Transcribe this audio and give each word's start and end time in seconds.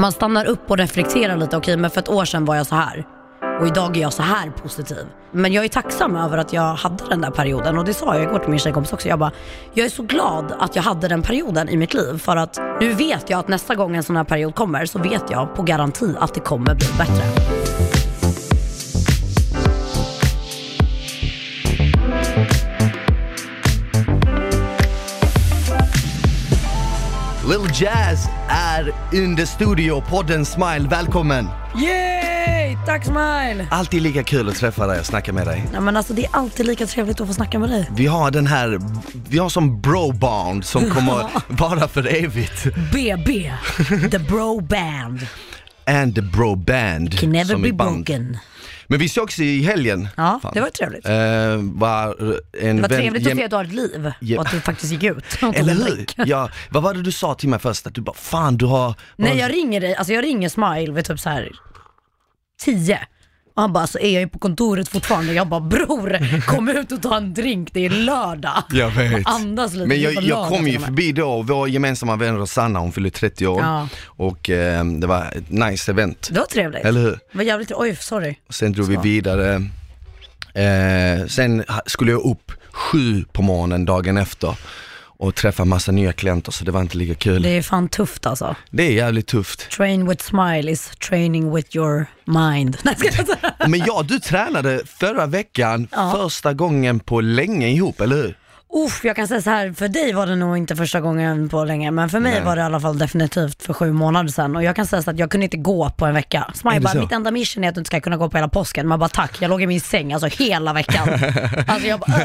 Man 0.00 0.12
stannar 0.12 0.44
upp 0.44 0.70
och 0.70 0.78
reflekterar 0.78 1.36
lite, 1.36 1.56
okej 1.56 1.76
men 1.76 1.90
för 1.90 2.00
ett 2.00 2.08
år 2.08 2.24
sedan 2.24 2.44
var 2.44 2.56
jag 2.56 2.66
så 2.66 2.74
här 2.74 3.06
och 3.60 3.66
idag 3.66 3.96
är 3.96 4.00
jag 4.00 4.12
så 4.12 4.22
här 4.22 4.50
positiv. 4.50 5.06
Men 5.32 5.52
jag 5.52 5.64
är 5.64 5.68
tacksam 5.68 6.16
över 6.16 6.38
att 6.38 6.52
jag 6.52 6.74
hade 6.74 7.04
den 7.08 7.20
där 7.20 7.30
perioden 7.30 7.78
och 7.78 7.84
det 7.84 7.94
sa 7.94 8.14
jag 8.14 8.22
igår 8.22 8.38
till 8.38 8.50
min 8.50 8.58
tjejkompis 8.58 8.92
också. 8.92 9.08
Jag 9.08 9.18
bara, 9.18 9.32
jag 9.74 9.86
är 9.86 9.90
så 9.90 10.02
glad 10.02 10.52
att 10.58 10.76
jag 10.76 10.82
hade 10.82 11.08
den 11.08 11.22
perioden 11.22 11.68
i 11.68 11.76
mitt 11.76 11.94
liv 11.94 12.18
för 12.18 12.36
att 12.36 12.58
nu 12.80 12.92
vet 12.92 13.30
jag 13.30 13.40
att 13.40 13.48
nästa 13.48 13.74
gång 13.74 13.96
en 13.96 14.02
sån 14.02 14.16
här 14.16 14.24
period 14.24 14.54
kommer 14.54 14.86
så 14.86 14.98
vet 14.98 15.30
jag 15.30 15.54
på 15.56 15.62
garanti 15.62 16.14
att 16.18 16.34
det 16.34 16.40
kommer 16.40 16.74
bli 16.74 16.86
bättre. 16.98 17.69
Lil 27.50 27.70
Jazz 27.74 28.28
är 28.48 28.92
under 29.12 29.44
studio, 29.46 30.02
podden 30.08 30.44
Smile, 30.46 30.88
välkommen! 30.90 31.48
Yay! 31.82 32.76
Tack 32.86 33.04
Smile! 33.04 33.66
Alltid 33.70 34.02
lika 34.02 34.22
kul 34.22 34.48
att 34.48 34.54
träffa 34.56 34.86
dig 34.86 35.00
och 35.00 35.06
snacka 35.06 35.32
med 35.32 35.46
dig. 35.46 35.64
Ja, 35.72 35.80
men 35.80 35.96
alltså, 35.96 36.12
det 36.14 36.24
är 36.24 36.30
alltid 36.32 36.66
lika 36.66 36.86
trevligt 36.86 37.20
att 37.20 37.26
få 37.26 37.34
snacka 37.34 37.58
med 37.58 37.68
dig. 37.70 37.90
Vi 37.96 38.06
har 38.06 38.30
den 38.30 38.46
här, 38.46 38.80
vi 39.28 39.38
har 39.38 39.48
som 39.48 39.80
bro-band 39.80 40.64
som 40.64 40.90
kommer 40.94 41.24
vara 41.48 41.88
för 41.88 42.24
evigt. 42.24 42.66
BB, 42.92 43.52
the 44.10 44.18
bro 44.18 44.60
band, 44.60 45.26
And 45.86 46.14
the 46.14 46.22
bro-band. 46.22 47.18
can 47.18 47.30
never 47.32 47.56
be 47.56 47.72
band. 47.72 48.04
broken. 48.06 48.38
Men 48.90 48.98
vi 48.98 49.08
sågs 49.08 49.38
i 49.38 49.62
helgen. 49.62 50.08
Ja, 50.16 50.38
Fan. 50.42 50.54
det 50.54 50.60
var 50.60 50.68
trevligt. 50.70 51.06
Eh, 51.06 51.12
var 51.80 52.06
en 52.60 52.76
Det 52.76 52.82
var 52.82 52.88
vän- 52.88 52.98
trevligt 52.98 53.26
att 53.26 53.36
se 53.36 53.44
att 53.44 53.50
du 53.50 53.56
har 53.56 53.64
ett 53.64 53.72
liv 53.72 54.12
och 54.38 54.46
att 54.46 54.52
det 54.52 54.60
faktiskt 54.60 54.92
gick 54.92 55.02
ut. 55.02 55.24
Eller 55.54 55.74
hur? 55.74 56.06
Ja, 56.26 56.50
vad 56.70 56.82
var 56.82 56.94
det 56.94 57.02
du 57.02 57.12
sa 57.12 57.34
till 57.34 57.48
mig 57.48 57.58
först? 57.58 57.86
Att 57.86 57.94
du 57.94 58.00
bara, 58.00 58.16
fan 58.16 58.56
du 58.56 58.66
har... 58.66 58.94
Nej 59.16 59.38
jag 59.38 59.52
ringer 59.52 59.80
dig, 59.80 59.94
alltså 59.94 60.12
jag 60.12 60.24
ringer 60.24 60.48
Smile 60.48 60.92
vid 60.92 61.04
typ 61.04 61.20
så 61.20 61.28
här 61.30 61.50
10. 62.60 62.98
Och 63.54 63.62
han 63.62 63.72
bara, 63.72 63.86
så 63.86 63.98
är 63.98 64.10
jag 64.12 64.20
ju 64.20 64.28
på 64.28 64.38
kontoret 64.38 64.88
fortfarande. 64.88 65.32
Jag 65.32 65.46
bara, 65.48 65.60
bror 65.60 66.40
kom 66.46 66.68
ut 66.68 66.92
och 66.92 67.02
ta 67.02 67.16
en 67.16 67.34
drink, 67.34 67.68
det 67.72 67.86
är 67.86 67.90
lördag. 67.90 68.62
Jag 68.70 68.90
vet. 68.90 69.26
Andas 69.26 69.72
lite. 69.74 69.86
Men 69.86 70.00
jag, 70.00 70.22
jag 70.22 70.48
kom 70.48 70.68
ju 70.68 70.76
och 70.76 70.82
förbi 70.82 71.12
då, 71.12 71.42
vår 71.42 71.68
gemensamma 71.68 72.16
vän 72.16 72.36
Rosanna, 72.38 72.78
hon 72.78 72.92
fyllde 72.92 73.10
30 73.10 73.46
år 73.46 73.60
Ja. 73.60 73.88
och 74.06 74.50
eh, 74.50 74.84
det 74.84 75.06
var 75.06 75.22
ett 75.36 75.50
nice 75.50 75.90
event. 75.90 76.28
Det 76.32 76.38
var 76.38 76.46
trevligt. 76.46 76.84
Eller 76.84 77.00
hur? 77.00 77.10
Det 77.10 77.18
var 77.38 77.42
jävligt, 77.44 77.72
oj 77.74 77.96
sorry. 78.00 78.34
Sen 78.50 78.72
drog 78.72 78.86
vi 78.88 78.94
Så. 78.94 79.00
vidare. 79.00 79.54
Eh, 80.54 81.26
sen 81.26 81.64
skulle 81.86 82.10
jag 82.12 82.20
upp 82.24 82.52
sju 82.72 83.24
på 83.32 83.42
morgonen 83.42 83.84
dagen 83.84 84.16
efter 84.16 84.56
och 85.20 85.34
träffa 85.34 85.64
massa 85.64 85.92
nya 85.92 86.12
klienter 86.12 86.52
så 86.52 86.64
det 86.64 86.70
var 86.72 86.80
inte 86.80 86.98
lika 86.98 87.14
kul. 87.14 87.42
Det 87.42 87.48
Det, 87.48 87.56
är 87.56 87.62
fan 87.62 87.88
tufft 87.88 88.26
alltså. 88.26 88.56
är 88.78 88.82
jävligt 88.82 89.26
tufft. 89.26 89.70
Train 89.70 90.08
with 90.08 90.24
smile 90.24 90.70
is 90.72 90.90
training 91.08 91.54
with 91.54 91.76
your 91.76 92.06
mind. 92.24 92.76
Men 93.68 93.82
ja, 93.86 94.02
du 94.08 94.18
tränade 94.20 94.80
förra 94.86 95.26
veckan 95.26 95.88
Ja. 95.92 96.12
första 96.16 96.52
gången 96.52 97.00
på 97.00 97.20
länge 97.20 97.68
ihop, 97.68 98.00
eller 98.00 98.16
hur? 98.16 98.36
Uff, 98.86 99.04
jag 99.04 99.16
kan 99.16 99.28
säga 99.28 99.42
så 99.42 99.50
här, 99.50 99.72
för 99.72 99.88
dig 99.88 100.12
var 100.12 100.26
det 100.26 100.36
nog 100.36 100.56
inte 100.56 100.76
första 100.76 101.00
gången 101.00 101.48
på 101.48 101.64
länge, 101.64 101.90
men 101.90 102.08
för 102.10 102.20
mig 102.20 102.32
Nej. 102.32 102.42
var 102.44 102.56
det 102.56 102.62
i 102.62 102.64
alla 102.64 102.80
fall 102.80 102.98
definitivt 102.98 103.62
för 103.62 103.72
sju 103.74 103.92
månader 103.92 104.28
sedan. 104.30 104.56
Och 104.56 104.62
jag 104.62 104.76
kan 104.76 104.86
säga 104.86 105.02
så 105.02 105.10
att 105.10 105.18
jag 105.18 105.30
kunde 105.30 105.44
inte 105.44 105.56
gå 105.56 105.90
på 105.90 106.06
en 106.06 106.14
vecka. 106.14 106.50
Smile 106.54 106.74
det 106.76 106.80
bara, 106.80 106.92
så? 106.92 106.98
mitt 107.00 107.12
enda 107.12 107.30
mission 107.30 107.64
är 107.64 107.68
att 107.68 107.74
du 107.74 107.80
inte 107.80 107.88
ska 107.88 108.00
kunna 108.00 108.16
gå 108.16 108.30
på 108.30 108.36
hela 108.36 108.48
påsken. 108.48 108.88
Man 108.88 108.98
bara 108.98 109.08
tack, 109.08 109.36
jag 109.42 109.48
låg 109.48 109.62
i 109.62 109.66
min 109.66 109.80
säng 109.80 110.12
alltså 110.12 110.26
hela 110.44 110.72
veckan. 110.72 111.08
alltså 111.66 111.88
jag 111.88 112.00
bara. 112.00 112.24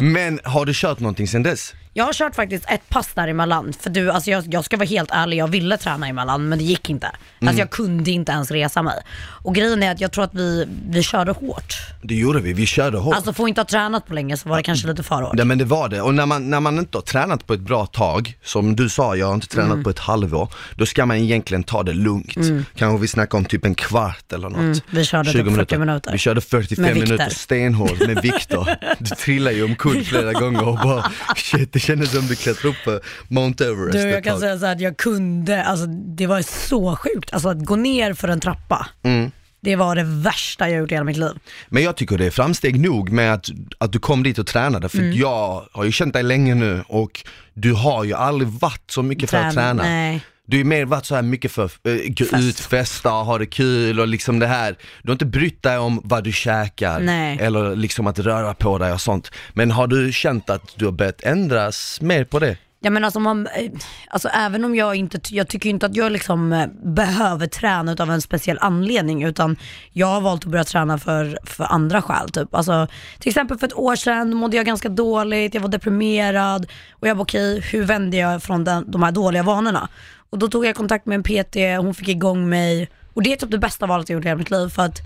Men 0.00 0.40
har 0.44 0.66
du 0.66 0.72
kört 0.74 1.00
någonting 1.00 1.28
sen 1.28 1.42
dess? 1.42 1.74
Jag 1.94 2.04
har 2.04 2.12
kört 2.12 2.34
faktiskt 2.34 2.64
ett 2.70 2.88
pass 2.88 3.08
däremellan. 3.14 3.72
För 3.80 3.90
du, 3.90 4.10
alltså 4.10 4.30
jag, 4.30 4.44
jag 4.54 4.64
ska 4.64 4.76
vara 4.76 4.88
helt 4.88 5.10
ärlig, 5.12 5.36
jag 5.36 5.48
ville 5.48 5.76
träna 5.76 6.08
emellan 6.08 6.48
men 6.48 6.58
det 6.58 6.64
gick 6.64 6.90
inte. 6.90 7.06
Alltså 7.06 7.18
Mm. 7.42 7.58
jag 7.58 7.70
kunde 7.70 8.10
inte 8.10 8.32
ens 8.32 8.50
resa 8.50 8.82
mig. 8.82 8.94
Och 9.18 9.54
grejen 9.54 9.82
är 9.82 9.92
att 9.92 10.00
jag 10.00 10.12
tror 10.12 10.24
att 10.24 10.34
vi, 10.34 10.68
vi 10.88 11.02
körde 11.02 11.32
hårt. 11.32 11.74
Det 12.02 12.14
gjorde 12.14 12.40
vi, 12.40 12.52
vi 12.52 12.66
körde 12.66 12.98
hårt. 12.98 13.14
Alltså 13.16 13.32
får 13.32 13.48
inte 13.48 13.60
ha 13.60 13.66
tränat 13.66 14.06
på 14.06 14.14
länge 14.14 14.36
så 14.36 14.48
var 14.48 14.56
det 14.56 14.62
kanske 14.62 14.86
lite 14.88 15.02
för 15.02 15.22
hårt. 15.22 15.34
Ja 15.38 15.44
men 15.44 15.58
det 15.58 15.64
var 15.64 15.88
det, 15.88 16.00
och 16.00 16.14
när 16.14 16.26
man, 16.26 16.50
när 16.50 16.60
man 16.60 16.78
inte 16.78 16.98
har 16.98 17.02
tränat 17.02 17.46
på 17.46 17.54
ett 17.54 17.60
bra 17.60 17.86
tag, 17.86 18.38
som 18.44 18.76
du 18.76 18.88
sa, 18.88 19.16
jag 19.16 19.26
har 19.26 19.34
inte 19.34 19.48
tränat 19.48 19.72
Mm. 19.72 19.84
på 19.84 19.90
ett 19.90 19.98
halvår, 19.98 20.48
då 20.76 20.86
ska 20.86 21.06
man 21.06 21.16
egentligen 21.16 21.62
ta 21.62 21.82
det 21.82 21.92
lugnt. 21.92 22.34
Kanske 22.76 23.00
vi 23.02 23.08
snackar 23.08 23.38
om 23.38 23.44
typ 23.44 23.64
en 23.64 23.74
kvart 23.74 24.32
eller 24.32 24.48
något. 24.48 24.58
Mm, 24.58 24.78
vi 24.90 25.04
körde 25.04 25.32
typ 25.32 25.54
40 25.54 25.78
minuter. 25.78 26.12
Vi 26.12 26.18
körde 26.18 26.40
45 26.40 26.82
Med 26.82 26.94
vikter. 26.94 27.12
minuter 27.12 27.30
stenhårt 27.34 28.06
med 28.06 28.22
Viktor. 28.22 28.68
Du 28.98 29.06
trillade 29.14 29.56
ju 29.56 29.64
omkull 29.64 30.04
flera 30.04 30.32
gånger 30.32 30.68
och 30.68 30.76
bara 30.78 31.10
shit, 31.36 31.72
det 31.72 31.78
kändes 31.82 32.12
som 32.12 32.26
du 32.26 32.36
klättrade 32.36 32.68
upp 32.68 32.76
för 32.84 33.00
Mount 33.28 33.64
Everest 33.64 33.92
Du, 33.92 33.98
jag 34.10 34.24
kan 34.24 34.40
säga 34.40 34.58
så 34.58 34.66
här 34.66 34.72
att 34.72 34.80
jag 34.80 34.96
kunde, 34.96 35.64
alltså 35.64 35.86
det 35.86 36.26
var 36.26 36.42
så 36.42 36.96
sjukt. 36.96 37.32
Alltså 37.32 37.48
att 37.48 37.64
gå 37.64 37.76
ner 37.76 38.14
för 38.14 38.28
en 38.28 38.40
trappa, 38.40 38.86
Mm. 39.02 39.30
det 39.60 39.76
var 39.76 39.96
det 39.96 40.04
värsta 40.04 40.68
jag 40.70 40.78
gjort 40.80 40.90
i 40.90 40.94
hela 40.94 41.04
mitt 41.04 41.16
liv. 41.16 41.32
Men 41.68 41.82
jag 41.82 41.96
tycker 41.96 42.18
det 42.18 42.26
är 42.26 42.30
framsteg 42.30 42.80
nog 42.80 43.10
med 43.12 43.34
att, 43.34 43.48
att 43.78 43.92
du 43.92 43.98
kom 43.98 44.22
dit 44.22 44.38
och 44.38 44.46
tränade, 44.46 44.88
för 44.88 44.98
Mm. 44.98 45.12
jag 45.18 45.68
har 45.72 45.84
ju 45.84 45.92
känt 45.92 46.12
dig 46.14 46.22
länge 46.22 46.54
nu 46.54 46.84
och 46.88 47.24
du 47.54 47.72
har 47.72 48.04
ju 48.04 48.14
aldrig 48.14 48.48
varit 48.48 48.90
så 48.90 49.02
mycket 49.02 49.30
för 49.30 49.36
att 49.36 49.54
Träna, 49.54 49.68
träna. 49.68 49.82
nej. 49.82 50.24
Du 50.46 50.60
är 50.60 50.64
mer 50.64 50.84
varit 50.84 51.06
så 51.06 51.14
här 51.14 51.22
mycket 51.22 51.52
för 51.52 51.64
äh, 51.64 51.94
gå 52.08 52.24
Fest. 52.24 52.44
ut, 52.44 52.60
festa, 52.60 53.10
ha 53.10 53.38
det 53.38 53.46
kul 53.46 54.00
och 54.00 54.08
liksom 54.08 54.38
det 54.38 54.46
här. 54.46 54.76
Du 55.02 55.08
har 55.08 55.12
inte 55.12 55.26
brytt 55.26 55.62
dig 55.62 55.78
om 55.78 56.00
vad 56.04 56.24
du 56.24 56.32
käkar 56.32 57.00
Nej. 57.00 57.38
eller 57.40 57.76
liksom 57.76 58.06
att 58.06 58.18
röra 58.18 58.54
på 58.54 58.78
dig 58.78 58.92
och 58.92 59.00
sånt. 59.00 59.30
Men 59.52 59.70
har 59.70 59.86
du 59.86 60.12
känt 60.12 60.50
att 60.50 60.74
du 60.76 60.84
har 60.84 60.92
börjat 60.92 61.22
ändras 61.22 62.00
mer 62.00 62.24
på 62.24 62.38
det? 62.38 62.56
Ja 62.84 62.90
men 62.90 63.04
alltså, 63.04 63.20
man, 63.20 63.46
eh, 63.46 63.70
alltså 64.10 64.28
även 64.28 64.64
om 64.64 64.74
jag 64.74 64.94
inte, 64.94 65.20
jag 65.30 65.48
tycker 65.48 65.70
inte 65.70 65.86
att 65.86 65.96
jag 65.96 66.12
liksom 66.12 66.52
eh, 66.52 66.66
behöver 66.84 67.46
träna 67.46 67.92
utav 67.92 68.10
en 68.10 68.22
speciell 68.22 68.58
anledning 68.60 69.22
utan 69.22 69.56
jag 69.92 70.06
har 70.06 70.20
valt 70.20 70.44
att 70.44 70.50
börja 70.50 70.64
träna 70.64 70.98
för, 70.98 71.38
för 71.44 71.64
andra 71.64 72.02
skäl 72.02 72.30
typ. 72.30 72.54
Alltså, 72.54 72.86
till 73.18 73.28
exempel 73.28 73.58
för 73.58 73.66
ett 73.66 73.76
år 73.76 73.96
sedan 73.96 74.34
mådde 74.34 74.56
jag 74.56 74.66
ganska 74.66 74.88
dåligt, 74.88 75.54
jag 75.54 75.60
var 75.60 75.68
deprimerad 75.68 76.66
och 76.90 77.08
jag 77.08 77.16
bara 77.16 77.22
okej, 77.22 77.60
hur 77.60 77.84
vände 77.84 78.16
jag 78.16 78.42
från 78.42 78.64
den, 78.64 78.90
de 78.90 79.02
här 79.02 79.12
dåliga 79.12 79.42
vanorna? 79.42 79.88
Och 80.32 80.38
då 80.38 80.48
tog 80.48 80.66
jag 80.66 80.76
kontakt 80.76 81.06
med 81.06 81.14
en 81.14 81.22
PT, 81.22 81.56
hon 81.84 81.94
fick 81.94 82.08
igång 82.08 82.48
mig 82.48 82.88
och 83.14 83.22
det 83.22 83.32
är 83.32 83.36
typ 83.36 83.50
det 83.50 83.58
bästa 83.58 83.86
valet 83.86 84.08
jag 84.08 84.16
gjort 84.16 84.24
i 84.24 84.28
hela 84.28 84.38
mitt 84.38 84.50
liv 84.50 84.68
för 84.68 84.82
att 84.82 85.00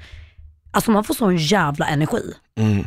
Alltså 0.77 0.91
man 0.91 1.05
får 1.05 1.15
sån 1.15 1.37
jävla 1.37 1.87
energi. 1.87 2.35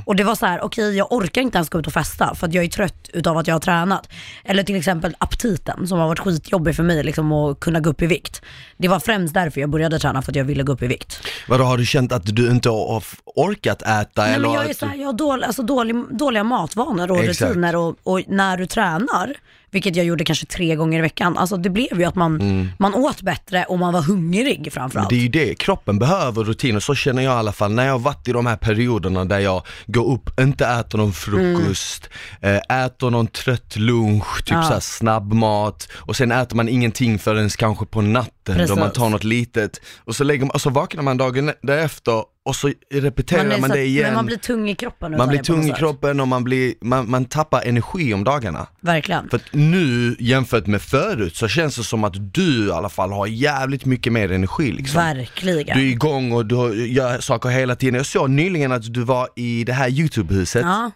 Och 0.05 0.15
det 0.15 0.23
var 0.23 0.35
så 0.35 0.45
här: 0.45 0.61
okej 0.61 0.97
jag 0.97 1.11
orkar 1.11 1.41
inte 1.41 1.57
ens 1.57 1.69
gå 1.69 1.79
ut 1.79 1.87
och 1.87 1.93
festa 1.93 2.35
för 2.35 2.47
att 2.47 2.53
jag 2.53 2.63
är 2.63 2.67
trött 2.67 3.09
utav 3.13 3.37
att 3.37 3.47
jag 3.47 3.55
har 3.55 3.59
tränat. 3.59 4.09
Eller 4.43 4.63
till 4.63 4.75
exempel 4.75 5.15
aptiten 5.17 5.87
som 5.87 5.99
har 5.99 6.07
varit 6.07 6.19
skitjobbig 6.19 6.75
för 6.75 6.83
mig 6.83 7.03
liksom 7.03 7.31
att 7.31 7.59
kunna 7.59 7.79
gå 7.79 7.89
upp 7.89 8.01
i 8.01 8.07
vikt. 8.07 8.41
Det 8.77 8.87
var 8.87 8.99
främst 8.99 9.33
därför 9.33 9.61
jag 9.61 9.69
började 9.69 9.99
träna, 9.99 10.21
för 10.21 10.31
att 10.31 10.35
jag 10.35 10.43
ville 10.43 10.63
gå 10.63 10.73
upp 10.73 10.83
i 10.83 10.87
vikt. 10.87 11.21
Vadå, 11.47 11.63
har 11.63 11.77
du 11.77 11.85
känt 11.85 12.11
att 12.11 12.35
du 12.35 12.51
inte 12.51 12.69
har 12.69 13.03
orkat 13.25 13.81
äta 13.81 14.21
Nej, 14.21 14.33
eller 14.33 14.47
men 14.47 14.55
jag, 14.55 14.69
är 14.69 14.73
så 14.73 14.85
här, 14.85 14.95
jag 14.95 15.05
har 15.05 15.13
dålig, 15.13 15.45
alltså 15.45 15.63
dålig, 15.63 15.95
dåliga 16.11 16.43
matvanor 16.43 17.11
och 17.11 17.19
Exakt. 17.19 17.41
rutiner 17.41 17.75
och, 17.75 17.95
och 18.03 18.21
när 18.27 18.57
du 18.57 18.65
tränar, 18.65 19.35
vilket 19.71 19.95
jag 19.95 20.05
gjorde 20.05 20.23
kanske 20.23 20.45
tre 20.45 20.75
gånger 20.75 20.99
i 20.99 21.01
veckan, 21.01 21.37
alltså 21.37 21.57
det 21.57 21.69
blev 21.69 21.99
ju 21.99 22.03
att 22.05 22.15
man, 22.15 22.71
man 22.79 22.93
åt 22.95 23.21
bättre 23.21 23.63
och 23.63 23.79
man 23.79 23.93
var 23.93 24.01
hungrig 24.01 24.69
framförallt. 24.73 25.09
Det 25.09 25.15
är 25.15 25.19
ju 25.19 25.27
det, 25.27 25.55
kroppen 25.55 25.99
behöver 25.99 26.43
rutiner, 26.43 26.79
så 26.79 26.95
känner 26.95 27.21
jag 27.23 27.33
i 27.33 27.35
alla 27.35 27.51
fall 27.51 27.71
när 27.71 27.85
jag 27.85 27.91
har 27.91 27.99
varit 27.99 28.27
i 28.27 28.31
de 28.31 28.45
här 28.45 28.55
perioderna 28.55 29.25
där 29.25 29.39
jag 29.39 29.61
går 29.87 30.13
upp, 30.13 30.39
inte 30.39 30.65
äter 30.67 30.97
någon 30.97 31.13
frukost, 31.13 32.09
eh, 32.41 32.83
äter 32.85 33.09
någon 33.09 33.27
trött 33.27 33.75
lunch, 33.75 34.37
typ 34.45 34.53
Ja. 34.53 34.63
såhär 34.63 34.79
snabbmat 34.79 35.87
och 35.95 36.15
sen 36.15 36.31
äter 36.31 36.55
man 36.55 36.69
ingenting 36.69 37.19
förrän 37.19 37.49
kanske 37.49 37.85
på 37.85 38.01
natten 38.01 38.31
då 38.45 38.53
Precis. 38.53 38.75
man 38.77 38.91
tar 38.91 39.09
något 39.09 39.23
litet 39.23 39.81
och 39.97 40.15
så, 40.15 40.23
lägger 40.23 40.45
man, 40.45 40.49
och 40.51 40.61
så 40.61 40.69
vaknar 40.69 41.03
man 41.03 41.17
dagen 41.17 41.51
därefter 41.61 42.23
och 42.45 42.55
så 42.55 42.71
repeterar 42.91 43.59
man, 43.59 43.69
så 43.69 43.75
det 43.75 43.85
igen. 43.85 44.05
Men 44.05 44.13
man 44.15 44.25
blir 44.25 44.37
tung 44.37 44.69
i 44.69 44.75
kroppen 44.75 45.17
Man 45.17 45.27
blir 45.27 45.37
det 45.37 45.43
tung 45.43 45.69
i 45.69 45.73
kroppen 45.73 46.19
och 46.19 46.27
man, 46.27 46.43
blir, 46.43 46.73
man, 46.81 47.09
man 47.09 47.25
tappar 47.25 47.61
energi 47.61 48.13
om 48.13 48.23
dagarna. 48.23 48.67
Verkligen. 48.81 49.29
För 49.29 49.37
att 49.37 49.43
nu 49.51 50.15
jämfört 50.19 50.67
med 50.67 50.81
förut 50.81 51.35
så 51.35 51.47
känns 51.47 51.75
det 51.75 51.83
som 51.83 52.03
att 52.03 52.33
du 52.33 52.67
i 52.67 52.71
alla 52.71 52.89
fall 52.89 53.11
har 53.11 53.27
jävligt 53.27 53.85
mycket 53.85 54.13
mer 54.13 54.31
energi 54.31 54.71
liksom. 54.71 55.01
Verkligen. 55.01 55.77
Du 55.77 55.83
är 55.87 55.91
igång 55.91 56.31
och 56.31 56.45
du 56.45 56.87
gör 56.87 57.19
saker 57.19 57.49
hela 57.49 57.75
tiden. 57.75 57.95
Jag 57.95 58.05
såg 58.05 58.29
nyligen 58.29 58.71
att 58.71 58.93
du 58.93 59.03
var 59.03 59.27
i 59.35 59.63
det 59.63 59.73
här 59.73 59.89
YouTube-huset 59.89 60.61
Ja. 60.61 60.91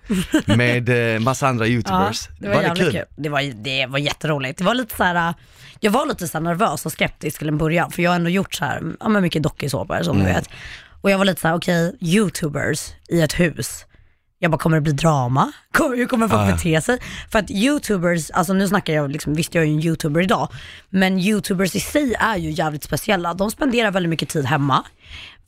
med 0.55 1.15
eh, 1.15 1.19
massa 1.19 1.47
andra 1.47 1.67
Ja, 1.67 1.71
YouTubers. 1.71 2.29
det 2.39 2.47
var, 2.47 2.61
jävligt 2.61 2.91
kul. 2.91 3.03
Det, 3.15 3.29
var, 3.29 3.63
det 3.63 3.85
var 3.85 3.99
jätteroligt. 3.99 4.57
Det 4.57 4.63
var 4.63 4.75
lite 4.75 4.95
så 4.95 5.03
här, 5.03 5.33
jag 5.79 5.91
var 5.91 6.05
lite 6.05 6.27
så 6.27 6.39
nervös 6.39 6.85
och 6.85 6.91
skeptisk 6.91 7.39
till 7.39 7.47
en 7.47 7.57
början 7.57 7.91
för 7.91 8.03
jag 8.03 8.11
har 8.11 8.15
ändå 8.15 8.29
gjort 8.29 8.53
så 8.53 8.65
här, 8.65 8.81
ja, 8.99 9.09
mycket 9.09 9.43
dokusåpor 9.43 10.03
som 10.03 10.19
du 10.19 10.25
vet. 10.25 10.49
Och 11.03 11.11
jag 11.11 11.17
var 11.17 11.25
lite 11.25 11.41
så 11.41 11.47
här: 11.47 11.55
okej, 11.55 11.95
YouTubers 12.01 12.91
i 13.09 13.21
ett 13.21 13.39
hus. 13.39 13.85
Jag 14.39 14.51
bara, 14.51 14.57
kommer 14.57 14.77
det 14.77 14.81
bli 14.81 14.91
drama? 14.91 15.51
Kommer, 15.71 15.97
hur 15.97 16.05
kommer 16.05 16.27
folk 16.27 16.41
Ah. 16.41 16.51
bete 16.55 16.81
sig? 16.81 16.99
För 17.31 17.39
att 17.39 17.51
YouTubers, 17.51 18.31
alltså 18.31 18.53
nu 18.53 18.67
snackar 18.67 18.93
jag, 18.93 19.11
liksom, 19.11 19.33
visst 19.33 19.55
jag 19.55 19.61
är 19.63 19.67
ju 19.67 19.73
en 19.73 19.79
YouTuber 19.83 20.21
idag, 20.21 20.47
men 20.89 21.19
YouTubers 21.19 21.75
i 21.75 21.79
sig 21.79 22.13
är 22.19 22.37
ju 22.37 22.49
jävligt 22.51 22.83
speciella. 22.83 23.33
De 23.33 23.51
spenderar 23.51 23.91
väldigt 23.91 24.09
mycket 24.09 24.29
tid 24.29 24.45
hemma. 24.45 24.83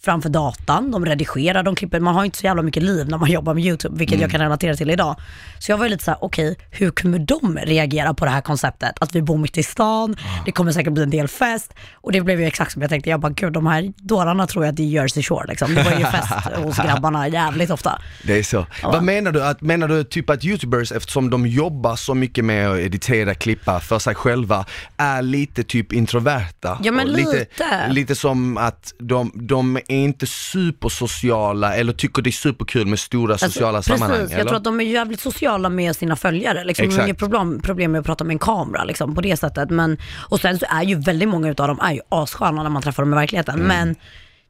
Framför 0.02 0.30
datan, 0.30 0.92
de 0.92 1.06
redigerar, 1.06 1.64
de 1.64 1.76
klipper, 1.76 2.00
man 2.00 2.16
har 2.16 2.26
inte 2.26 2.38
så 2.38 2.46
jävla 2.46 2.62
mycket 2.62 2.84
liv 2.84 3.08
när 3.10 3.18
man 3.18 3.32
jobbar 3.32 3.54
med 3.54 3.64
YouTube, 3.66 3.98
vilket 3.98 4.22
jag 4.22 4.32
kan 4.32 4.42
relatera 4.42 4.76
till 4.76 4.90
idag. 4.90 5.16
Så 5.60 5.72
jag 5.72 5.78
var 5.78 5.86
ju 5.86 5.90
lite 5.90 6.04
såhär, 6.04 6.18
okej, 6.22 6.58
hur 6.72 6.92
kommer 6.92 7.20
de 7.20 7.58
reagera 7.58 8.14
på 8.14 8.26
det 8.26 8.32
här 8.32 8.42
konceptet? 8.42 8.96
Att 9.00 9.16
vi 9.16 9.22
bor 9.22 9.38
mitt 9.38 9.58
i 9.58 9.64
stan, 9.64 10.16
det 10.46 10.52
kommer 10.52 10.72
säkert 10.72 10.94
bli 10.94 11.04
en 11.04 11.10
del 11.10 11.28
fest 11.28 11.74
och 11.94 12.12
det 12.12 12.22
blev 12.22 12.40
ju 12.40 12.46
exakt 12.46 12.72
som 12.72 12.82
jag 12.82 12.92
tänkte, 12.92 13.10
jag 13.10 13.20
bara 13.20 13.32
gud 13.32 13.54
de 13.54 13.68
här 13.68 13.94
dårarna 13.98 14.48
tror 14.48 14.66
jag 14.66 14.72
att 14.72 14.78
det 14.78 14.84
är 14.84 14.88
Jersey 14.88 15.24
Shore 15.24 15.48
liksom. 15.48 15.76
Det 15.76 15.84
var 15.84 15.92
ju 15.92 16.06
fest 16.06 16.34
hos 16.56 16.78
grabbarna 16.78 17.28
jävligt 17.28 17.70
ofta. 17.70 18.02
Det 18.24 18.40
är 18.40 18.44
så. 18.44 18.66
Vad 18.84 19.04
menar 19.04 19.32
du? 19.32 19.44
Att, 19.44 19.62
menar 19.62 19.88
du 19.88 20.04
typ 20.04 20.30
att 20.30 20.46
youtubers, 20.46 20.92
eftersom 20.92 21.30
de 21.30 21.48
jobbar 21.48 21.96
så 21.96 22.14
mycket 22.14 22.46
med 22.46 22.72
att 22.72 22.80
editera, 22.80 23.34
klippa 23.34 23.80
för 23.80 24.00
sig 24.00 24.16
själva, 24.16 24.66
är 24.98 25.22
lite 25.22 25.64
typ 25.64 25.94
introverta? 25.94 26.80
Ja, 26.84 26.92
men 26.92 27.10
Och 27.10 27.18
lite. 27.18 27.46
Lite 27.90 28.16
som 28.16 28.58
att 28.58 28.94
de, 29.00 29.32
de 29.36 29.78
är 29.88 29.95
inte 30.04 30.26
supersociala 30.28 31.76
eller 31.76 31.94
tycker 31.94 32.22
det 32.22 32.30
är 32.30 32.32
superkul 32.32 32.88
med 32.88 33.00
stora 33.00 33.38
sociala 33.38 33.78
Alltså, 33.78 33.94
sammanhang? 33.94 34.18
Precis, 34.18 34.32
eller? 34.32 34.40
jag 34.40 34.48
tror 34.48 34.58
att 34.58 34.64
de 34.64 34.80
är 34.80 34.84
jävligt 34.84 35.20
sociala 35.20 35.70
med 35.70 35.96
sina 35.96 36.16
följare. 36.16 36.64
Liksom. 36.64 36.90
De 36.90 36.96
har 36.96 37.04
inget 37.04 37.18
problem, 37.18 37.60
problem 37.62 37.92
med 37.92 38.00
att 38.00 38.06
prata 38.06 38.24
med 38.24 38.34
en 38.34 38.40
kamera 38.40 38.84
liksom, 38.84 39.16
på 39.16 39.22
det 39.22 39.38
sättet. 39.38 39.70
Men, 39.70 39.98
och 40.30 40.40
sen 40.40 40.60
så 40.60 40.66
är 40.70 40.84
ju 40.84 40.96
väldigt 40.96 41.30
många 41.30 41.50
utav 41.50 41.68
dem 41.68 41.80
är 41.82 41.92
ju 41.92 42.00
assköna 42.10 42.64
när 42.64 42.70
man 42.70 42.82
träffar 42.82 43.04
dem 43.04 43.14
i 43.14 43.16
verkligheten. 43.16 43.56
Mm. 43.56 43.68
Men 43.68 43.96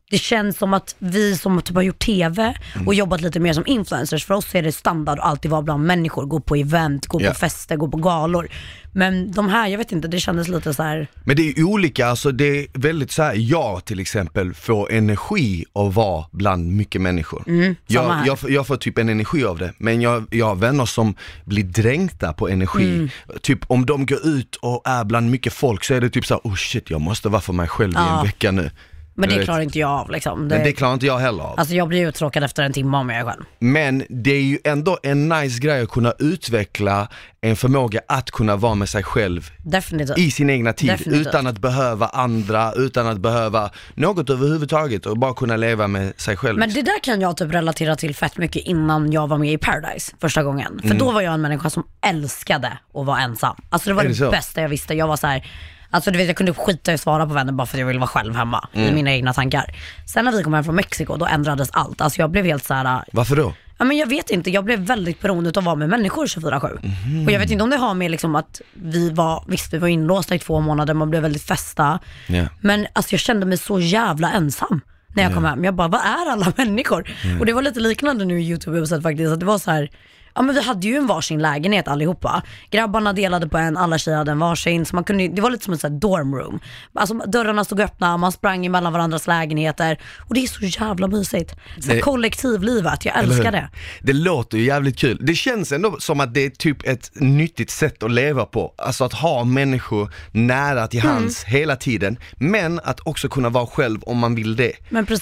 det 0.10 0.18
känns 0.18 0.58
som 0.58 0.74
att 0.74 0.96
vi 1.00 1.38
som 1.38 1.62
typ 1.62 1.76
har 1.76 1.82
gjort 1.84 2.00
TV 2.00 2.54
Mm. 2.76 2.88
och 2.88 2.94
jobbat 2.94 3.22
lite 3.22 3.40
mer 3.40 3.54
som 3.54 3.64
influencers, 3.68 4.26
för 4.26 4.34
oss 4.34 4.56
är 4.56 4.64
det 4.64 4.72
standard 4.72 5.20
att 5.20 5.26
alltid 5.26 5.52
vara 5.52 5.62
bland 5.62 5.84
människor, 5.86 6.26
gå 6.26 6.40
på 6.40 6.56
event, 6.56 7.08
gå 7.08 7.22
Ja. 7.22 7.30
på 7.30 7.36
fester, 7.36 7.76
gå 7.76 7.88
på 7.88 7.98
galor. 7.98 8.48
Men 8.92 9.32
de 9.32 9.50
här, 9.50 9.68
jag 9.68 9.78
vet 9.78 9.92
inte, 9.92 10.08
det 10.08 10.20
kändes 10.20 10.48
lite 10.48 10.74
så 10.74 10.84
här. 10.84 11.08
Men 11.24 11.36
det 11.36 11.50
är 11.50 11.64
olika, 11.64 12.08
alltså 12.08 12.32
det 12.32 12.46
är 12.60 12.68
väldigt 12.74 13.12
så 13.12 13.24
här, 13.24 13.34
jag 13.38 13.86
till 13.86 14.00
exempel 14.00 14.54
får 14.54 14.92
energi 14.92 15.66
av 15.74 15.88
att 15.88 15.94
vara 15.96 16.26
bland 16.32 16.72
mycket 16.72 17.02
människor. 17.02 17.44
Mm, 17.48 17.76
samma 17.88 18.04
jag, 18.08 18.14
här. 18.14 18.28
jag, 18.28 18.40
får- 18.40 18.52
jag 18.52 18.68
får 18.68 18.76
typ 18.78 18.98
en 18.98 19.10
energi 19.10 19.44
av 19.46 19.58
det, 19.58 19.74
men 19.78 20.02
jag, 20.02 20.26
jag 20.32 20.46
har 20.46 20.56
vänner 20.56 20.86
som 20.86 21.16
blir 21.46 21.64
dränkta 21.64 22.34
på 22.34 22.50
energi. 22.50 22.94
Mm. 22.96 23.10
Typ 23.42 23.60
om 23.72 23.86
de 23.86 24.06
går 24.06 24.28
ut 24.28 24.56
och 24.56 24.82
är 24.86 25.04
bland 25.04 25.32
mycket 25.32 25.54
folk 25.54 25.84
så 25.84 25.94
är 25.94 26.02
det 26.02 26.10
typ 26.10 26.26
så 26.26 26.34
här, 26.34 26.42
oh 26.44 26.56
shit 26.56 26.90
jag 26.90 27.02
måste 27.02 27.30
vara 27.30 27.42
för 27.42 27.54
mig 27.54 27.68
själv 27.68 27.92
i 27.92 27.96
Ja. 27.96 28.20
en 28.20 28.26
vecka 28.26 28.52
nu. 28.52 28.72
Men 29.18 29.30
det 29.30 29.44
klarar 29.44 29.62
inte 29.62 29.80
jag 29.80 29.90
av 29.90 30.10
liksom. 30.12 30.48
Men 30.48 30.64
det 30.64 30.72
klarar 30.72 30.94
inte 30.94 31.06
jag 31.06 31.18
heller 31.18 31.44
av. 31.44 31.60
Alltså 31.60 31.76
jag 31.76 31.88
blir 31.88 32.08
uttråkad 32.08 32.44
efter 32.44 32.64
en 32.64 32.74
timme 32.74 32.98
om 32.98 33.10
jag 33.10 33.20
är 33.20 33.26
själv. 33.26 33.44
Men 33.60 34.04
det 34.10 34.32
är 34.32 34.42
ju 34.42 34.60
ändå 34.64 34.98
en 35.04 35.30
nice 35.30 35.60
grej 35.60 35.82
att 35.82 35.90
kunna 35.90 36.14
utveckla 36.20 37.08
en 37.42 37.56
förmåga 37.56 38.02
att 38.08 38.32
kunna 38.32 38.56
vara 38.56 38.76
med 38.76 38.90
sig 38.90 39.04
själv 39.04 39.50
Definitivt. 39.58 40.18
i 40.18 40.32
sin 40.32 40.50
egna 40.50 40.74
tid 40.74 40.90
Definitivt. 40.90 41.28
utan 41.28 41.48
att 41.48 41.58
behöva 41.60 42.08
andra, 42.08 42.74
utan 42.74 43.08
att 43.08 43.18
behöva 43.18 43.70
något 43.94 44.30
överhuvudtaget 44.30 45.06
och 45.06 45.18
bara 45.18 45.34
kunna 45.34 45.58
leva 45.58 45.88
med 45.88 46.14
sig 46.22 46.38
själv. 46.38 46.60
Men 46.60 46.74
det 46.74 46.82
där 46.82 47.00
kan 47.04 47.22
jag 47.22 47.38
typ 47.38 47.54
relatera 47.54 47.96
till 47.96 48.16
fett 48.16 48.38
mycket 48.38 48.64
innan 48.66 49.12
jag 49.12 49.28
var 49.28 49.38
med 49.38 49.54
i 49.54 49.58
Paradise 49.58 50.16
första 50.22 50.44
gången. 50.44 50.80
För 50.88 50.94
då 50.94 51.12
var 51.12 51.22
jag 51.22 51.34
en 51.34 51.42
människa 51.42 51.70
som 51.70 51.84
älskade 52.06 52.68
att 52.94 53.06
vara 53.06 53.20
ensam. 53.22 53.56
Alltså 53.70 53.90
det 53.90 53.94
var 53.94 54.06
Mm. 54.06 54.12
Är 54.14 54.20
det, 54.20 54.26
det 54.26 54.32
bästa 54.32 54.62
jag 54.62 54.70
visste. 54.70 54.94
Jag 54.94 55.08
var 55.08 55.18
så 55.18 55.28
här, 55.28 55.48
alltså 55.96 56.12
du 56.12 56.18
vet 56.18 56.28
jag 56.28 56.36
kunde 56.36 56.54
skita 56.54 56.92
i 56.92 56.96
att 56.96 57.02
svara 57.02 57.26
på 57.28 57.34
vänner 57.34 57.54
bara 57.54 57.66
för 57.68 57.76
att 57.78 57.80
jag 57.80 57.88
ville 57.88 58.00
vara 58.00 58.08
själv 58.08 58.36
hemma 58.36 58.68
i 58.74 58.82
Mm. 58.82 58.96
mina 58.96 59.12
egna 59.12 59.34
tankar. 59.34 59.66
Sen 60.14 60.26
när 60.26 60.32
vi 60.32 60.44
kom 60.44 60.54
hem 60.54 60.64
från 60.64 60.76
Mexiko 60.76 61.18
då 61.18 61.26
ändrades 61.26 61.70
allt. 61.74 62.02
Alltså 62.02 62.22
jag 62.22 62.32
blev 62.32 62.46
helt 62.46 62.64
så 62.66 62.74
här. 62.74 63.04
Varför 63.12 63.36
då? 63.36 63.54
Ja, 63.78 63.86
men 63.86 63.98
jag 63.98 64.08
vet 64.08 64.30
inte, 64.30 64.50
jag 64.52 64.64
blev 64.66 64.80
väldigt 64.80 65.22
beroende 65.22 65.50
av 65.50 65.58
att 65.58 65.64
vara 65.64 65.76
med 65.76 65.90
människor 65.90 66.26
24-7. 66.28 66.80
Mhm. 66.84 67.26
Och 67.26 67.32
jag 67.32 67.40
vet 67.40 67.52
inte 67.52 67.64
om 67.64 67.70
det 67.70 67.78
har 67.78 67.94
med 67.94 68.12
liksom 68.12 68.36
att 68.36 68.62
vi 68.74 69.10
var, 69.10 69.44
visst 69.48 69.74
vi 69.74 69.78
var 69.78 69.88
inlåsta 69.88 70.36
i 70.36 70.40
två 70.40 70.60
månader, 70.60 70.94
man 70.94 71.10
blev 71.10 71.22
väldigt 71.22 71.44
fästa. 71.44 72.00
Ja. 72.28 72.44
Men 72.62 72.88
alltså 72.94 73.14
jag 73.14 73.20
kände 73.20 73.46
mig 73.46 73.58
så 73.58 73.80
jävla 73.80 74.32
ensam 74.32 74.82
när 75.16 75.24
jag 75.24 75.34
kom 75.34 75.46
hem. 75.46 75.64
Jag 75.64 75.76
bara, 75.76 75.88
vad 75.88 76.02
är 76.02 76.32
alla 76.32 76.54
människor? 76.58 77.10
Och 77.40 77.46
det 77.46 77.54
var 77.54 77.62
lite 77.62 77.80
liknande 77.80 78.26
nu 78.26 78.42
i 78.42 78.54
YouTube-huset 78.54 79.04
faktiskt, 79.04 79.32
att 79.34 79.40
det 79.40 79.46
var 79.46 79.58
så 79.58 79.72
här. 79.72 79.90
Ja 80.36 80.42
men 80.42 80.56
vi 80.56 80.62
hade 80.62 80.88
ju 80.88 80.96
en 80.98 81.08
varsin 81.08 81.42
lägenhet 81.42 81.88
allihopa. 81.88 82.44
Grabbarna 82.72 83.14
delade 83.14 83.48
på 83.48 83.58
en, 83.58 83.78
alla 83.78 83.98
tjejer 83.98 84.18
hade 84.18 84.32
en 84.32 84.40
varsin. 84.40 84.86
Så 84.86 84.96
man 84.96 85.04
kunde, 85.04 85.28
det 85.28 85.42
var 85.42 85.50
lite 85.50 85.64
som 85.64 85.74
en 85.74 85.80
sån 85.80 85.92
här 85.92 86.00
dorm 86.00 86.36
room. 86.36 86.60
Alltså 86.94 87.14
dörrarna 87.14 87.66
stod 87.66 87.80
öppna, 87.82 88.18
man 88.18 88.32
sprang 88.32 88.66
emellan 88.66 88.94
varandras 88.94 89.28
lägenheter. 89.28 90.00
Och 90.28 90.34
det 90.36 90.44
är 90.44 90.48
så 90.48 90.66
jävla 90.84 91.08
mysigt. 91.08 91.56
Så 91.80 91.90
Det- 91.92 92.00
kollektivlivet, 92.00 93.06
jag 93.06 93.20
älskar 93.20 93.52
det. 93.52 93.70
Det 94.02 94.14
låter 94.14 94.58
ju 94.58 94.66
jävligt 94.66 94.98
kul. 95.00 95.18
Det 95.22 95.36
känns 95.36 95.72
ändå 95.72 95.96
som 96.00 96.20
att 96.20 96.34
det 96.34 96.46
är 96.46 96.50
typ 96.50 96.88
ett 96.88 97.12
nyttigt 97.16 97.70
sätt 97.72 98.04
att 98.04 98.12
leva 98.12 98.46
på. 98.46 98.74
Alltså 98.78 99.04
att 99.04 99.14
ha 99.14 99.44
människor 99.44 100.12
nära 100.32 100.88
till 100.88 101.00
Mm. 101.00 101.12
hands 101.14 101.44
hela 101.44 101.76
tiden, 101.76 102.18
men 102.36 102.80
att 102.84 103.00
också 103.08 103.30
kunna 103.30 103.50
vara 103.50 103.66
själv 103.68 104.04
om 104.04 104.18
man 104.18 104.36
vill 104.36 104.56
det. 104.56 104.72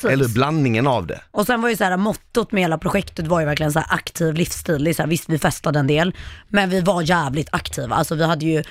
Eller 0.10 0.34
blandningen 0.34 0.88
av 0.88 1.08
det. 1.08 1.22
Och 1.32 1.46
sen 1.46 1.62
var 1.62 1.70
ju 1.70 1.76
så 1.76 1.84
här, 1.84 1.98
mottot 1.98 2.52
med 2.52 2.62
hela 2.64 2.78
projektet 2.78 3.28
var 3.28 3.40
ju 3.40 3.46
verkligen 3.46 3.72
så 3.74 3.80
här 3.80 3.88
aktiv 3.94 4.34
livsstil. 4.34 4.84
Så 5.04 5.06
här, 5.06 5.10
visst 5.10 5.30
vi 5.30 5.38
festade 5.40 5.80
en 5.80 5.88
del, 5.88 6.14
men 6.50 6.70
vi 6.70 6.82
var 6.82 7.02
jävligt 7.02 7.50
aktiva. 7.52 7.96
Alltså 7.96 8.16
vi 8.16 8.24
hade 8.26 8.46
ju 8.46 8.64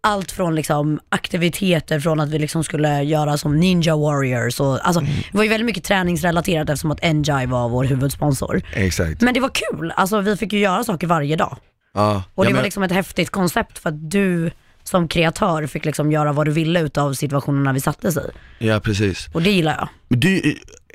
allt 0.00 0.32
från 0.32 0.54
liksom 0.54 1.00
aktiviteter 1.08 2.00
från 2.00 2.20
att 2.20 2.28
vi 2.28 2.38
liksom 2.38 2.64
skulle 2.64 3.02
göra 3.02 3.38
som 3.38 3.60
Ninja 3.60 3.96
Warriors 3.96 4.60
och 4.60 4.86
alltså 4.86 5.00
Mm. 5.00 5.12
det 5.32 5.36
var 5.36 5.42
ju 5.44 5.50
väldigt 5.50 5.66
mycket 5.66 5.84
träningsrelaterat 5.84 6.68
eftersom 6.70 6.90
att 6.90 7.04
Enjoy 7.04 7.46
var 7.46 7.68
vår 7.68 7.84
huvudsponsor. 7.84 8.62
Exakt. 8.74 9.20
Men 9.22 9.34
det 9.34 9.40
var 9.40 9.50
kul, 9.54 9.92
alltså 9.96 10.20
vi 10.20 10.36
fick 10.36 10.52
ju 10.52 10.58
göra 10.58 10.84
saker 10.84 11.06
varje 11.06 11.36
dag. 11.36 11.56
Ja. 11.94 12.22
Och 12.34 12.44
det 12.44 12.50
Ja, 12.50 12.56
var 12.56 12.62
liksom 12.62 12.82
ett 12.82 12.92
häftigt 12.92 13.30
koncept 13.30 13.78
för 13.78 13.88
att 13.88 14.10
du 14.10 14.50
som 14.84 15.08
kreatör 15.08 15.66
fick 15.66 15.84
liksom 15.84 16.12
göra 16.12 16.32
vad 16.32 16.46
du 16.46 16.50
ville 16.52 16.80
utav 16.80 17.12
situationerna 17.14 17.72
vi 17.72 17.80
sattes 17.80 18.16
i. 18.16 18.20
Ja 18.58 18.80
precis. 18.80 19.28
Och 19.32 19.42
det 19.42 19.50
gillar 19.50 19.76
jag. 19.78 20.18
Du, 20.20 20.54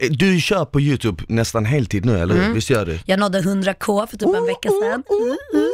du 0.09 0.41
kör 0.41 0.65
på 0.65 0.81
YouTube 0.81 1.23
nästan 1.27 1.65
heltid 1.65 2.05
nu 2.05 2.19
eller 2.19 2.35
hur? 2.35 2.53
Visst 2.53 2.69
gör 2.69 2.85
du? 2.85 2.99
Jag 3.05 3.19
nådde 3.19 3.41
100k 3.41 4.07
för 4.07 4.17
typ 4.17 4.35
en 4.35 4.45
vecka 4.45 4.69
sedan. 4.81 5.03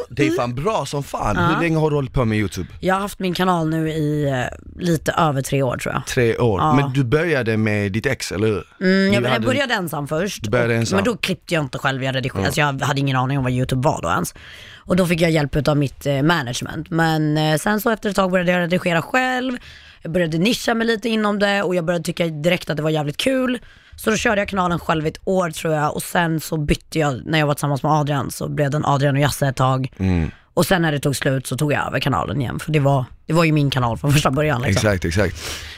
Det 0.09 0.27
är 0.27 0.31
fan 0.31 0.55
bra 0.55 0.85
som 0.85 1.03
fan. 1.03 1.37
Hur 1.37 1.61
länge 1.61 1.77
har 1.77 1.89
du 1.89 1.95
hållit 1.95 2.13
på 2.13 2.25
med 2.25 2.37
YouTube? 2.37 2.67
Jag 2.79 2.95
har 2.95 3.01
haft 3.01 3.19
min 3.19 3.33
kanal 3.33 3.69
nu 3.69 3.89
i 3.89 4.29
eh, 4.29 4.83
lite 4.83 5.11
över 5.11 5.41
tre 5.41 5.63
år 5.63 5.77
tror 5.77 5.93
jag. 5.93 6.05
Tre 6.05 6.37
år. 6.37 6.59
Ja. 6.59 6.73
Men 6.73 6.93
du 6.93 7.03
började 7.03 7.57
med 7.57 7.91
ditt 7.91 8.05
ex, 8.05 8.31
eller 8.31 8.47
hur? 8.47 8.63
Mm, 8.81 9.13
jag, 9.13 9.33
jag 9.33 9.41
började 9.41 9.73
ensam 9.73 10.07
först, 10.07 10.47
började 10.47 10.75
ensam. 10.75 10.95
men 10.95 11.05
då 11.05 11.17
klippte 11.17 11.53
jag 11.53 11.63
inte 11.63 11.77
själv, 11.77 12.03
jag 12.03 12.15
redigerade, 12.15 12.45
alltså 12.45 12.61
jag 12.61 12.81
hade 12.81 12.99
ingen 12.99 13.17
aning 13.17 13.37
om 13.37 13.43
vad 13.43 13.53
YouTube 13.53 13.81
var 13.81 14.01
då 14.01 14.09
ens. 14.09 14.33
Och 14.77 14.95
då 14.95 15.05
fick 15.05 15.21
jag 15.21 15.31
hjälp 15.31 15.67
av 15.67 15.77
mitt 15.77 16.05
eh, 16.05 16.21
management. 16.21 16.89
Men 16.89 17.37
eh, 17.37 17.57
sen 17.57 17.81
så 17.81 17.89
efter 17.89 18.09
ett 18.09 18.15
tag 18.15 18.31
började 18.31 18.51
jag 18.51 18.59
redigera 18.59 19.01
själv, 19.01 19.57
jag 20.01 20.11
började 20.11 20.37
nischa 20.37 20.73
mig 20.73 20.87
lite 20.87 21.09
inom 21.09 21.39
det 21.39 21.63
och 21.63 21.75
jag 21.75 21.85
började 21.85 22.03
tycka 22.05 22.27
direkt 22.27 22.69
att 22.69 22.77
det 22.77 22.83
var 22.83 22.89
jävligt 22.89 23.17
kul. 23.17 23.59
Så 24.03 24.09
då 24.09 24.17
körde 24.17 24.41
jag 24.41 24.47
kanalen 24.47 24.79
själv 24.79 25.05
i 25.05 25.09
ett 25.09 25.21
år 25.23 25.49
tror 25.49 25.73
jag 25.73 25.95
och 25.95 26.03
sen 26.03 26.39
så 26.39 26.57
bytte 26.57 26.99
jag, 26.99 27.21
när 27.25 27.39
jag 27.39 27.47
var 27.47 27.53
tillsammans 27.53 27.83
med 27.83 27.91
Adrian 27.91 28.31
så 28.31 28.49
blev 28.49 28.71
den 28.71 28.85
Adrian 28.85 29.15
och 29.15 29.21
Jasse 29.21 29.47
ett 29.47 29.55
tag. 29.55 29.91
Mm. 29.97 30.31
Och 30.53 30.65
sen 30.65 30.81
när 30.81 30.91
det 30.91 30.99
tog 30.99 31.15
slut 31.15 31.47
så 31.47 31.57
tog 31.57 31.73
jag 31.73 31.87
över 31.87 31.99
kanalen 31.99 32.41
igen 32.41 32.59
för 32.59 32.71
det 32.71 32.79
var, 32.79 33.05
det 33.31 33.35
var 33.35 33.43
ju 33.43 33.51
min 33.51 33.69
kanal 33.69 33.97
från 33.97 34.13
första 34.13 34.31
början 34.31 34.61
liksom. 34.61 34.87
Exakt, 34.89 35.05
exakt. 35.05 35.35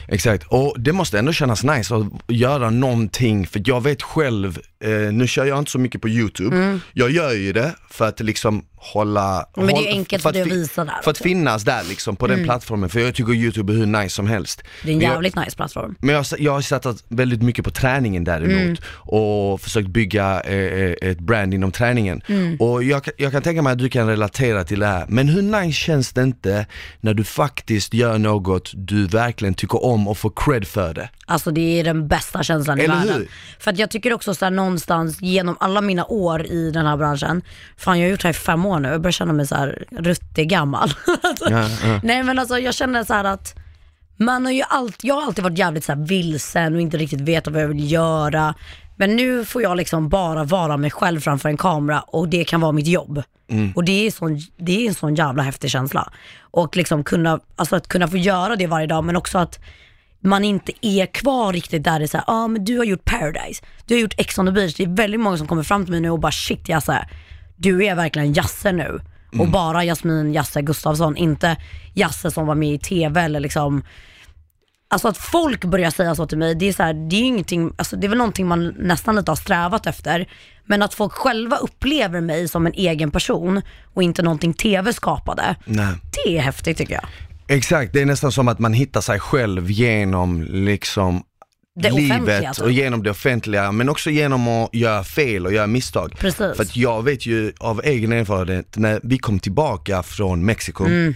Exakt, 0.07 0.43
och 0.47 0.75
det 0.79 0.93
måste 0.93 1.19
ändå 1.19 1.33
kännas 1.33 1.63
nice 1.63 1.95
att 1.95 2.05
göra 2.27 2.69
någonting, 2.69 3.47
för 3.47 3.61
jag 3.65 3.81
vet 3.83 4.01
själv, 4.01 4.59
eh, 4.83 4.89
nu 5.13 5.27
kör 5.27 5.45
jag 5.45 5.59
inte 5.59 5.71
så 5.71 5.79
mycket 5.79 6.01
på 6.01 6.09
YouTube, 6.09 6.79
jag 6.93 7.11
gör 7.11 7.31
ju 7.33 7.53
det 7.53 7.75
för 7.89 8.07
att 8.07 8.19
liksom 8.19 8.65
hålla... 8.75 9.45
Mm. 9.57 9.65
Men 9.65 9.67
det 9.67 9.81
är 9.81 9.83
ju 9.83 9.87
enkelt 9.87 10.23
för 10.23 10.33
för 10.33 10.41
att 10.41 10.47
visa 10.47 10.85
där 10.85 10.93
För 11.03 11.11
att. 11.11 11.21
Mm. 11.21 11.29
finnas 11.29 11.63
där 11.63 11.83
liksom 11.89 12.15
på 12.15 12.27
den 12.27 12.43
plattformen, 12.43 12.89
för 12.89 12.99
jag 12.99 13.15
tycker 13.15 13.33
YouTube 13.33 13.73
är 13.73 13.77
hur 13.77 13.85
nice 13.85 14.09
som 14.15 14.27
helst. 14.27 14.63
Det 14.83 14.89
är 14.89 14.93
en 14.93 14.97
Men 14.97 15.07
jag- 15.07 15.13
jävligt 15.13 15.35
nice 15.35 15.55
plattform. 15.55 15.95
Men 15.99 16.09
jag, 16.15 16.19
har- 16.23 16.37
jag 16.41 16.51
har 16.51 16.61
satsat 16.61 17.03
väldigt 17.07 17.41
mycket 17.41 17.65
på 17.65 17.71
träningen 17.71 18.23
däremot 18.23 18.51
Mm. 18.61 18.75
och 18.93 19.61
försökt 19.61 19.87
bygga 19.87 20.41
eh, 20.41 20.57
eh, 20.57 20.95
ett 21.01 21.19
brand 21.19 21.53
inom 21.53 21.71
träningen. 21.71 22.21
Mm. 22.27 22.55
Och 22.59 22.83
jag, 22.83 23.03
kan- 23.03 23.13
jag 23.17 23.31
kan 23.31 23.41
tänka 23.41 23.61
mig 23.61 23.73
att 23.73 23.79
du 23.79 23.89
kan 23.89 24.07
relatera 24.07 24.63
till 24.63 24.79
det 24.79 24.85
här, 24.87 25.05
men 25.07 25.27
hur 25.27 25.41
nice 25.41 25.71
känns 25.79 26.13
det 26.13 26.23
inte 26.23 26.65
när 27.01 27.13
du 27.13 27.23
faktiskt 27.47 27.93
gör 27.93 28.17
något 28.17 28.71
du 28.75 29.07
verkligen 29.07 29.53
tycker 29.53 29.83
om 29.83 30.07
och 30.07 30.17
får 30.17 30.31
cred 30.35 30.67
för 30.67 30.93
det? 30.93 31.09
Alltså 31.25 31.51
det 31.51 31.79
är 31.79 31.83
den 31.83 32.07
bästa 32.07 32.43
känslan 32.43 32.79
i 32.79 32.83
Eller 32.83 32.95
världen. 32.95 33.13
hur? 33.13 33.27
För 33.59 33.71
att 33.71 33.79
jag 33.79 33.89
tycker 33.89 34.13
också 34.13 34.35
så 34.35 34.45
här, 34.45 34.51
någonstans 34.51 35.21
genom 35.21 35.57
alla 35.59 35.81
mina 35.81 36.05
år 36.05 36.45
i 36.45 36.71
den 36.71 36.85
här 36.85 36.97
branschen, 36.97 37.41
fan 37.77 37.99
jag 37.99 38.07
har 38.07 38.11
gjort 38.11 38.21
det 38.21 38.27
här 38.27 38.33
i 38.33 38.37
fem 38.37 38.65
år 38.65 38.79
nu, 38.79 38.87
jag 38.89 39.01
börjar 39.01 39.11
känna 39.11 39.33
mig 39.33 39.47
så 39.47 39.55
här 39.55 39.85
ruttig 39.91 40.49
gammal. 40.49 40.93
Ja, 41.49 41.69
ja. 41.85 41.99
Nej 42.03 42.23
men 42.23 42.39
alltså 42.39 42.59
jag 42.59 42.73
känner 42.73 43.03
så 43.03 43.13
här 43.13 43.23
att 43.23 43.55
man 44.17 44.45
har 44.45 44.53
ju 44.53 44.63
alltid, 44.69 45.09
jag 45.09 45.15
har 45.15 45.21
alltid 45.23 45.43
varit 45.43 45.57
jävligt 45.57 45.83
så 45.85 45.95
vilsen 45.97 46.75
och 46.75 46.81
inte 46.81 46.97
riktigt 46.97 47.21
vetat 47.21 47.53
vad 47.53 47.61
jag 47.63 47.67
vill 47.67 47.91
göra. 47.91 48.53
Men 49.03 49.15
nu 49.15 49.45
får 49.45 49.61
jag 49.61 49.77
liksom 49.77 50.09
bara 50.09 50.43
vara 50.43 50.77
mig 50.77 50.91
själv 50.91 51.19
framför 51.19 51.49
en 51.49 51.57
kamera 51.57 52.01
och 52.01 52.29
det 52.29 52.43
kan 52.43 52.61
vara 52.61 52.71
mitt 52.71 52.87
jobb. 52.87 53.23
Och 53.75 53.83
det 53.83 54.07
är, 54.07 54.11
sån, 54.11 54.39
det 54.57 54.83
är 54.83 54.87
en 54.87 54.93
sån 54.93 55.15
jävla 55.15 55.43
häftig 55.43 55.69
känsla. 55.69 56.11
Och 56.41 56.77
liksom 56.77 57.03
kunna, 57.03 57.39
alltså 57.55 57.75
att 57.75 57.87
kunna 57.87 58.07
få 58.07 58.17
göra 58.17 58.55
det 58.55 58.67
varje 58.67 58.87
dag 58.87 59.03
men 59.03 59.15
också 59.15 59.37
att 59.37 59.59
man 60.19 60.43
inte 60.43 60.71
är 60.81 61.05
kvar 61.05 61.53
riktigt 61.53 61.83
där 61.83 61.99
det 61.99 62.05
är 62.05 62.07
såhär, 62.07 62.23
ja 62.27 62.33
ah, 62.33 62.47
men 62.47 62.65
du 62.65 62.77
har 62.77 62.85
gjort 62.85 63.05
Paradise, 63.05 63.63
du 63.85 63.93
har 63.93 64.01
gjort 64.01 64.13
Ex 64.17 64.37
on 64.39 64.45
the 64.45 64.51
beach. 64.51 64.75
Det 64.75 64.83
är 64.83 64.95
väldigt 64.95 65.19
många 65.19 65.37
som 65.37 65.47
kommer 65.47 65.63
fram 65.63 65.85
till 65.85 65.91
mig 65.91 66.01
nu 66.01 66.09
och 66.09 66.19
bara 66.19 66.31
shit 66.31 66.69
Jasse, 66.69 67.07
du 67.55 67.85
är 67.85 67.95
verkligen 67.95 68.33
Jasse 68.33 68.71
nu. 68.71 68.99
Och 69.39 69.47
bara 69.47 69.83
Jasmin 69.83 70.33
Jasse 70.33 70.61
Gustafsson, 70.61 71.17
inte 71.17 71.57
Jasse 71.93 72.31
som 72.31 72.47
var 72.47 72.55
med 72.55 72.73
i 72.73 72.79
TV 72.79 73.21
eller 73.21 73.39
liksom 73.39 73.83
Alltså 74.93 75.07
att 75.07 75.17
folk 75.17 75.65
börjar 75.65 75.91
säga 75.91 76.15
så 76.15 76.27
till 76.27 76.37
mig, 76.37 76.55
det 76.55 76.69
är, 76.69 76.73
så 76.73 76.83
här, 76.83 76.93
det 76.93 77.15
är 77.15 77.19
ju 77.19 77.25
ingenting, 77.25 77.71
alltså 77.75 77.95
det 77.95 78.07
är 78.07 78.09
väl 78.09 78.17
någonting 78.17 78.47
man 78.47 78.67
nästan 78.67 79.15
lite 79.15 79.31
har 79.31 79.35
strävat 79.35 79.87
efter. 79.87 80.29
Men 80.65 80.81
att 80.81 80.93
folk 80.93 81.11
själva 81.13 81.57
upplever 81.57 82.21
mig 82.21 82.47
som 82.47 82.65
en 82.65 82.73
egen 82.73 83.11
person 83.11 83.61
och 83.93 84.03
inte 84.03 84.21
någonting 84.21 84.53
TV 84.53 84.93
skapade, 84.93 85.55
Nej. 85.65 85.95
det 86.25 86.37
är 86.37 86.41
häftigt 86.41 86.77
tycker 86.77 86.93
jag. 86.93 87.03
Exakt, 87.47 87.93
det 87.93 88.01
är 88.01 88.05
nästan 88.05 88.31
som 88.31 88.47
att 88.47 88.59
man 88.59 88.73
hittar 88.73 89.01
sig 89.01 89.19
själv 89.19 89.71
genom 89.71 90.43
liksom 90.43 91.23
Det 91.75 91.91
livet 91.91 92.53
typ. 92.53 92.65
och 92.65 92.71
genom 92.71 93.03
det 93.03 93.09
offentliga 93.11 93.71
men 93.71 93.89
också 93.89 94.09
genom 94.09 94.47
att 94.47 94.73
göra 94.75 95.03
fel 95.03 95.45
och 95.45 95.53
göra 95.53 95.67
misstag. 95.67 96.15
Precis. 96.19 96.37
För 96.55 96.61
att 96.63 96.75
jag 96.75 97.03
vet 97.03 97.25
ju 97.25 97.53
av 97.59 97.81
egen 97.83 98.11
erfarenhet 98.11 98.77
när 98.77 98.99
vi 99.03 99.17
kom 99.17 99.39
tillbaka 99.39 100.03
från 100.03 100.45
Mexiko 100.45 100.85
Mm. 100.85 101.15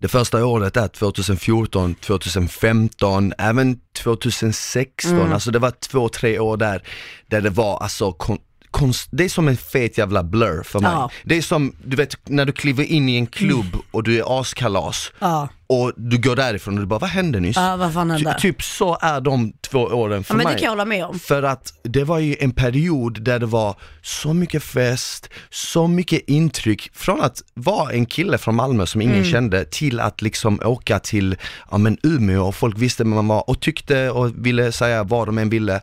Det 0.00 0.08
första 0.08 0.46
året 0.46 0.74
där 0.74 0.88
2014, 0.88 1.94
2015, 1.94 3.32
även 3.38 3.78
2016, 4.02 5.18
Mm. 5.18 5.32
alltså 5.32 5.50
det 5.50 5.58
var 5.58 5.70
två, 5.70 6.08
tre 6.08 6.38
år 6.38 6.56
där, 6.56 6.82
där 7.30 7.40
det 7.40 7.50
var 7.50 7.78
alltså 7.78 8.10
kon- 8.12 8.38
konst, 8.70 9.08
det 9.12 9.24
är 9.24 9.28
som 9.28 9.48
en 9.48 9.56
fet 9.56 9.98
jävla 9.98 10.22
blur 10.22 10.62
för 10.62 10.80
mig. 10.80 10.90
Ja. 10.92 11.10
Det 11.24 11.36
är 11.36 11.42
som, 11.42 11.72
du 11.84 11.96
vet, 11.96 12.16
när 12.28 12.44
du 12.44 12.52
kliver 12.52 12.84
in 12.84 13.08
i 13.08 13.16
en 13.16 13.26
klubb 13.26 13.76
och 13.90 14.02
du 14.02 14.18
är 14.18 14.40
askalas 14.40 15.12
Ja. 15.18 15.48
och 15.66 15.92
du 15.96 16.18
går 16.18 16.36
därifrån 16.36 16.74
och 16.74 16.80
du 16.80 16.86
bara, 16.86 16.98
vad 16.98 17.10
hände 17.10 17.40
nyss? 17.40 17.56
Ja, 17.56 17.76
vad 17.76 17.94
fan 17.94 18.10
hände? 18.10 18.36
Ty, 18.40 18.52
typ 18.52 18.62
så 18.62 18.98
är 19.02 19.20
de 19.20 19.52
två 19.70 19.78
åren 19.78 20.24
för 20.24 20.34
Ja, 20.34 20.36
men 20.36 20.44
mig. 20.44 20.52
det 20.54 20.58
kan 20.58 20.64
jag 20.64 20.70
hålla 20.70 20.84
med 20.84 21.04
om. 21.04 21.18
För 21.18 21.42
att 21.42 21.72
det 21.82 22.04
var 22.04 22.18
ju 22.18 22.36
en 22.40 22.52
period 22.52 23.22
där 23.22 23.38
det 23.38 23.46
var 23.46 23.76
så 24.02 24.34
mycket 24.34 24.62
fest, 24.62 25.28
så 25.50 25.86
mycket 25.86 26.28
intryck 26.28 26.90
från 26.94 27.20
att 27.20 27.42
vara 27.54 27.92
en 27.92 28.06
kille 28.06 28.38
från 28.38 28.54
Malmö 28.54 28.86
som 28.86 29.00
ingen 29.02 29.16
Mm. 29.16 29.30
kände 29.30 29.64
till 29.64 30.00
att 30.00 30.22
liksom 30.22 30.60
åka 30.64 30.98
till 30.98 31.36
ja, 31.70 31.78
men 31.78 31.98
Umeå 32.02 32.46
och 32.46 32.54
folk 32.54 32.78
visste 32.78 33.02
vem 33.04 33.14
man 33.14 33.28
var 33.28 33.50
och 33.50 33.60
tyckte 33.60 34.10
och 34.10 34.46
ville 34.46 34.72
säga 34.72 35.02
vad 35.04 35.28
de 35.28 35.38
än 35.38 35.50
ville. 35.50 35.80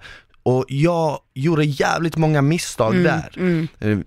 Och 0.47 0.65
jag 0.67 1.19
gjorde 1.33 1.63
jävligt 1.65 2.17
många 2.17 2.41
misstag 2.41 2.95
Mm, 2.95 3.03
där. 3.79 3.91
Eh, 3.91 3.97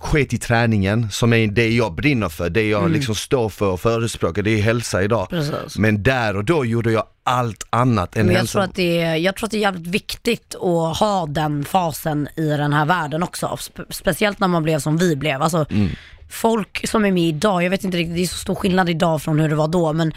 Sket 0.00 0.32
i 0.32 0.38
träningen 0.38 1.10
som 1.10 1.32
är 1.32 1.46
det 1.46 1.68
jag 1.70 1.94
brinner 1.94 2.28
för, 2.28 2.50
det 2.50 2.68
jag 2.68 2.90
liksom 2.90 3.14
står 3.14 3.48
för 3.48 3.66
och 3.66 3.80
förespråkar, 3.80 4.42
det 4.42 4.50
är 4.50 4.62
hälsa 4.62 5.02
idag. 5.02 5.32
Mm. 5.32 5.44
Precis. 5.50 5.78
Men 5.78 6.02
där 6.02 6.36
och 6.36 6.44
då 6.44 6.64
gjorde 6.64 6.92
jag 6.92 7.04
allt 7.24 7.66
annat 7.70 8.16
än 8.16 8.26
jag 8.28 8.34
hälsa. 8.34 8.52
tror, 8.52 8.62
att 8.62 8.74
det 8.74 9.00
är, 9.00 9.16
jag 9.16 9.36
tror 9.36 9.46
att 9.46 9.50
det 9.50 9.56
är 9.56 9.60
jävligt 9.60 9.86
viktigt 9.86 10.54
att 10.54 10.96
ha 10.98 11.26
den 11.28 11.64
fasen 11.64 12.28
i 12.36 12.46
den 12.48 12.72
här 12.72 12.86
världen 12.86 13.22
också. 13.22 13.46
Spe- 13.46 13.84
speciellt 13.90 14.40
när 14.40 14.48
man 14.48 14.62
blev 14.62 14.78
som 14.78 14.96
vi 14.96 15.16
blev. 15.16 15.42
Alltså, 15.42 15.66
Mm. 15.70 15.88
Folk 16.30 16.88
som 16.88 17.04
är 17.04 17.12
med 17.12 17.22
idag, 17.28 17.62
jag 17.64 17.70
vet 17.70 17.84
inte 17.84 17.96
riktigt, 17.98 18.14
det 18.16 18.22
är 18.22 18.26
så 18.26 18.36
stor 18.36 18.54
skillnad 18.54 18.88
idag 18.90 19.22
från 19.22 19.40
hur 19.40 19.48
det 19.48 19.54
var 19.54 19.68
då, 19.68 19.92
men 19.92 20.12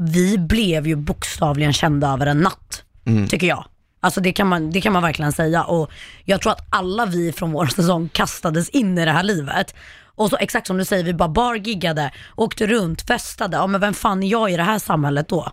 vi 0.00 0.38
blev 0.38 0.86
ju 0.86 0.96
bokstavligen 0.96 1.72
kända 1.72 2.12
över 2.12 2.26
en 2.26 2.38
natt, 2.40 2.82
Mm. 3.06 3.28
tycker 3.28 3.46
jag. 3.46 3.64
Alltså 4.00 4.20
det 4.20 4.32
kan, 4.32 4.46
man, 4.46 4.70
det 4.70 4.80
kan 4.80 4.92
man 4.92 5.02
verkligen 5.02 5.32
säga 5.32 5.64
och 5.64 5.90
jag 6.24 6.40
tror 6.40 6.52
att 6.52 6.66
alla 6.70 7.06
vi 7.06 7.32
från 7.32 7.52
vår 7.52 7.66
säsong 7.76 8.08
kastades 8.12 8.68
in 8.68 8.98
i 8.98 9.04
det 9.04 9.10
här 9.12 9.22
livet. 9.22 9.74
Och 10.18 10.30
så 10.30 10.36
exakt 10.36 10.66
som 10.66 10.76
du 10.76 10.84
säger, 10.84 11.04
vi 11.04 11.14
bara 11.14 11.28
bargiggade, 11.28 12.10
åkte 12.36 12.66
runt, 12.66 13.02
festade. 13.02 13.56
Ja 13.56 13.66
men 13.66 13.80
vem 13.80 13.94
fan 13.94 14.22
är 14.22 14.28
jag 14.28 14.50
i 14.52 14.56
det 14.56 14.62
här 14.62 14.78
samhället 14.78 15.28
då? 15.28 15.52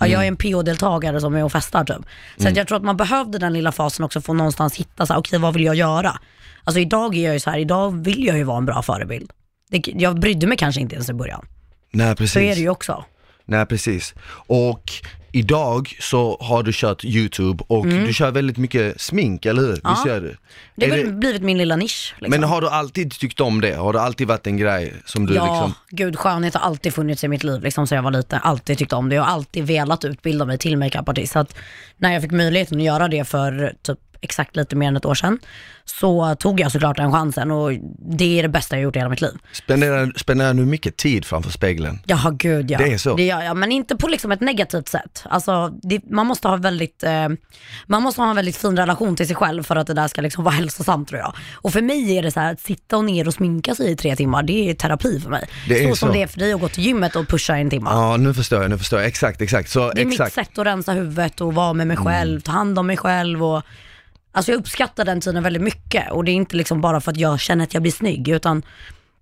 Ja, 0.00 0.06
jag 0.06 0.24
är 0.24 0.28
en 0.28 0.36
PO-deltagare 0.36 1.20
som 1.20 1.34
är 1.34 1.44
och 1.44 1.52
festar 1.52 1.84
typ. 1.84 2.06
Så 2.36 2.48
att 2.48 2.56
jag 2.56 2.68
tror 2.68 2.76
att 2.76 2.84
man 2.84 2.96
behövde 2.96 3.38
den 3.38 3.52
lilla 3.52 3.72
fasen 3.72 4.04
också 4.04 4.20
för 4.20 4.32
att 4.32 4.36
någonstans 4.36 4.76
hitta 4.76 5.06
så 5.06 5.12
här, 5.12 5.20
okej 5.20 5.38
vad 5.38 5.54
vill 5.54 5.64
jag 5.64 5.74
göra? 5.74 6.20
Alltså 6.64 6.80
idag 6.80 7.16
är 7.16 7.24
jag 7.24 7.34
ju 7.34 7.40
så 7.40 7.50
här, 7.50 7.58
idag 7.58 8.04
vill 8.04 8.24
jag 8.24 8.36
ju 8.36 8.44
vara 8.44 8.58
en 8.58 8.66
bra 8.66 8.82
förebild. 8.82 9.30
Det, 9.70 9.82
jag 9.86 10.20
brydde 10.20 10.46
mig 10.46 10.56
kanske 10.58 10.80
inte 10.80 10.94
ens 10.94 11.10
i 11.10 11.12
början. 11.12 11.46
Nej 11.92 12.16
precis. 12.16 12.32
Så 12.32 12.38
är 12.38 12.54
det 12.54 12.60
ju 12.60 12.68
också. 12.68 13.04
Nej 13.44 13.66
precis. 13.66 14.14
Och 14.46 14.92
idag 15.34 15.96
så 16.00 16.36
har 16.40 16.62
du 16.62 16.72
kört 16.74 17.04
YouTube 17.04 17.64
och 17.66 17.86
du 17.86 18.12
kör 18.12 18.30
väldigt 18.30 18.56
mycket 18.56 19.00
smink, 19.00 19.46
eller 19.46 19.62
hur? 19.62 19.72
Visst 19.72 19.84
Mm. 19.84 19.96
Ja. 20.04 20.08
gör 20.08 20.20
du? 20.20 20.36
Det 20.74 20.90
har 20.90 21.12
blivit 21.12 21.42
min 21.42 21.58
lilla 21.58 21.76
nisch. 21.76 22.14
Liksom. 22.18 22.40
Men 22.40 22.48
har 22.48 22.60
du 22.60 22.68
alltid 22.68 23.12
tyckt 23.12 23.40
om 23.40 23.60
det? 23.60 23.74
Har 23.74 23.92
det 23.92 24.00
alltid 24.00 24.28
varit 24.28 24.46
en 24.46 24.56
grej 24.56 24.94
som 25.04 25.26
du 25.26 25.34
ja, 25.34 25.54
liksom... 25.54 25.74
gud 25.90 26.16
skönhet 26.16 26.54
har 26.54 26.60
alltid 26.60 26.94
funnits 26.94 27.24
i 27.24 27.28
mitt 27.28 27.44
liv 27.44 27.62
liksom, 27.62 27.86
så 27.86 27.94
jag 27.94 28.02
var 28.02 28.10
liten. 28.10 28.40
Alltid 28.42 28.78
tyckt 28.78 28.92
om 28.92 29.08
det 29.08 29.20
och 29.20 29.28
alltid 29.28 29.66
velat 29.66 30.04
utbilda 30.04 30.44
mig 30.44 30.58
till 30.58 30.76
makeupartist. 30.76 31.32
Så 31.32 31.38
att 31.38 31.56
när 31.96 32.12
jag 32.12 32.22
fick 32.22 32.32
möjligheten 32.32 32.78
att 32.78 32.84
göra 32.84 33.08
det 33.08 33.24
för 33.24 33.74
typ 33.82 33.98
exakt 34.24 34.56
lite 34.56 34.76
mer 34.76 34.88
än 34.88 34.96
ett 34.96 35.04
år 35.04 35.14
sedan 35.14 35.38
så 35.84 36.34
tog 36.34 36.60
jag 36.60 36.72
såklart 36.72 36.96
den 36.96 37.12
chansen 37.12 37.50
och 37.50 37.72
det 37.98 38.38
är 38.38 38.42
det 38.42 38.48
bästa 38.48 38.76
jag 38.76 38.82
gjort 38.82 38.96
i 38.96 38.98
hela 38.98 39.08
mitt 39.10 39.20
liv. 39.20 39.32
Spenderar, 39.52 40.12
spenderar 40.16 40.54
du 40.54 40.64
mycket 40.64 40.96
tid 40.96 41.24
framför 41.24 41.50
spegeln? 41.50 41.98
Ja, 42.06 42.30
gud 42.32 42.70
ja. 42.70 42.78
Det 42.78 42.92
är 42.92 42.98
så? 42.98 43.14
Det 43.14 43.24
gör 43.24 43.42
jag, 43.42 43.56
men 43.56 43.72
inte 43.72 43.96
på 43.96 44.08
liksom 44.08 44.32
ett 44.32 44.40
negativt 44.40 44.88
sätt. 44.88 45.24
Alltså, 45.28 45.68
det, 45.82 46.00
man, 46.10 46.26
måste 46.26 46.48
ha 46.48 46.56
väldigt, 46.56 47.02
eh, 47.02 47.28
man 47.86 48.02
måste 48.02 48.20
ha 48.20 48.30
en 48.30 48.36
väldigt 48.36 48.56
fin 48.56 48.76
relation 48.76 49.16
till 49.16 49.26
sig 49.26 49.36
själv 49.36 49.62
för 49.62 49.76
att 49.76 49.86
det 49.86 49.94
där 49.94 50.08
ska 50.08 50.20
liksom 50.20 50.44
vara 50.44 50.54
hälsosamt 50.60 51.08
tror 51.08 51.20
jag. 51.20 51.34
Och 51.54 51.72
för 51.72 51.82
mig 51.82 52.16
är 52.18 52.22
det 52.22 52.30
så 52.30 52.40
här 52.40 52.52
att 52.52 52.60
sitta 52.60 52.96
och 52.96 53.04
ner 53.04 53.26
och 53.28 53.34
sminka 53.34 53.74
sig 53.74 53.90
i 53.90 53.96
tre 53.96 54.16
timmar, 54.16 54.42
det 54.42 54.70
är 54.70 54.74
terapi 54.74 55.20
för 55.20 55.30
mig. 55.30 55.48
Det 55.68 55.84
är 55.84 55.88
så 55.90 55.96
som 55.96 56.08
så. 56.08 56.12
det 56.14 56.22
är 56.22 56.26
för 56.26 56.38
dig 56.38 56.52
att 56.52 56.60
gå 56.60 56.68
till 56.68 56.84
gymmet 56.84 57.16
och 57.16 57.28
pusha 57.28 57.56
en 57.56 57.70
timme. 57.70 57.90
Ja, 57.90 58.16
nu 58.16 58.34
förstår 58.34 58.62
jag, 58.62 58.70
nu 58.70 58.78
förstår 58.78 58.98
jag. 58.98 59.08
Exakt, 59.08 59.40
exakt. 59.40 59.70
Så 59.70 59.90
Det 59.92 60.02
är 60.02 60.06
exakt. 60.06 60.36
mitt 60.36 60.46
sätt 60.46 60.58
att 60.58 60.66
rensa 60.66 60.92
huvudet 60.92 61.40
och 61.40 61.54
vara 61.54 61.72
med 61.72 61.86
mig 61.86 61.94
Mm. 61.96 62.04
själv, 62.06 62.40
ta 62.40 62.52
hand 62.52 62.78
om 62.78 62.86
mig 62.86 62.96
själv 62.96 63.44
och 63.44 63.62
Alltså 64.34 64.52
jag 64.52 64.58
uppskattar 64.58 65.04
den 65.04 65.20
tiden 65.20 65.42
väldigt 65.42 65.62
mycket 65.62 66.12
och 66.12 66.24
det 66.24 66.30
är 66.30 66.34
inte 66.34 66.56
liksom 66.56 66.80
bara 66.80 67.00
för 67.00 67.10
att 67.10 67.16
jag 67.16 67.40
känner 67.40 67.64
att 67.64 67.74
jag 67.74 67.82
blir 67.82 67.92
snygg 67.92 68.28
utan 68.28 68.62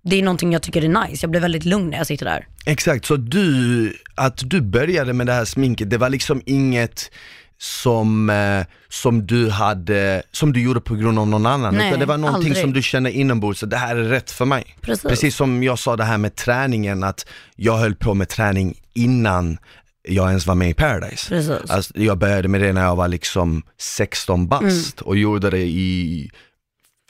det 0.03 0.15
är 0.15 0.23
någonting 0.23 0.53
jag 0.53 0.61
tycker 0.61 0.83
är 0.83 1.07
nice. 1.07 1.23
Jag 1.23 1.31
blir 1.31 1.41
väldigt 1.41 1.65
lugn 1.65 1.89
när 1.89 1.97
jag 1.97 2.07
sitter 2.07 2.25
där. 2.25 2.47
Exakt, 2.65 3.05
så 3.05 3.15
du, 3.15 3.93
att 4.15 4.41
du 4.45 4.61
började 4.61 5.13
med 5.13 5.27
det 5.27 5.33
här 5.33 5.45
sminket, 5.45 5.89
det 5.89 5.97
var 5.97 6.09
liksom 6.09 6.41
inget 6.45 7.11
som, 7.57 8.29
eh, 8.29 8.65
som 8.89 9.27
du 9.27 9.49
hade, 9.49 10.23
som 10.31 10.53
du 10.53 10.61
gjorde 10.63 10.81
på 10.81 10.95
grund 10.95 11.19
av 11.19 11.27
någon 11.27 11.45
annan, 11.45 11.75
Nej, 11.75 11.87
utan 11.87 11.99
det 11.99 12.05
var 12.05 12.17
någonting 12.17 12.49
aldrig. 12.49 12.63
som 12.63 12.73
du 12.73 12.81
kände 12.81 13.11
inombords, 13.11 13.59
så 13.59 13.65
det 13.65 13.77
här 13.77 13.95
är 13.95 14.03
rätt 14.03 14.31
för 14.31 14.45
mig. 14.45 14.75
Precis. 14.81 15.09
Precis 15.09 15.35
som 15.35 15.63
jag 15.63 15.79
sa 15.79 15.95
det 15.95 16.03
här 16.03 16.17
med 16.17 16.35
träningen, 16.35 17.03
att 17.03 17.25
jag 17.55 17.77
höll 17.77 17.95
på 17.95 18.13
med 18.13 18.29
träning 18.29 18.79
innan 18.93 19.57
jag 20.07 20.29
ens 20.29 20.47
var 20.47 20.55
med 20.55 20.69
i 20.69 20.73
Paradise. 20.73 21.29
Precis. 21.29 21.69
Alltså, 21.71 21.93
jag 21.95 22.17
började 22.17 22.47
med 22.47 22.61
det 22.61 22.73
när 22.73 22.83
jag 22.83 22.95
var 22.95 23.07
liksom 23.07 23.63
16 23.79 24.47
bast 24.47 25.01
och 25.01 25.17
gjorde 25.17 25.49
det 25.49 25.61
i 25.63 26.31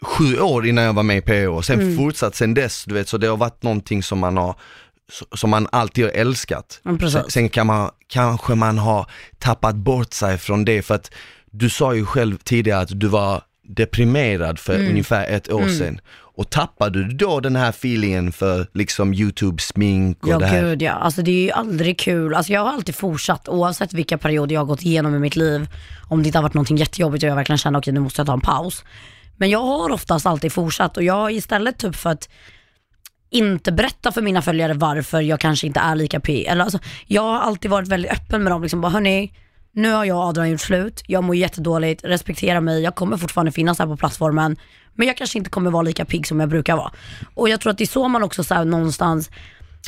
sju 0.02 0.40
år 0.40 0.68
innan 0.68 0.84
jag 0.84 0.94
var 0.94 1.04
med 1.04 1.30
i 1.30 1.46
och 1.46 1.66
sen 1.66 1.98
fortsatt 1.98 2.36
sen 2.36 2.54
dess, 2.54 2.86
du 2.86 2.94
vet, 2.94 3.08
så 3.08 3.18
det 3.18 3.28
har 3.28 3.38
varit 3.38 3.64
någonting 3.64 4.04
som 4.04 4.20
man 4.20 4.38
har 4.38 4.56
som 5.36 5.50
man 5.50 5.68
alltid 5.72 6.06
har 6.06 6.12
älskat. 6.12 6.82
Sen, 7.12 7.30
sen 7.30 7.50
kan 7.50 7.68
man, 7.68 7.90
kanske 8.08 8.56
man 8.56 8.78
har 8.78 9.10
tappat 9.40 9.76
bort 9.76 10.14
sig 10.14 10.38
från 10.38 10.66
det 10.66 10.82
för 10.82 10.96
att 10.96 11.12
du 11.52 11.70
sa 11.70 11.94
ju 11.96 12.06
själv 12.06 12.38
tidigare 12.38 12.82
att 12.82 13.00
du 13.00 13.08
var 13.08 13.42
deprimerad 13.68 14.60
för 14.60 14.76
Mm. 14.76 14.90
ungefär 14.90 15.28
ett 15.28 15.52
år 15.52 15.68
sedan. 15.68 16.00
Och 16.36 16.50
tappade 16.50 17.04
du 17.04 17.14
då 17.14 17.40
den 17.40 17.56
här 17.56 17.70
feelingen 17.70 18.32
för 18.32 18.68
liksom 18.74 19.14
YouTube-smink 19.14 20.16
och 20.22 20.28
Ja 20.28 20.40
det 20.40 20.46
här? 20.46 20.62
gud 20.62 20.82
ja, 20.82 20.92
alltså 20.92 21.22
det 21.22 21.32
är 21.32 21.44
ju 21.44 21.52
aldrig 21.52 22.00
kul. 22.00 22.36
Alltså 22.36 22.54
jag 22.54 22.62
har 22.62 22.74
alltid 22.74 22.96
fortsatt 22.96 23.50
oavsett 23.50 23.94
vilka 23.94 24.18
perioder 24.18 24.54
jag 24.54 24.62
har 24.62 24.66
gått 24.66 24.82
igenom 24.82 25.16
i 25.16 25.20
mitt 25.20 25.36
liv. 25.36 25.68
Om 26.10 26.24
det 26.24 26.28
inte 26.28 26.38
har 26.38 26.44
varit 26.44 26.54
någonting 26.54 26.78
jättejobbigt 26.78 27.24
och 27.24 27.30
jag 27.30 27.36
verkligen 27.36 27.58
känner 27.58 27.80
okej 27.80 27.94
nu 27.94 28.00
måste 28.00 28.20
jag 28.20 28.28
ta 28.28 28.34
en 28.34 28.42
paus. 28.42 28.84
Men 29.38 29.50
jag 29.50 29.60
har 29.64 29.92
oftast 29.92 30.26
alltid 30.26 30.54
fortsatt 30.54 30.98
och 30.98 31.04
jag 31.04 31.14
har 31.14 31.30
istället 31.30 31.78
typ 31.78 31.96
för 31.96 32.10
att 32.10 32.30
inte 33.30 33.72
berätta 33.72 34.12
för 34.12 34.22
mina 34.22 34.42
följare 34.42 34.74
varför 34.74 35.22
jag 35.22 35.40
kanske 35.40 35.68
inte 35.68 35.80
är 35.80 35.96
lika 35.96 36.20
p. 36.20 36.48
Eller 36.48 36.64
alltså, 36.64 36.80
jag 37.08 37.22
har 37.22 37.40
alltid 37.40 37.72
varit 37.72 37.88
väldigt 37.88 38.12
öppen 38.12 38.44
med 38.44 38.52
dem. 38.52 38.62
Liksom 38.62 38.82
bara, 38.82 38.92
hörni, 38.92 39.34
nu 39.74 39.92
har 39.92 40.06
jag 40.06 40.18
och 40.18 40.24
Adrian 40.24 40.52
gjort 40.52 40.62
slut, 40.62 41.04
jag 41.08 41.24
mår 41.24 41.36
jättedåligt, 41.36 42.04
respektera 42.04 42.62
mig, 42.62 42.82
jag 42.82 42.96
kommer 42.96 43.18
fortfarande 43.18 43.52
finnas 43.52 43.80
här 43.80 43.86
på 43.86 43.98
plattformen. 43.98 44.58
Men 44.96 45.08
jag 45.08 45.18
kanske 45.18 45.38
inte 45.38 45.50
kommer 45.50 45.72
vara 45.72 45.82
lika 45.82 46.06
pigg 46.06 46.28
som 46.28 46.40
jag 46.40 46.50
brukar 46.50 46.76
vara. 46.76 46.92
Och 47.34 47.50
jag 47.50 47.62
tror 47.62 47.72
att 47.72 47.78
det 47.78 47.84
är 47.84 47.88
så 47.88 48.08
man 48.08 48.24
också 48.24 48.44
så 48.44 48.64
någonstans 48.64 49.30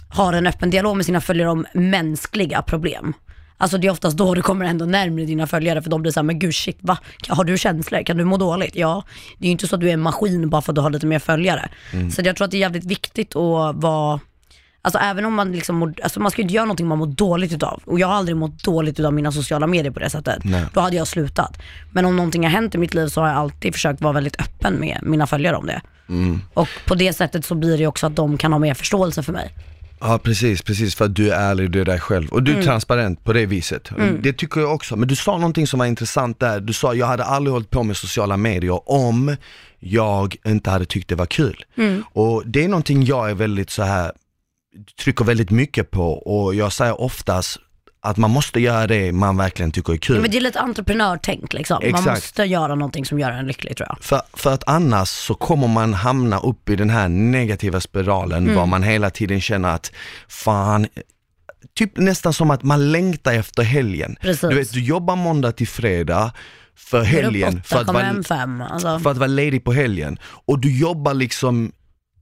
har 0.09 0.33
en 0.33 0.47
öppen 0.47 0.69
dialog 0.69 0.97
med 0.97 1.05
sina 1.05 1.21
följare 1.21 1.49
om 1.49 1.65
mänskliga 1.73 2.61
problem. 2.61 3.13
Alltså 3.57 3.77
det 3.77 3.87
är 3.87 3.91
oftast 3.91 4.17
då 4.17 4.33
du 4.33 4.41
kommer 4.41 4.65
ändå 4.65 4.85
närmare 4.85 5.25
dina 5.25 5.47
följare 5.47 5.81
för 5.81 5.89
de 5.89 6.01
blir 6.01 6.11
såhär, 6.11 6.23
men 6.23 6.39
gud 6.39 6.55
shit 6.55 6.77
va? 6.81 6.97
Har 7.27 7.43
du 7.43 7.57
känslor? 7.57 8.03
Kan 8.03 8.17
du 8.17 8.23
må 8.23 8.37
dåligt? 8.37 8.75
Ja, 8.75 9.03
det 9.37 9.45
är 9.45 9.47
ju 9.47 9.51
inte 9.51 9.67
så 9.67 9.75
att 9.75 9.81
du 9.81 9.89
är 9.89 9.93
en 9.93 10.01
maskin 10.01 10.49
bara 10.49 10.61
för 10.61 10.71
att 10.71 10.75
du 10.75 10.81
har 10.81 10.89
lite 10.89 11.05
mer 11.05 11.19
följare. 11.19 11.69
Så 12.11 12.21
jag 12.21 12.35
tror 12.35 12.45
att 12.45 12.51
det 12.51 12.57
är 12.57 12.59
jävligt 12.59 12.85
viktigt 12.85 13.35
att 13.35 13.75
vara 13.75 14.19
Alltså 14.85 14.99
även 14.99 15.25
om 15.25 15.33
man 15.33 15.51
liksom 15.51 15.75
mår, 15.75 15.93
alltså 16.03 16.19
man 16.19 16.31
ska 16.31 16.41
ju 16.41 16.43
inte 16.43 16.53
göra 16.55 16.65
någonting 16.65 16.87
man 16.87 16.97
mår 16.97 17.07
dåligt 17.07 17.53
utav. 17.53 17.81
Och 17.85 17.99
jag 17.99 18.07
har 18.07 18.13
aldrig 18.13 18.37
mått 18.37 18.63
dåligt 18.63 18.99
utav 18.99 19.13
mina 19.13 19.31
sociala 19.31 19.67
medier 19.67 19.91
på 19.91 19.99
det 19.99 20.09
sättet. 20.09 20.43
Nej. 20.43 20.65
Då 20.73 20.79
hade 20.79 20.95
jag 20.95 21.07
slutat. 21.07 21.57
Men 21.91 22.05
om 22.05 22.15
någonting 22.15 22.43
har 22.43 22.49
hänt 22.49 22.75
i 22.75 22.77
mitt 22.77 22.93
liv 22.93 23.07
så 23.07 23.21
har 23.21 23.27
jag 23.27 23.37
alltid 23.37 23.73
försökt 23.73 24.01
vara 24.01 24.13
väldigt 24.13 24.41
öppen 24.41 24.79
med 24.79 24.99
mina 25.03 25.27
följare 25.27 25.55
om 25.55 25.65
det. 25.65 25.81
Och 26.53 26.67
på 26.87 26.95
det 26.95 27.13
sättet 27.13 27.45
så 27.45 27.55
blir 27.55 27.77
det 27.77 27.87
också 27.87 28.07
att 28.07 28.15
de 28.15 28.37
kan 28.37 28.51
ha 28.51 28.59
mer 28.59 28.73
förståelse 28.73 29.23
för 29.23 29.33
mig. 29.33 29.53
Ja 29.99 30.19
precis, 30.23 30.61
precis 30.61 30.95
för 30.95 31.05
att 31.05 31.15
du 31.15 31.31
är 31.31 31.39
ärlig, 31.39 31.71
du 31.71 31.81
är 31.81 31.85
dig 31.85 31.99
själv 31.99 32.29
och 32.29 32.43
du 32.43 32.51
Mm. 32.51 32.61
är 32.61 32.65
transparent 32.65 33.23
på 33.23 33.33
det 33.33 33.45
viset. 33.45 33.89
Det 34.19 34.33
tycker 34.33 34.61
jag 34.61 34.73
också, 34.73 34.95
men 34.95 35.07
du 35.07 35.15
sa 35.15 35.37
någonting 35.37 35.67
som 35.67 35.79
var 35.79 35.85
intressant 35.85 36.39
där, 36.39 36.59
du 36.59 36.73
sa 36.73 36.93
jag 36.93 37.07
hade 37.07 37.23
aldrig 37.23 37.53
hållit 37.53 37.69
på 37.69 37.83
med 37.83 37.97
sociala 37.97 38.37
medier 38.37 38.89
om 38.91 39.35
jag 39.79 40.35
inte 40.45 40.69
hade 40.69 40.85
tyckt 40.85 41.09
det 41.09 41.15
var 41.15 41.25
kul. 41.25 41.65
Mm. 41.77 42.03
Och 42.13 42.43
det 42.45 42.63
är 42.63 42.67
någonting 42.67 43.03
jag 43.03 43.29
är 43.29 43.33
väldigt 43.33 43.69
så 43.69 43.83
här 43.83 44.11
trycker 45.03 45.25
väldigt 45.25 45.49
mycket 45.51 45.91
på 45.91 46.13
och 46.13 46.55
jag 46.55 46.73
säger 46.73 47.01
oftast 47.01 47.57
att 48.01 48.17
man 48.17 48.31
måste 48.31 48.59
göra 48.59 48.87
det 48.87 49.11
man 49.11 49.37
verkligen 49.37 49.71
tycker 49.71 49.93
är 49.93 49.97
kul. 49.97 50.21
Men 50.21 50.31
det 50.31 50.37
är 50.37 50.41
lite 50.41 50.59
entreprenörtänk 50.59 51.53
liksom. 51.53 51.77
Man 51.81 51.89
Exakt. 51.89 52.07
måste 52.07 52.43
göra 52.43 52.75
någonting 52.75 53.05
som 53.05 53.19
gör 53.19 53.31
en 53.31 53.47
lycklig 53.47 53.77
tror 53.77 53.87
jag. 53.89 53.97
För, 54.01 54.21
för 54.33 54.53
att 54.53 54.63
annars 54.67 55.09
så 55.09 55.33
kommer 55.35 55.67
man 55.67 55.93
hamna 55.93 56.39
upp 56.39 56.69
i 56.69 56.75
den 56.75 56.89
här 56.89 57.07
negativa 57.09 57.81
spiralen 57.81 58.43
Mm. 58.43 58.55
var 58.55 58.65
man 58.65 58.83
hela 58.83 59.09
tiden 59.09 59.41
känner 59.41 59.69
att 59.69 59.91
fan, 60.27 60.87
typ 61.77 61.97
nästan 61.97 62.33
som 62.33 62.51
att 62.51 62.63
man 62.63 62.91
längtar 62.91 63.33
efter 63.33 63.63
helgen. 63.63 64.15
Precis. 64.21 64.49
Du 64.49 64.55
vet, 64.55 64.73
du 64.73 64.83
jobbar 64.83 65.15
måndag 65.15 65.51
till 65.51 65.67
fredag 65.67 66.31
för 66.77 67.03
helgen, 67.03 67.61
för 67.65 67.75
åtta, 67.75 67.79
att, 67.81 67.87
kommer 67.87 68.57
vara. 68.57 68.69
Alltså. 68.69 68.99
för 68.99 69.11
att 69.11 69.17
vara 69.17 69.27
ledig 69.27 69.63
på 69.63 69.73
helgen. 69.73 70.19
Och 70.23 70.59
du 70.59 70.79
jobbar 70.79 71.13
liksom 71.13 71.71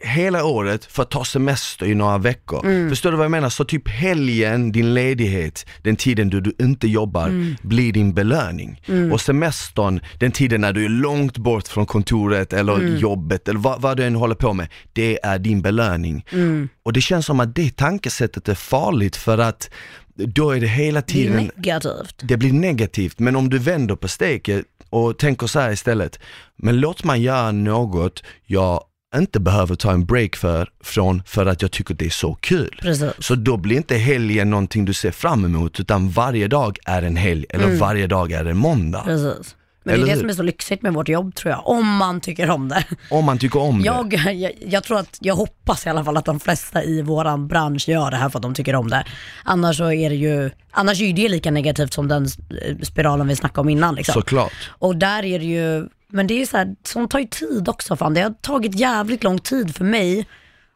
hela 0.03 0.43
året 0.45 0.85
för 0.85 1.03
att 1.03 1.11
ta 1.11 1.25
semester 1.25 1.85
i 1.85 1.95
några 1.95 2.17
veckor. 2.17 2.65
Mm. 2.65 2.89
Förstår 2.89 3.11
du 3.11 3.17
vad 3.17 3.23
jag 3.25 3.31
menar? 3.31 3.49
Så 3.49 3.65
typ 3.65 3.87
helgen, 3.89 4.71
din 4.71 4.93
ledighet, 4.93 5.65
den 5.81 5.95
tiden 5.95 6.29
du, 6.29 6.41
du 6.41 6.53
inte 6.59 6.87
jobbar, 6.87 7.27
Mm. 7.27 7.55
blir 7.61 7.93
din 7.93 8.13
belöning. 8.13 8.81
Och 9.11 9.21
semestern, 9.21 9.99
den 10.19 10.31
tiden 10.31 10.61
när 10.61 10.73
du 10.73 10.85
är 10.85 10.89
långt 10.89 11.37
bort 11.37 11.67
från 11.67 11.85
kontoret 11.85 12.53
eller 12.53 12.73
Mm. 12.75 12.97
jobbet 12.97 13.47
eller 13.47 13.59
vad, 13.59 13.81
vad 13.81 13.97
du 13.97 14.03
än 14.03 14.15
håller 14.15 14.35
på 14.35 14.53
med, 14.53 14.67
det 14.93 15.19
är 15.25 15.39
din 15.39 15.61
belöning. 15.61 16.25
Mm. 16.31 16.69
Och 16.83 16.93
det 16.93 17.01
känns 17.01 17.25
som 17.25 17.39
att 17.39 17.55
det 17.55 17.75
tankesättet 17.77 18.49
är 18.49 18.55
farligt 18.55 19.15
för 19.15 19.37
att 19.37 19.69
då 20.15 20.51
är 20.51 20.59
det 20.61 20.67
hela 20.67 20.99
Det 21.01 21.11
är 21.11 21.13
tiden 21.13 21.35
negativt. 21.55 22.15
det 22.23 22.37
blir 22.37 22.53
negativt, 22.53 23.19
men 23.19 23.35
om 23.35 23.49
du 23.49 23.57
vänder 23.59 23.95
på 23.95 24.07
steket 24.07 24.65
och 24.89 25.17
tänker 25.17 25.47
så 25.47 25.59
här 25.59 25.71
istället, 25.71 26.19
men 26.57 26.79
låt 26.79 27.03
man 27.03 27.21
göra 27.21 27.51
något 27.51 28.23
jag 28.45 28.83
inte 29.15 29.39
behöver 29.39 29.75
ta 29.75 29.91
en 29.91 30.05
break 30.05 30.35
för, 30.35 30.69
från 30.83 31.23
för 31.25 31.45
att 31.45 31.61
jag 31.61 31.71
tycker 31.71 31.93
det 31.93 32.05
är 32.05 32.09
så 32.09 32.33
kul. 32.33 32.79
Precis. 32.81 33.11
Så 33.19 33.35
då 33.35 33.57
blir 33.57 33.75
inte 33.75 33.95
helgen 33.95 34.49
någonting 34.49 34.85
du 34.85 34.93
ser 34.93 35.11
fram 35.11 35.45
emot, 35.45 35.79
utan 35.79 36.09
varje 36.09 36.47
dag 36.47 36.77
är 36.85 37.01
en 37.01 37.15
helg, 37.15 37.45
eller 37.49 37.75
varje 37.77 38.07
dag 38.07 38.31
är 38.31 38.45
en 38.45 38.57
måndag. 38.57 39.03
Precis. 39.05 39.55
Men 39.83 39.95
Eller 39.95 40.05
det 40.05 40.11
är 40.11 40.15
det 40.15 40.19
som 40.19 40.29
är 40.29 40.33
så 40.33 40.43
lyxigt 40.43 40.81
med 40.81 40.93
vårt 40.93 41.09
jobb 41.09 41.35
tror 41.35 41.51
jag, 41.51 41.67
om 41.67 41.95
man 41.95 42.21
tycker 42.21 42.49
om 42.49 42.69
det. 42.69 42.85
Om 43.09 43.25
man 43.25 43.37
tycker 43.37 43.59
om 43.59 43.81
det. 43.81 43.85
Jag, 43.85 44.13
jag, 44.13 44.51
jag 44.67 44.83
tror 44.83 44.99
att, 44.99 45.17
jag 45.21 45.35
hoppas 45.35 45.85
i 45.85 45.89
alla 45.89 46.03
fall 46.03 46.17
att 46.17 46.25
de 46.25 46.39
flesta 46.39 46.83
i 46.83 47.01
våran 47.01 47.47
bransch 47.47 47.89
gör 47.89 48.11
det 48.11 48.17
här 48.17 48.29
för 48.29 48.39
att 48.39 48.43
de 48.43 48.53
tycker 48.53 48.75
om 48.75 48.89
det. 48.89 49.05
Annars 49.43 49.77
så 49.77 49.91
är 49.91 50.09
det 50.09 50.15
ju, 50.15 50.49
annars 50.71 51.01
är 51.01 51.13
det 51.13 51.29
lika 51.29 51.51
negativt 51.51 51.93
som 51.93 52.07
den 52.07 52.23
eh, 52.23 52.77
spiralen 52.83 53.27
vi 53.27 53.35
snackade 53.35 53.61
om 53.61 53.69
innan 53.69 53.95
liksom. 53.95 54.13
Såklart. 54.13 54.53
Och 54.69 54.95
där 54.95 55.25
är 55.25 55.39
det 55.39 55.45
ju, 55.45 55.87
men 56.13 56.27
det 56.27 56.33
är 56.33 56.39
ju 56.39 56.45
så 56.45 56.57
här, 56.57 56.75
sånt 56.83 57.11
tar 57.11 57.19
ju 57.19 57.27
tid 57.27 57.69
också 57.69 57.95
fan. 57.95 58.13
Det 58.13 58.21
har 58.21 58.29
tagit 58.29 58.75
jävligt 58.75 59.23
lång 59.23 59.39
tid 59.39 59.75
för 59.75 59.85
mig 59.85 60.27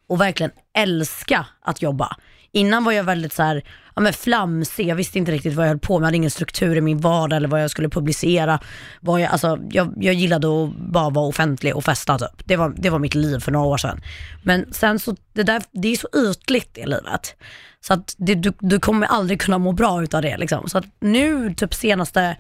att 0.10 0.20
verkligen 0.20 0.52
älska 0.78 1.46
att 1.62 1.82
jobba. 1.82 2.18
Innan 2.52 2.84
var 2.84 2.92
jag 2.92 3.04
väldigt 3.04 3.34
så 3.34 3.44
här, 3.44 3.64
ja 3.96 4.02
men 4.02 4.14
flamsig, 4.14 4.88
jag 4.88 4.96
visste 4.96 5.18
inte 5.18 5.32
riktigt 5.32 5.54
vad 5.54 5.66
jag 5.66 5.70
höll 5.70 5.80
på 5.80 5.94
med, 5.94 6.04
jag 6.04 6.08
hade 6.08 6.18
ingen 6.18 6.32
struktur 6.32 6.76
i 6.76 6.82
min 6.82 6.98
vardag 6.98 7.38
eller 7.38 7.48
vad 7.48 7.64
jag 7.64 7.72
skulle 7.72 7.90
publicera. 7.90 8.60
Vad 9.02 9.22
jag, 9.22 9.32
alltså, 9.32 9.60
jag, 9.70 9.94
jag 9.98 10.14
gillade 10.14 10.48
att 10.48 10.76
bara 10.76 11.10
vara 11.10 11.28
offentlig 11.28 11.76
och 11.76 11.84
festa 11.84 12.18
typ. 12.18 12.48
Det 12.48 12.56
var, 12.56 12.74
det 12.78 12.90
var 12.90 13.00
mitt 13.00 13.16
liv 13.16 13.40
för 13.40 13.52
några 13.52 13.66
år 13.68 13.78
sedan. 13.78 14.02
Men 14.44 14.74
sen 14.74 15.00
så, 15.00 15.16
det 15.34 15.44
där, 15.44 15.62
det 15.72 15.88
är 15.88 15.96
så 15.96 16.08
ytligt 16.16 16.70
det 16.74 16.86
livet. 16.86 17.36
Så 17.82 17.94
att 17.94 18.16
det, 18.18 18.36
du, 18.36 18.54
du 18.60 18.80
kommer 18.80 19.08
aldrig 19.08 19.42
kunna 19.42 19.58
må 19.58 19.72
bra 19.72 20.04
utav 20.04 20.22
det 20.22 20.38
liksom. 20.38 20.70
Så 20.70 20.78
att 20.78 20.86
nu 21.00 21.54
typ 21.54 21.74
senaste 21.74 22.38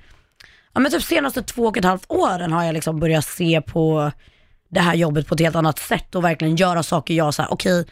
ja, 0.78 0.82
men 0.82 0.92
typ 0.92 1.04
senaste 1.04 1.44
två 1.44 1.64
och 1.64 1.78
ett 1.78 1.86
halvt 1.86 2.06
åren 2.08 2.52
har 2.52 2.64
jag 2.64 2.74
liksom 2.74 3.00
börjat 3.00 3.26
se 3.26 3.62
på 3.62 4.12
det 4.70 4.80
här 4.80 4.96
jobbet 4.96 5.28
på 5.28 5.34
ett 5.34 5.42
helt 5.42 5.56
annat 5.56 5.80
sätt 5.80 6.16
och 6.16 6.24
verkligen 6.24 6.56
göra 6.56 6.84
saker 6.84 7.14
jag 7.14 7.34
säger 7.34 7.54
okej, 7.54 7.86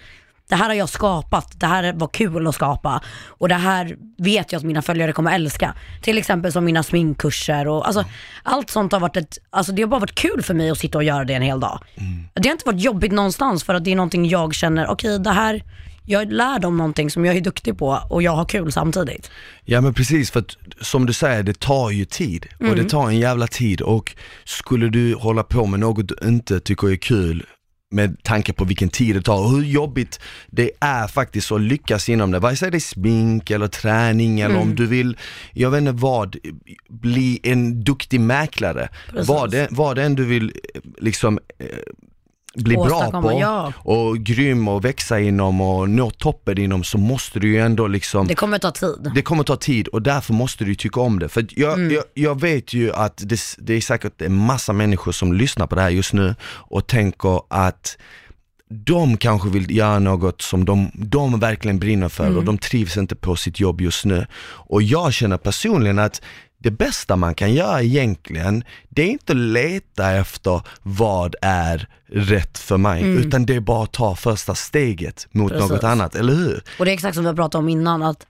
det 0.49 0.55
här 0.55 0.67
har 0.67 0.73
jag 0.73 0.89
skapat, 0.89 1.59
det 1.59 1.65
här 1.65 1.93
var 1.93 2.07
kul 2.07 2.47
att 2.47 2.55
skapa 2.55 3.01
och 3.27 3.49
det 3.49 3.55
här 3.55 3.97
vet 4.17 4.51
jag 4.51 4.59
att 4.59 4.65
mina 4.65 4.81
följare 4.81 5.11
kommer 5.11 5.35
älska. 5.35 5.73
Till 6.01 6.17
exempel 6.17 6.51
som 6.51 6.65
mina 6.65 6.83
sminkkurser 6.83 7.67
och 7.67 7.87
alltså, 7.87 8.05
allt 8.43 8.69
sånt 8.69 8.91
har 8.91 8.99
varit 8.99 9.17
ett, 9.17 9.37
alltså 9.49 9.71
det 9.71 9.81
har 9.81 9.89
bara 9.89 9.99
varit 9.99 10.15
kul 10.15 10.41
för 10.43 10.53
mig 10.53 10.69
att 10.69 10.77
sitta 10.77 10.97
och 10.97 11.03
göra 11.03 11.23
det 11.23 11.33
en 11.33 11.41
hel 11.41 11.59
dag. 11.59 11.79
Det 12.33 12.49
har 12.49 12.53
inte 12.53 12.65
varit 12.65 12.81
jobbigt 12.81 13.11
någonstans 13.11 13.63
för 13.63 13.73
att 13.75 13.83
det 13.83 13.91
är 13.91 13.95
någonting 13.95 14.25
jag 14.29 14.53
känner, 14.53 14.87
okej 14.87 15.19
det 15.19 15.31
här, 15.31 15.63
jag 16.05 16.31
lär 16.31 16.59
dem 16.59 16.77
någonting 16.77 17.09
som 17.09 17.25
jag 17.25 17.37
är 17.37 17.41
duktig 17.41 17.77
på 17.77 18.01
och 18.09 18.23
jag 18.23 18.31
har 18.31 18.45
kul 18.45 18.71
samtidigt. 18.71 19.31
Ja 19.63 19.81
men 19.81 19.93
precis, 19.93 20.31
för 20.31 20.39
att 20.39 20.57
som 20.81 21.05
du 21.05 21.13
säger, 21.13 21.43
det 21.43 21.59
tar 21.59 21.89
ju 21.89 22.05
tid 22.05 22.45
och 22.59 22.75
det 22.75 22.89
tar 22.89 23.07
en 23.07 23.19
jävla 23.19 23.47
tid 23.47 23.81
och 23.81 24.15
skulle 24.43 24.89
du 24.89 25.15
hålla 25.15 25.43
på 25.43 25.65
med 25.65 25.79
något 25.79 26.07
du 26.07 26.27
inte 26.27 26.59
tycker 26.59 26.91
är 26.91 26.95
kul 26.95 27.45
med 27.91 28.23
tanke 28.23 28.53
på 28.53 28.65
vilken 28.65 28.89
tid 28.89 29.15
det 29.15 29.21
tar 29.21 29.39
och 29.39 29.51
hur 29.51 29.63
jobbigt 29.63 30.19
det 30.47 30.71
är 30.79 31.07
faktiskt 31.07 31.51
att 31.51 31.61
lyckas 31.61 32.09
inom 32.09 32.31
det. 32.31 32.39
Vare 32.39 32.55
sig 32.55 32.71
det 32.71 32.77
är 32.77 32.79
smink 32.79 33.51
eller 33.51 33.67
träning 33.67 34.39
eller 34.39 34.57
om 34.57 34.75
du 34.75 34.85
vill, 34.85 35.17
jag 35.53 35.71
vet 35.71 35.79
inte 35.79 35.91
vad, 35.91 36.37
bli 36.89 37.39
en 37.43 37.83
duktig 37.83 38.19
mäklare. 38.19 38.89
Precis. 39.09 39.27
Vad 39.27 39.51
det, 39.51 39.67
vad 39.71 39.95
det 39.95 40.03
än 40.03 40.15
du 40.15 40.25
vill 40.25 40.53
eh, 40.73 40.81
liksom 40.97 41.39
eh, 41.59 41.67
bli 42.55 42.75
bra 42.75 43.11
på 43.21 43.37
ja. 43.41 43.73
och 43.77 44.17
grym 44.17 44.67
och 44.67 44.85
växa 44.85 45.19
inom 45.19 45.61
och 45.61 45.89
nå 45.89 46.09
toppen 46.11 46.57
inom 46.57 46.83
så 46.83 46.97
måste 46.97 47.39
du 47.39 47.47
ju 47.47 47.59
ändå 47.59 47.87
liksom 47.87 48.27
Det 48.27 48.35
kommer 48.35 48.57
ta 48.57 48.71
tid. 48.71 49.11
det 49.15 49.21
kommer 49.21 49.43
ta 49.43 49.55
tid 49.55 49.87
och 49.87 50.01
därför 50.01 50.33
måste 50.33 50.65
du 50.65 50.75
tycka 50.75 50.99
om 50.99 51.19
det. 51.19 51.29
För 51.29 51.45
jag, 51.49 51.73
Mm. 51.79 51.93
jag, 51.93 52.03
jag 52.13 52.41
vet 52.41 52.73
ju 52.73 52.93
att 52.93 53.17
det, 53.25 53.39
det 53.57 53.73
är 53.73 53.81
säkert 53.81 54.21
en 54.21 54.35
massa 54.35 54.73
människor 54.73 55.11
som 55.11 55.33
lyssnar 55.33 55.67
på 55.67 55.75
det 55.75 55.81
här 55.81 55.89
just 55.89 56.13
nu 56.13 56.35
och 56.45 56.87
tänker 56.87 57.41
att 57.47 57.97
de 58.69 59.17
kanske 59.17 59.49
vill 59.49 59.71
göra 59.77 59.99
något 59.99 60.41
som 60.41 60.65
de, 60.65 60.91
de 60.93 61.39
verkligen 61.39 61.79
brinner 61.79 62.09
för 62.09 62.25
Mm. 62.25 62.37
och 62.37 62.43
de 62.43 62.57
trivs 62.57 62.97
inte 62.97 63.15
på 63.15 63.35
sitt 63.35 63.59
jobb 63.59 63.81
just 63.81 64.05
nu. 64.05 64.25
Och 64.69 64.81
jag 64.83 65.13
känner 65.13 65.37
personligen 65.37 65.99
att 65.99 66.21
det 66.65 66.71
bästa 66.71 67.15
man 67.15 67.35
kan 67.35 67.53
göra 67.53 67.81
egentligen, 67.81 68.63
det 68.89 69.01
är 69.01 69.07
inte 69.07 69.31
att 69.33 69.37
leta 69.37 70.11
efter 70.11 70.61
vad 70.83 71.35
är 71.41 71.87
rätt 72.07 72.57
för 72.57 72.77
mig, 72.77 73.03
utan 73.03 73.45
det 73.45 73.55
är 73.55 73.59
bara 73.59 73.83
att 73.83 73.91
ta 73.91 74.15
första 74.15 74.55
steget 74.55 75.27
mot 75.31 75.51
Mm. 75.51 75.61
Precis. 75.61 75.71
något 75.71 75.83
annat, 75.83 76.15
eller 76.15 76.33
hur? 76.33 76.63
Och 76.79 76.85
det 76.85 76.91
är 76.91 76.93
exakt 76.93 77.15
som 77.15 77.23
vi 77.23 77.27
har 77.27 77.35
pratat 77.35 77.59
om 77.59 77.69
innan 77.69 78.03
att 78.03 78.25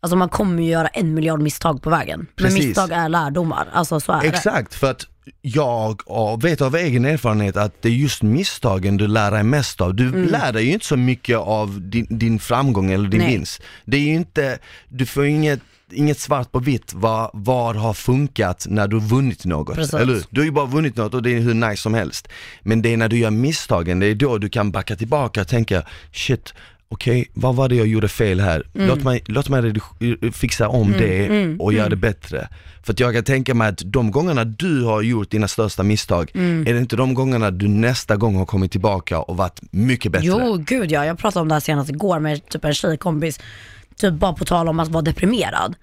Alltså 0.00 0.16
man 0.16 0.28
kommer 0.28 0.62
ju 0.62 0.68
göra 0.70 0.88
en 0.88 1.14
miljard 1.14 1.40
misstag 1.40 1.82
på 1.82 1.90
vägen. 1.90 2.18
Men 2.18 2.26
Precis. 2.36 2.64
misstag 2.66 2.90
är 2.90 3.08
lärdomar. 3.08 3.68
Alltså 3.72 4.00
så 4.00 4.12
är 4.12 4.20
det. 4.20 4.28
Exakt, 4.28 4.74
för 4.74 4.90
att 4.90 5.06
jag 5.42 6.42
vet 6.42 6.60
av 6.60 6.76
egen 6.76 7.04
erfarenhet 7.04 7.56
att 7.56 7.82
det 7.82 7.88
är 7.88 7.92
just 7.92 8.22
misstagen 8.22 8.96
du 8.96 9.06
lär 9.06 9.30
dig 9.30 9.42
mest 9.42 9.80
av. 9.80 9.94
Du 9.94 10.26
lär 10.26 10.52
dig 10.52 10.64
ju 10.64 10.72
inte 10.72 10.86
så 10.86 10.96
mycket 10.96 11.38
av 11.38 11.80
din, 11.80 12.06
din 12.10 12.38
framgång 12.38 12.90
eller 12.90 13.08
din 13.08 13.20
Nej. 13.20 13.30
vinst. 13.30 13.62
Det 13.84 13.96
är 13.96 14.00
ju 14.00 14.14
inte, 14.14 14.58
du 14.88 15.06
får 15.06 15.26
inget 15.26 15.60
Inget 15.90 16.18
svart 16.18 16.52
på 16.52 16.58
vitt 16.58 16.92
vad, 16.94 17.30
vad 17.32 17.76
har 17.76 17.94
funkat 17.94 18.66
när 18.68 18.88
du 18.88 19.00
vunnit 19.00 19.44
något, 19.44 19.74
Precis. 19.74 19.94
eller? 19.94 20.22
Du 20.30 20.40
har 20.40 20.44
ju 20.44 20.50
bara 20.50 20.66
vunnit 20.66 20.96
något 20.96 21.14
och 21.14 21.22
det 21.22 21.30
är 21.30 21.40
hur 21.40 21.54
nice 21.54 21.82
som 21.82 21.94
helst. 21.94 22.28
Men 22.62 22.82
det 22.82 22.92
är 22.92 22.96
när 22.96 23.08
du 23.08 23.18
gör 23.18 23.30
misstagen, 23.30 23.98
det 23.98 24.06
är 24.06 24.14
då 24.14 24.38
du 24.38 24.48
kan 24.48 24.70
backa 24.70 24.96
tillbaka 24.96 25.40
och 25.40 25.48
tänka, 25.48 25.82
shit, 26.12 26.54
okej, 26.88 27.30
vad 27.34 27.54
var 27.54 27.68
det 27.68 27.74
jag 27.74 27.86
gjorde 27.86 28.08
fel 28.08 28.40
här? 28.40 28.66
Låt 28.72 29.04
mig, 29.04 29.22
låt 29.26 29.48
mig 29.48 29.74
fixa 30.32 30.68
om 30.68 30.92
det 30.92 31.56
och 31.58 31.72
göra 31.72 31.88
det 31.88 31.96
bättre. 31.96 32.48
För 32.82 32.92
att 32.92 33.00
jag 33.00 33.14
kan 33.14 33.24
tänka 33.24 33.54
mig 33.54 33.68
att 33.68 33.82
de 33.84 34.10
gångerna 34.10 34.44
du 34.44 34.82
har 34.82 35.02
gjort 35.02 35.30
dina 35.30 35.48
största 35.48 35.82
misstag, 35.82 36.30
är 36.34 36.72
det 36.72 36.78
inte 36.78 36.96
de 36.96 37.14
gångerna 37.14 37.50
du 37.50 37.68
nästa 37.68 38.16
gång 38.16 38.36
har 38.36 38.46
kommit 38.46 38.72
tillbaka 38.72 39.20
och 39.20 39.36
varit 39.36 39.60
mycket 39.70 40.12
bättre? 40.12 40.26
Jo, 40.26 40.56
gud 40.66 40.92
ja. 40.92 41.06
Jag 41.06 41.18
pratade 41.18 41.42
om 41.42 41.48
det 41.48 41.54
här 41.54 41.60
senast 41.60 41.90
igår 41.90 42.20
med 42.20 42.48
typ 42.48 42.64
en 42.64 42.74
tjejkompis. 42.74 43.40
Typ 43.96 44.14
bara 44.14 44.32
på 44.32 44.44
tal 44.44 44.68
om 44.68 44.80
att 44.80 44.88
vara 44.88 45.02
deprimerad. 45.02 45.74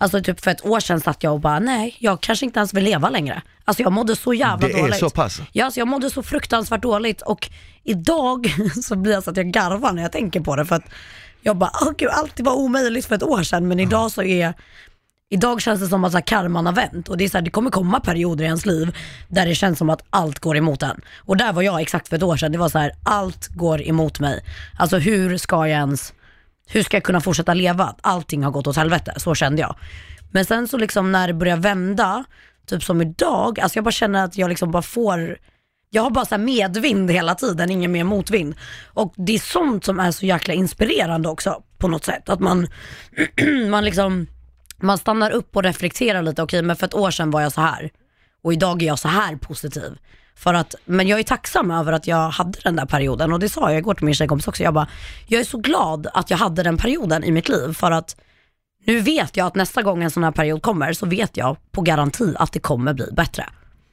Alltså 0.00 0.22
typ 0.22 0.40
för 0.40 0.50
ett 0.50 0.66
år 0.66 0.80
sedan 0.80 1.00
satt 1.00 1.22
jag 1.22 1.32
och 1.32 1.40
bara, 1.40 1.58
nej, 1.58 1.96
jag 1.98 2.20
kanske 2.20 2.44
inte 2.44 2.58
ens 2.58 2.74
vill 2.74 2.84
leva 2.84 3.10
längre. 3.10 3.42
Alltså 3.64 3.82
jag 3.82 3.92
mådde 3.92 4.16
så 4.16 4.34
jävla 4.34 4.68
Det 4.68 4.74
är 4.74 4.82
dåligt. 4.82 4.98
så 4.98 5.10
pass? 5.10 5.40
Ja, 5.52 5.64
alltså 5.64 5.80
jag 5.80 5.88
mådde 5.88 6.10
så 6.10 6.22
fruktansvärt 6.22 6.82
dåligt 6.82 7.22
och 7.22 7.50
idag 7.84 8.54
så 8.82 8.96
blir 8.96 9.16
det 9.16 9.22
så 9.22 9.30
att 9.30 9.36
jag 9.36 9.46
garvar 9.46 9.92
när 9.92 10.02
jag 10.02 10.12
tänker 10.12 10.40
på 10.40 10.56
det 10.56 10.64
för 10.66 10.76
att 10.76 10.84
jag 11.42 11.56
bara, 11.56 11.70
åh 11.82 11.92
gud, 11.98 12.08
allt 12.12 12.40
var 12.40 12.52
omöjligt 12.52 13.06
för 13.06 13.14
ett 13.14 13.22
år 13.22 13.42
sedan 13.42 13.68
men 13.68 13.80
idag 13.80 14.10
så 14.10 14.22
är 14.22 14.54
Idag 15.32 15.60
känns 15.62 15.80
det 15.80 15.86
som 15.86 16.04
att 16.04 16.12
så 16.12 16.18
här, 16.18 16.26
karman 16.26 16.66
har 16.66 16.72
vänt 16.72 17.08
och 17.08 17.16
det, 17.16 17.24
är 17.24 17.28
så 17.28 17.36
här, 17.38 17.42
det 17.42 17.50
kommer 17.50 17.70
komma 17.70 18.00
perioder 18.00 18.44
i 18.44 18.46
ens 18.46 18.66
liv 18.66 18.96
där 19.28 19.46
det 19.46 19.54
känns 19.54 19.78
som 19.78 19.90
att 19.90 20.02
allt 20.10 20.38
går 20.38 20.56
emot 20.56 20.82
en. 20.82 21.00
Och 21.18 21.36
där 21.36 21.52
var 21.52 21.62
jag 21.62 21.80
exakt 21.80 22.08
för 22.08 22.16
ett 22.16 22.22
år 22.22 22.36
sedan. 22.36 22.52
Det 22.52 22.58
var 22.58 22.68
så 22.68 22.78
här, 22.78 22.92
allt 23.04 23.48
går 23.48 23.82
emot 23.82 24.20
mig. 24.20 24.44
Alltså 24.78 24.98
hur 24.98 25.36
ska 25.38 25.56
jag 25.56 25.68
ens, 25.78 26.12
hur 26.72 26.82
ska 26.82 26.96
jag 26.96 27.04
kunna 27.04 27.20
fortsätta 27.20 27.54
leva? 27.54 27.94
Allting 28.00 28.44
har 28.44 28.50
gått 28.50 28.66
åt 28.66 28.76
helvete, 28.76 29.14
så 29.16 29.34
kände 29.34 29.62
jag. 29.62 29.76
Men 30.30 30.44
sen 30.44 30.68
så 30.68 30.78
liksom 30.78 31.12
när 31.12 31.28
det 31.28 31.34
börjar 31.34 31.56
vända, 31.56 32.24
typ 32.66 32.82
som 32.82 33.02
idag, 33.02 33.60
alltså 33.60 33.76
jag 33.76 33.84
bara 33.84 33.90
känner 33.92 34.24
att 34.24 34.36
jag 34.36 34.48
liksom 34.48 34.70
bara 34.70 34.82
får 34.82 35.38
jag 35.90 36.02
har 36.02 36.10
bara 36.10 36.24
så 36.24 36.34
här 36.34 36.42
medvind 36.42 37.10
hela 37.10 37.34
tiden, 37.34 37.70
ingen 37.70 37.92
mer 37.92 38.04
motvind. 38.04 38.54
Och 38.86 39.14
det 39.16 39.34
är 39.34 39.38
sånt 39.38 39.84
som 39.84 40.00
är 40.00 40.10
så 40.10 40.26
jäkla 40.26 40.54
inspirerande 40.54 41.28
också 41.28 41.62
på 41.78 41.88
något 41.88 42.04
sätt. 42.04 42.28
Att 42.28 42.40
man, 42.40 42.68
man 43.70 43.84
liksom, 43.84 44.26
man 44.76 44.98
stannar 44.98 45.30
upp 45.30 45.56
och 45.56 45.62
reflekterar 45.62 46.22
lite, 46.22 46.42
okej 46.42 46.62
men 46.62 46.76
för 46.76 46.86
ett 46.86 46.94
år 46.94 47.10
sedan 47.10 47.30
var 47.30 47.40
jag 47.40 47.52
så 47.52 47.60
här 47.60 47.90
och 48.42 48.52
idag 48.52 48.82
är 48.82 48.86
jag 48.86 48.98
så 48.98 49.08
här 49.08 49.36
positiv. 49.36 49.98
För 50.34 50.54
att, 50.54 50.74
men 50.84 51.08
jag 51.08 51.18
är 51.18 51.22
tacksam 51.22 51.70
över 51.70 51.92
att 51.92 52.06
jag 52.06 52.30
hade 52.30 52.58
den 52.64 52.76
där 52.76 52.86
perioden 52.86 53.32
och 53.32 53.40
det 53.40 53.48
sa 53.48 53.70
jag 53.70 53.78
igår 53.78 53.94
till 53.94 54.04
min 54.04 54.14
tjejkompis 54.14 54.48
också. 54.48 54.62
Jag 54.62 54.74
bara, 54.74 54.88
jag 55.26 55.40
är 55.40 55.44
så 55.44 55.58
glad 55.58 56.06
att 56.14 56.30
jag 56.30 56.38
hade 56.38 56.62
den 56.62 56.76
perioden 56.76 57.24
i 57.24 57.32
mitt 57.32 57.48
liv 57.48 57.72
för 57.72 57.90
att 57.90 58.16
Nu 58.86 59.00
vet 59.00 59.36
jag 59.36 59.46
att 59.46 59.54
nästa 59.54 59.82
gång 59.82 60.02
en 60.02 60.10
sån 60.10 60.24
här 60.24 60.30
period 60.30 60.62
kommer 60.62 60.92
så 60.92 61.06
vet 61.06 61.36
jag 61.36 61.56
på 61.72 61.80
garanti 61.80 62.34
att 62.36 62.52
det 62.52 62.58
kommer 62.58 62.94
bli 62.94 63.06
bättre. 63.12 63.46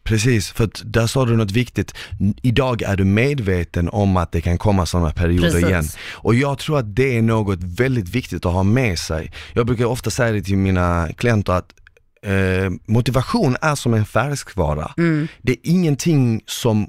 Precis, 0.04 0.52
för 0.52 0.64
att 0.64 0.82
där 0.86 1.08
sa 1.08 1.26
du 1.26 1.38
något 1.38 1.52
viktigt. 1.52 1.94
Idag 2.42 2.82
är 2.82 2.96
du 2.96 3.04
medveten 3.04 3.90
om 3.90 4.18
att 4.18 4.32
det 4.32 4.42
kan 4.42 4.58
komma 4.58 4.86
sådana 4.86 5.12
perioder 5.12 5.52
Precis. 5.52 5.70
igen. 5.70 5.84
Och 6.14 6.36
jag 6.36 6.58
tror 6.60 6.80
att 6.80 6.96
det 6.96 7.18
är 7.18 7.22
något 7.22 7.60
väldigt 7.64 8.10
viktigt 8.10 8.46
att 8.46 8.54
ha 8.54 8.64
med 8.64 9.00
sig. 9.00 9.32
Jag 9.54 9.66
brukar 9.66 9.86
ofta 9.86 10.10
säga 10.10 10.32
det 10.32 10.42
till 10.42 10.58
mina 10.58 11.10
klienter 11.18 11.54
att 11.54 11.74
eh, 12.28 12.72
motivation 12.86 13.56
är 13.62 13.76
som 13.76 13.94
en 13.94 14.06
färskvara. 14.06 14.94
Mm. 14.98 15.28
Det 15.42 15.52
är 15.52 15.58
ingenting 15.64 16.42
som 16.46 16.88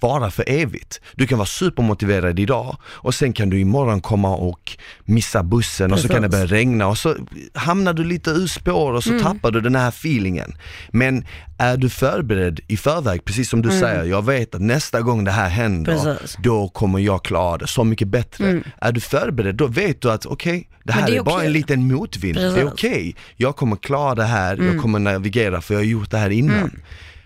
vara 0.00 0.30
för 0.30 0.44
evigt. 0.48 1.00
Du 1.14 1.26
kan 1.26 1.38
vara 1.38 1.46
supermotiverad 1.46 2.38
idag 2.38 2.76
och 2.84 3.14
sen 3.14 3.32
kan 3.32 3.50
du 3.50 3.60
imorgon 3.60 4.00
komma 4.00 4.36
och 4.36 4.76
missa 5.04 5.42
bussen 5.42 5.92
och 5.92 5.98
så 5.98 6.08
kan 6.08 6.22
det 6.22 6.28
Precis. 6.28 6.50
börja 6.50 6.60
regna 6.60 6.86
och 6.86 6.98
så 6.98 7.16
hamnar 7.54 7.92
du 7.92 8.04
lite 8.04 8.30
ur 8.30 8.46
spår 8.46 8.92
och 8.92 9.04
så 9.04 9.10
Mm. 9.10 9.22
tappar 9.22 9.50
du 9.50 9.60
den 9.60 9.74
här 9.76 9.88
feelingen. 9.88 10.56
Men 10.90 11.24
är 11.58 11.76
du 11.76 11.90
förberedd 11.90 12.60
i 12.68 12.76
förväg, 12.76 13.24
precis 13.24 13.48
som 13.50 13.62
du 13.62 13.70
säger, 13.70 14.04
jag 14.04 14.24
vet 14.24 14.54
att 14.54 14.60
nästa 14.60 15.00
gång 15.00 15.24
det 15.24 15.30
här 15.30 15.48
händer, 15.48 15.92
Mm. 15.92 16.16
Precis. 16.16 16.36
då 16.42 16.68
kommer 16.68 16.98
jag 16.98 17.24
klara 17.24 17.58
det 17.58 17.66
så 17.66 17.84
mycket 17.84 18.08
bättre. 18.08 18.62
Är 18.80 18.92
du 18.92 19.00
förberedd, 19.00 19.54
då 19.54 19.66
vet 19.66 20.00
du 20.02 20.10
att 20.10 20.26
okej, 20.26 20.68
det 20.84 20.92
här 20.92 21.00
Mm. 21.00 21.10
det 21.10 21.16
är, 21.16 21.20
är 21.20 21.24
bara 21.24 21.34
okej. 21.34 21.46
en 21.46 21.52
liten 21.52 21.92
motvind. 21.92 22.34
Det 22.36 22.40
är 22.42 22.44
Precis. 22.46 22.60
Mm. 22.62 22.72
okej, 22.72 23.16
jag 23.36 23.56
kommer 23.56 23.76
klara 23.76 24.14
det 24.14 24.24
här, 24.24 24.56
jag 24.72 24.82
kommer 24.82 24.98
navigera 24.98 25.60
för 25.60 25.74
jag 25.74 25.80
har 25.80 25.84
gjort 25.86 26.10
det 26.10 26.18
här 26.18 26.30
innan. 26.30 26.80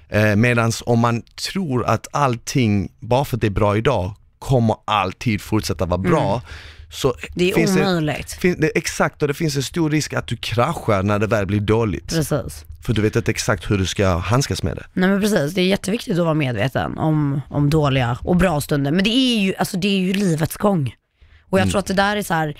Eh, 0.08 0.36
Medan 0.36 0.72
om 0.86 0.98
man 0.98 1.22
tror 1.52 1.84
att 1.86 2.06
allting, 2.12 2.92
bara 3.00 3.24
för 3.24 3.36
att 3.36 3.40
det 3.40 3.46
är 3.46 3.50
bra 3.50 3.76
idag, 3.76 4.14
kommer 4.38 4.76
alltid 4.84 5.40
fortsätta 5.40 5.86
vara 5.86 5.98
bra. 5.98 6.42
Så 6.90 7.08
Mm. 7.08 7.20
Det 7.34 7.50
är 7.50 7.54
finns 7.54 7.76
omöjligt. 7.76 8.32
Fin, 8.32 8.56
det, 8.58 8.66
exakt, 8.74 9.22
och 9.22 9.28
det 9.28 9.34
finns 9.34 9.56
en 9.56 9.62
stor 9.62 9.90
risk 9.90 10.12
att 10.12 10.26
du 10.26 10.36
kraschar 10.36 11.02
när 11.02 11.18
det 11.18 11.26
väl 11.26 11.46
blir 11.46 11.60
dåligt. 11.60 12.08
Precis. 12.08 12.64
För 12.82 12.92
du 12.92 13.02
vet 13.02 13.16
inte 13.16 13.30
exakt 13.30 13.70
hur 13.70 13.78
du 13.78 13.86
ska 13.86 14.08
handskas 14.16 14.62
med 14.62 14.76
det. 14.76 14.84
Nej 14.92 15.08
men 15.08 15.20
precis, 15.20 15.54
det 15.54 15.60
är 15.60 15.66
jätteviktigt 15.66 16.18
att 16.18 16.24
vara 16.24 16.34
medveten 16.34 16.98
om, 16.98 17.40
om 17.50 17.70
dåliga 17.70 18.18
och 18.22 18.36
bra 18.36 18.60
stunder. 18.60 18.90
Men 18.92 19.04
det 19.04 19.10
är 19.10 19.38
ju, 19.40 19.54
alltså 19.54 19.76
det 19.76 19.88
är 19.88 19.98
ju 19.98 20.12
livets 20.12 20.56
gång. 20.56 20.94
Och 21.50 21.58
jag 21.58 21.62
Mm. 21.62 21.70
tror 21.70 21.78
att 21.78 21.86
det 21.86 21.94
där 21.94 22.16
är 22.16 22.22
så 22.22 22.34
här, 22.34 22.56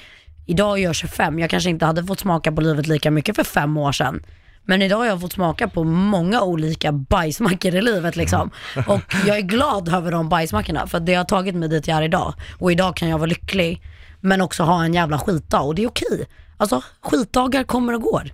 idag 0.46 0.78
är 0.78 0.82
jag 0.82 0.94
25, 0.94 1.38
jag 1.38 1.50
kanske 1.50 1.70
inte 1.70 1.86
hade 1.86 2.04
fått 2.04 2.20
smaka 2.20 2.52
på 2.52 2.60
livet 2.60 2.86
lika 2.86 3.10
mycket 3.10 3.36
för 3.36 3.44
fem 3.44 3.76
år 3.76 3.92
sedan. 3.92 4.22
Men 4.68 4.82
idag 4.82 4.96
har 4.96 5.06
jag 5.06 5.20
fått 5.20 5.32
smaka 5.32 5.68
på 5.68 5.84
många 5.84 6.42
olika 6.42 6.92
bajsmackor 6.92 7.74
i 7.74 7.82
livet 7.82 8.16
liksom. 8.16 8.50
Och 8.86 9.14
jag 9.26 9.36
är 9.36 9.40
glad 9.40 9.88
över 9.88 10.12
de 10.12 10.28
bajsmackorna 10.28 10.86
för 10.86 11.00
det 11.00 11.14
har 11.14 11.24
tagit 11.24 11.54
mig 11.54 11.68
dit 11.68 11.88
jag 11.88 11.98
är 11.98 12.02
idag. 12.02 12.34
Och 12.58 12.72
idag 12.72 12.96
kan 12.96 13.08
jag 13.08 13.18
vara 13.18 13.26
lycklig 13.26 13.82
men 14.20 14.40
också 14.40 14.62
ha 14.62 14.84
en 14.84 14.94
jävla 14.94 15.18
skitdag 15.18 15.60
och 15.60 15.74
det 15.74 15.82
är 15.84 15.88
okej. 15.88 16.28
Alltså 16.56 16.82
skitdagar 17.00 17.64
kommer 17.64 17.92
och 17.94 18.02
går. 18.02 18.32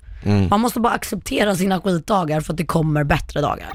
Man 0.49 0.61
måste 0.61 0.81
bara 0.81 0.93
acceptera 0.93 1.55
sina 1.57 1.81
skitdagar 1.81 2.41
för 2.41 2.53
att 2.53 2.57
det 2.57 2.67
kommer 2.67 3.05
bättre 3.05 3.41
dagar. 3.41 3.71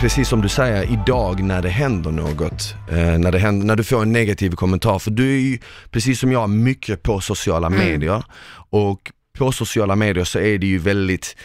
Precis 0.00 0.28
som 0.28 0.40
du 0.42 0.48
säger, 0.48 0.92
idag 0.92 1.42
när 1.42 1.62
det 1.62 1.68
händer 1.68 2.10
något, 2.10 2.74
eh, 2.90 3.18
när, 3.18 3.32
det 3.32 3.38
händer, 3.38 3.66
när 3.66 3.76
du 3.76 3.84
får 3.84 4.02
en 4.02 4.12
negativ 4.12 4.50
kommentar, 4.50 4.98
för 4.98 5.10
du 5.10 5.34
är 5.34 5.40
ju 5.40 5.58
precis 5.90 6.20
som 6.20 6.32
jag 6.32 6.50
mycket 6.50 7.02
på 7.02 7.20
sociala 7.20 7.70
medier. 7.70 8.24
Och 8.70 9.12
på 9.38 9.52
sociala 9.52 9.96
medier 9.96 10.24
så 10.24 10.38
är 10.38 10.58
det 10.58 10.66
ju 10.66 10.78
väldigt 10.78 11.36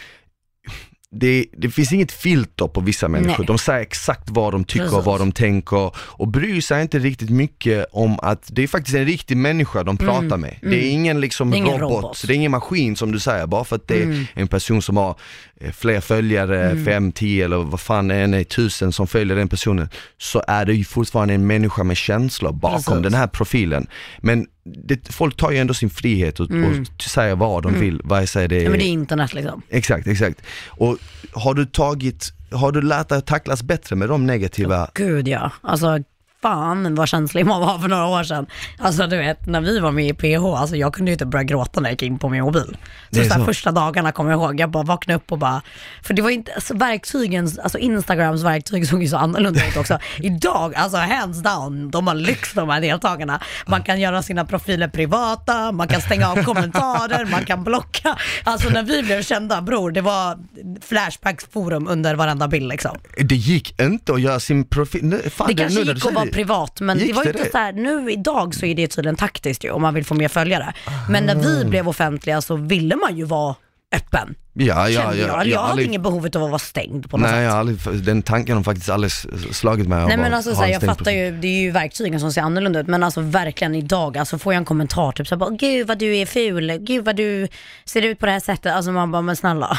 det, 1.14 1.46
det 1.58 1.70
finns 1.70 1.92
inget 1.92 2.12
filter 2.12 2.66
på 2.68 2.80
vissa 2.80 3.08
människor. 3.08 3.38
Nej. 3.38 3.46
De 3.46 3.58
säger 3.58 3.80
exakt 3.80 4.30
vad 4.30 4.52
de 4.54 4.64
tycker 4.64 4.84
och 4.84 4.90
Precis. 4.90 5.06
vad 5.06 5.20
de 5.20 5.32
tänker 5.32 5.90
och 5.96 6.28
bryr 6.28 6.60
sig 6.60 6.82
inte 6.82 6.98
riktigt 6.98 7.30
mycket 7.30 7.86
om 7.92 8.18
att 8.22 8.48
det 8.52 8.62
är 8.62 8.66
faktiskt 8.66 8.96
en 8.96 9.04
riktig 9.04 9.36
människa 9.36 9.82
de 9.82 9.96
pratar 9.96 10.36
med. 10.36 10.56
Det 10.62 10.84
är 10.86 10.90
ingen 10.90 11.20
liksom 11.20 11.50
Det 11.50 11.58
är 11.58 11.62
robot, 11.62 11.80
robot. 11.80 12.24
det 12.26 12.32
är 12.32 12.36
ingen 12.36 12.50
maskin 12.50 12.96
som 12.96 13.12
du 13.12 13.18
säger, 13.18 13.46
bara 13.46 13.64
för 13.64 13.76
att 13.76 13.88
det 13.88 14.02
är 14.02 14.26
en 14.34 14.48
person 14.48 14.82
som 14.82 14.96
har 14.96 15.14
eh, 15.60 15.72
fler 15.72 16.00
följare, 16.00 16.84
fem, 16.84 17.12
tio 17.12 17.44
eller 17.44 17.56
vad 17.56 17.80
fan 17.80 18.08
det 18.08 18.14
är, 18.14 18.44
tusen 18.44 18.92
som 18.92 19.06
följer 19.06 19.36
den 19.36 19.48
personen, 19.48 19.88
så 20.18 20.42
är 20.48 20.64
det 20.64 20.74
ju 20.74 20.84
fortfarande 20.84 21.34
en 21.34 21.46
människa 21.46 21.84
med 21.84 21.96
känslor 21.96 22.52
bakom 22.52 22.82
Precis. 22.82 23.02
den 23.02 23.14
här 23.14 23.26
profilen. 23.26 23.86
Men 24.20 24.46
det, 24.84 25.08
folk 25.12 25.36
tar 25.36 25.50
ju 25.50 25.58
ändå 25.58 25.74
sin 25.74 25.90
frihet 25.90 26.40
och, 26.40 26.50
och 26.50 27.02
säger 27.02 27.34
vad 27.36 27.62
de 27.62 27.80
vill, 27.80 28.00
vad 28.04 28.20
jag 28.20 28.28
säger 28.28 28.48
det 28.48 28.62
Ja, 28.62 28.70
men 28.70 28.78
det 28.78 28.84
är 28.84 28.88
internet 28.88 29.34
liksom. 29.34 29.62
Exakt, 29.70 30.06
exakt. 30.06 30.42
Och 30.66 30.95
har 31.32 31.54
du 31.54 31.66
tagit, 31.66 32.32
har 32.52 32.72
du 32.72 32.82
lärt 32.82 33.08
dig 33.08 33.18
att 33.18 33.26
tacklas 33.26 33.62
bättre 33.62 33.96
med 33.96 34.08
de 34.08 34.26
negativa? 34.26 34.90
Gud 34.94 35.28
ja. 35.28 35.52
Alltså 35.60 35.98
fan 36.42 36.94
vad 36.94 37.08
känslig 37.08 37.46
man 37.46 37.60
var 37.60 37.78
för 37.78 37.88
några 37.88 38.06
år 38.06 38.24
sedan. 38.24 38.46
Alltså 38.78 39.06
du 39.06 39.16
vet, 39.16 39.46
när 39.46 39.60
vi 39.60 39.78
var 39.78 39.90
med 39.90 40.06
i 40.06 40.12
PH, 40.12 40.44
alltså 40.44 40.76
jag 40.76 40.94
kunde 40.94 41.10
ju 41.10 41.12
inte 41.12 41.26
börja 41.26 41.42
gråta 41.44 41.80
när 41.80 41.88
jag 41.88 41.92
gick 41.92 42.02
in 42.02 42.18
på 42.18 42.28
min 42.28 42.42
mobil. 42.42 42.76
Det 43.10 43.24
Så, 43.24 43.34
så 43.34 43.44
första 43.44 43.72
dagarna 43.72 44.12
kommer 44.12 44.30
jag 44.30 44.40
ihåg, 44.40 44.60
jag 44.60 44.70
bara 44.70 44.82
vaknade 44.82 45.16
upp 45.16 45.32
och 45.32 45.38
bara, 45.38 45.62
för 46.02 46.14
det 46.14 46.22
var 46.22 46.30
inte, 46.30 46.54
alltså 46.54 46.74
verktygen, 46.74 47.50
alltså 47.62 47.78
Instagrams 47.78 48.42
verktyg 48.42 48.88
såg 48.88 49.02
ju 49.02 49.08
så 49.08 49.16
annorlunda 49.16 49.68
ut 49.68 49.76
också. 49.76 49.98
Idag, 50.18 50.74
alltså 50.74 50.98
hands 50.98 51.42
down, 51.42 51.90
de 51.90 52.06
har 52.06 52.14
lyx 52.14 52.52
de 52.52 52.68
här 52.68 52.80
deltagarna. 52.80 53.40
Man 53.66 53.82
kan 53.82 54.00
göra 54.00 54.22
sina 54.22 54.44
profiler 54.44 54.88
privata, 54.88 55.72
man 55.72 55.88
kan 55.88 56.00
stänga 56.00 56.28
av 56.28 56.42
kommentarer, 56.42 57.24
man 57.24 57.44
kan 57.44 57.64
blocka. 57.64 58.16
Alltså 58.44 58.68
när 58.68 58.82
vi 58.82 59.02
blev 59.02 59.22
kända 59.22 59.62
bror, 59.62 59.90
det 59.90 60.00
var 60.00 60.38
Flashbacks-forum 60.80 61.88
under 61.88 62.14
varenda 62.14 62.48
bild 62.48 62.68
liksom. 62.68 62.98
Det 63.18 63.36
gick 63.36 63.80
inte 63.80 64.12
att 64.12 64.20
göra 64.20 64.40
sin 64.40 64.64
profil, 64.64 65.20
fan, 65.30 65.46
Det 65.48 65.54
kanske 65.54 65.80
nu 65.84 65.92
gick 65.92 66.06
att 66.06 66.12
vara 66.12 66.25
det. 66.26 66.32
privat 66.32 66.80
men 66.80 66.98
Gick 66.98 67.08
det 67.08 67.12
var 67.12 67.24
det 67.24 67.30
inte 67.30 67.50
så 67.50 67.58
här, 67.58 67.72
nu 67.72 68.12
idag 68.12 68.54
så 68.54 68.66
är 68.66 68.74
det 68.74 68.86
tydligen 68.86 69.16
taktiskt 69.16 69.64
ju 69.64 69.70
om 69.70 69.82
man 69.82 69.94
vill 69.94 70.04
få 70.04 70.14
mer 70.14 70.28
följare. 70.28 70.74
Men 71.10 71.26
när 71.26 71.34
vi 71.34 71.64
blev 71.64 71.88
offentliga 71.88 72.40
så 72.40 72.56
ville 72.56 72.96
man 72.96 73.16
ju 73.16 73.24
vara 73.24 73.54
öppen. 73.96 74.34
Ja, 74.58 74.88
ja, 74.88 74.88
jag. 74.88 75.02
ja. 75.02 75.14
jag, 75.16 75.26
Jag 75.26 75.28
har 75.32 75.38
hade 75.38 75.58
aldrig, 75.58 75.88
inget 75.88 76.00
behov 76.02 76.18
av 76.18 76.26
att 76.26 76.50
vara 76.50 76.58
stängd 76.58 77.10
på 77.10 77.16
något 77.16 77.30
nej, 77.30 77.42
jag 77.42 77.52
sätt. 77.52 77.86
aldrig, 77.86 78.04
den 78.04 78.22
tanken 78.22 78.56
har 78.56 78.62
faktiskt 78.64 78.88
aldrig 78.88 79.12
slagit 79.52 79.88
mig. 79.88 79.98
Nej 79.98 80.16
bara 80.16 80.22
men 80.22 80.34
alltså 80.34 80.50
ha 80.50 80.54
så 80.56 80.60
här, 80.60 80.68
en 80.68 80.72
jag 80.72 80.82
fattar 80.82 81.10
ju, 81.10 81.30
det 81.30 81.48
är 81.48 81.60
ju 81.60 81.70
verktygen 81.70 82.20
som 82.20 82.32
ser 82.32 82.40
annorlunda 82.42 82.80
ut 82.80 82.86
men 82.86 83.02
alltså 83.02 83.20
verkligen 83.20 83.74
idag, 83.74 84.18
alltså 84.18 84.38
får 84.38 84.52
jag 84.52 84.58
en 84.58 84.64
kommentar 84.64 85.12
typ 85.12 85.26
såhär 85.28 85.38
bara 85.38 85.50
gud 85.50 85.86
vad 85.86 85.98
du 85.98 86.16
är 86.16 86.26
ful, 86.26 86.78
gud 86.80 87.04
vad 87.04 87.16
du 87.16 87.48
ser 87.84 88.02
ut 88.02 88.18
på 88.18 88.26
det 88.26 88.32
här 88.32 88.40
sättet, 88.40 88.72
alltså 88.72 88.92
man 88.92 89.10
bara 89.12 89.22
men 89.22 89.36
snälla. 89.36 89.78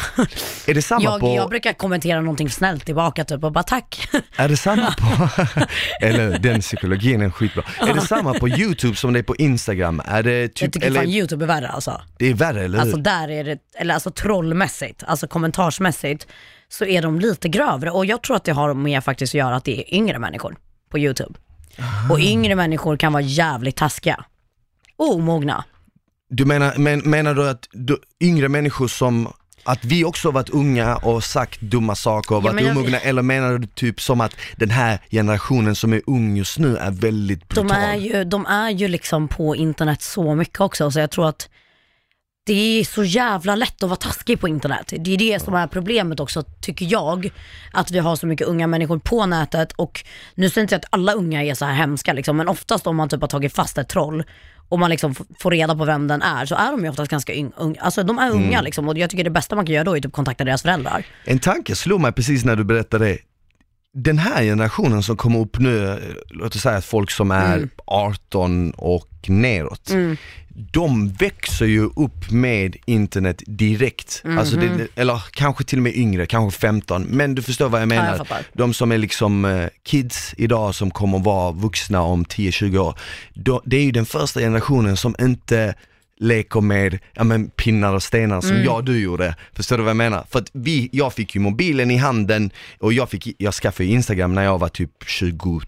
Är 0.67 0.73
det 0.73 0.81
samma 0.81 1.03
Jag, 1.03 1.19
på, 1.19 1.35
jag 1.35 1.49
brukar 1.49 1.73
kommentera 1.73 2.21
någonting 2.21 2.49
snällt 2.49 2.85
tillbaka 2.85 3.23
typ 3.25 3.43
och 3.43 3.51
bara 3.51 3.63
tack. 3.63 4.09
är 4.37 4.49
det 4.49 4.57
samma 4.57 4.91
på, 4.91 5.29
eller 6.05 6.39
den 6.39 6.61
psykologin 6.61 7.21
är 7.21 7.29
skitbra. 7.29 7.63
Är 7.79 7.93
det 7.93 8.01
samma 8.01 8.33
på 8.33 8.49
YouTube 8.49 8.95
som 8.95 9.13
det 9.13 9.19
är 9.19 9.23
på 9.23 9.35
Instagram? 9.35 10.01
Är 10.05 10.23
det 10.23 10.41
Jag 10.41 10.53
typ, 10.53 10.73
tycker 10.73 10.87
eller 10.87 10.99
fan 10.99 11.09
YouTube 11.09 11.45
är 11.45 11.47
värre 11.47 11.67
alltså. 11.67 12.01
det 12.17 12.29
är 12.29 12.33
värre 12.33 12.63
eller 12.65 12.77
hur? 12.77 12.81
Alltså 12.81 12.97
där 12.97 13.29
är 13.29 13.43
det, 13.43 13.57
eller 13.75 13.93
alltså 13.93 14.11
trollmässigt, 14.11 14.66
alltså 15.07 15.27
kommentarsmässigt 15.27 16.27
så 16.69 16.85
är 16.85 17.01
de 17.01 17.19
lite 17.19 17.49
grövre 17.49 17.91
och 17.91 18.05
jag 18.05 18.23
tror 18.23 18.35
att 18.35 18.43
det 18.43 18.51
har 18.51 18.73
med 18.73 19.03
faktiskt 19.03 19.31
att 19.31 19.39
göra 19.39 19.55
att 19.55 19.63
det 19.65 19.79
är 19.81 19.93
yngre 19.95 20.19
människor 20.19 20.55
på 20.89 20.99
YouTube. 20.99 21.39
Och 22.11 22.19
yngre 22.19 22.55
människor 22.55 22.97
kan 22.97 23.13
vara 23.13 23.23
jävligt 23.23 23.75
taskiga. 23.75 24.25
Omogna. 24.95 25.63
Du 26.29 26.45
menar, 26.45 26.73
men, 26.77 26.99
menar 26.99 27.33
du 27.33 27.49
att 27.49 27.67
du, 27.71 27.97
yngre 28.21 28.49
människor 28.49 28.87
som, 28.87 29.33
att 29.63 29.85
vi 29.85 30.03
också 30.05 30.27
har 30.27 30.33
varit 30.33 30.49
unga 30.49 30.95
och 30.95 31.23
sagt 31.23 31.61
dumma 31.61 31.95
saker 31.95 32.35
och 32.35 32.39
Ja, 32.41 32.43
varit 32.43 32.55
men 32.55 32.65
jag- 32.65 32.77
omogna, 32.77 32.99
eller 32.99 33.21
menar 33.21 33.57
du 33.57 33.67
typ 33.67 34.01
som 34.01 34.21
att 34.21 34.35
den 34.57 34.69
här 34.69 34.99
generationen 35.11 35.75
som 35.75 35.93
är 35.93 36.01
ung 36.07 36.37
just 36.37 36.57
nu 36.59 36.77
är 36.77 36.91
väldigt 36.91 37.47
brutal? 37.47 37.67
De 37.67 37.73
är, 37.73 37.95
ju, 37.95 38.23
de 38.23 38.45
är 38.45 38.69
ju 38.69 38.87
liksom 38.87 39.27
på 39.27 39.55
internet 39.55 40.01
så 40.01 40.35
mycket 40.35 40.61
också 40.61 40.91
så 40.91 40.99
jag 40.99 41.11
tror 41.11 41.29
att 41.29 41.49
det 42.47 42.79
är 42.79 42.83
så 42.83 43.03
jävla 43.03 43.55
lätt 43.55 43.83
att 43.83 43.89
vara 43.89 43.97
taskig 43.97 44.39
på 44.39 44.47
internet. 44.47 44.93
Det 44.99 45.13
är 45.13 45.17
det 45.17 45.43
som 45.43 45.53
är 45.53 45.67
problemet 45.67 46.19
också, 46.19 46.43
tycker 46.61 46.85
jag. 46.91 47.29
Att 47.73 47.91
vi 47.91 47.99
har 47.99 48.15
så 48.15 48.27
mycket 48.27 48.47
unga 48.47 48.67
människor 48.67 48.99
på 48.99 49.25
nätet 49.25 49.71
och 49.71 50.03
nu 50.35 50.49
säger 50.49 50.63
inte 50.63 50.73
jag 50.75 50.79
att 50.79 50.85
alla 50.89 51.13
unga 51.13 51.43
är 51.43 51.53
så 51.53 51.65
här 51.65 51.73
hemska 51.73 52.13
liksom, 52.13 52.37
men 52.37 52.47
oftast 52.47 52.87
om 52.87 52.95
man 52.95 53.09
typ 53.09 53.21
har 53.21 53.27
tagit 53.27 53.53
fast 53.55 53.77
ett 53.77 53.89
troll 53.89 54.23
och 54.69 54.79
man 54.79 54.89
liksom 54.89 55.15
får 55.39 55.51
reda 55.51 55.75
på 55.75 55.85
vem 55.85 56.07
den 56.07 56.21
är 56.21 56.45
så 56.45 56.55
är 56.55 56.71
de 56.71 56.83
ju 56.83 56.89
oftast 56.89 57.11
ganska 57.11 57.33
unga. 57.57 57.81
Alltså 57.81 58.03
de 58.03 58.19
är 58.19 58.31
unga 58.31 58.61
liksom 58.61 58.87
och 58.89 58.97
jag 58.97 59.09
tycker 59.09 59.23
det 59.23 59.29
bästa 59.29 59.55
man 59.55 59.65
kan 59.65 59.75
göra 59.75 59.83
då 59.83 59.97
är 59.97 60.01
typ 60.01 60.11
kontakta 60.13 60.43
deras 60.43 60.61
föräldrar. 60.61 61.05
En 61.25 61.39
tanke 61.39 61.75
slog 61.75 62.01
mig 62.01 62.11
precis 62.11 62.45
när 62.45 62.55
du 62.55 62.63
berättade 62.63 63.05
det. 63.05 63.17
Den 63.93 64.17
här 64.17 64.43
generationen 64.43 65.03
som 65.03 65.17
kommer 65.17 65.39
upp 65.39 65.59
nu, 65.59 65.87
eh, 65.87 65.97
låt 66.29 66.55
oss 66.55 66.61
säga 66.61 66.77
att 66.77 66.85
folk 66.85 67.11
som 67.11 67.31
är 67.31 67.55
Mm. 67.57 67.69
18 67.85 68.71
och 68.71 69.09
neråt, 69.27 69.89
de 70.57 71.09
växer 71.09 71.65
ju 71.65 71.83
upp 71.95 72.31
med 72.31 72.75
internet 72.85 73.43
direkt. 73.45 74.23
Alltså 74.37 74.55
det, 74.55 74.87
eller 74.95 75.23
kanske 75.31 75.63
till 75.63 75.79
och 75.79 75.83
med 75.83 75.95
yngre, 75.95 76.25
kanske 76.25 76.59
15, 76.59 77.03
men 77.03 77.35
du 77.35 77.41
förstår 77.41 77.69
vad 77.69 77.81
jag 77.81 77.87
menar. 77.87 78.07
jag 78.07 78.17
fattar. 78.17 78.45
de 78.53 78.73
som 78.73 78.91
är 78.91 78.97
liksom 78.97 79.45
eh, 79.45 79.67
kids 79.83 80.33
idag 80.37 80.75
som 80.75 80.91
kommer 80.91 81.19
vara 81.19 81.51
vuxna 81.51 82.01
om 82.01 82.25
10-20 82.25 82.77
år, 82.77 82.99
då, 83.33 83.61
det 83.65 83.77
är 83.77 83.83
ju 83.83 83.91
den 83.91 84.05
första 84.05 84.39
generationen 84.39 84.97
som 84.97 85.15
inte 85.19 85.75
leker 86.19 86.61
med 86.61 86.99
ja, 87.13 87.23
men 87.23 87.49
pinnar 87.49 87.93
och 87.93 88.03
stenar 88.03 88.41
som 88.41 88.63
jag 88.63 88.75
och 88.75 88.83
du 88.83 88.99
gjorde. 88.99 89.35
Förstår 89.53 89.77
du 89.77 89.83
vad 89.83 89.89
jag 89.89 89.97
menar? 89.97 90.25
För 90.29 90.39
att 90.39 90.49
vi, 90.53 90.89
jag 90.91 91.13
fick 91.13 91.35
ju 91.35 91.41
mobilen 91.41 91.91
i 91.91 91.97
handen 91.97 92.51
och 92.79 92.93
jag, 92.93 93.09
fick, 93.09 93.35
jag 93.37 93.53
skaffade 93.53 93.89
ju 93.89 93.95
Instagram 93.95 94.33
när 94.33 94.43
jag 94.43 94.59
var 94.59 94.69
typ 94.69 94.91
23 95.07 95.59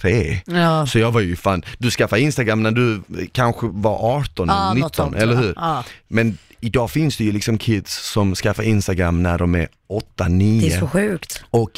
tre. 0.00 0.40
Ja. 0.46 0.86
Så 0.86 0.98
jag 0.98 1.12
var 1.12 1.20
ju 1.20 1.36
fan, 1.36 1.62
du 1.78 1.90
skaffade 1.90 2.22
Instagram 2.22 2.62
när 2.62 2.70
du 2.70 3.02
kanske 3.32 3.66
var 3.70 4.16
18, 4.16 4.48
Ja, 4.48 4.64
något 4.68 4.74
19, 4.74 4.90
sånt, 4.92 5.16
eller 5.16 5.36
hur? 5.36 5.52
Ja. 5.56 5.84
Men 6.08 6.38
idag 6.60 6.90
finns 6.90 7.16
det 7.16 7.24
ju 7.24 7.32
liksom 7.32 7.58
kids 7.58 8.10
som 8.12 8.34
skaffar 8.34 8.62
Instagram 8.62 9.22
när 9.22 9.38
de 9.38 9.54
är 9.54 9.68
8, 9.88 10.28
9 10.28 10.68
Det 10.68 10.74
är 10.74 10.80
så 10.80 10.86
sjukt. 10.88 11.44
och 11.50 11.70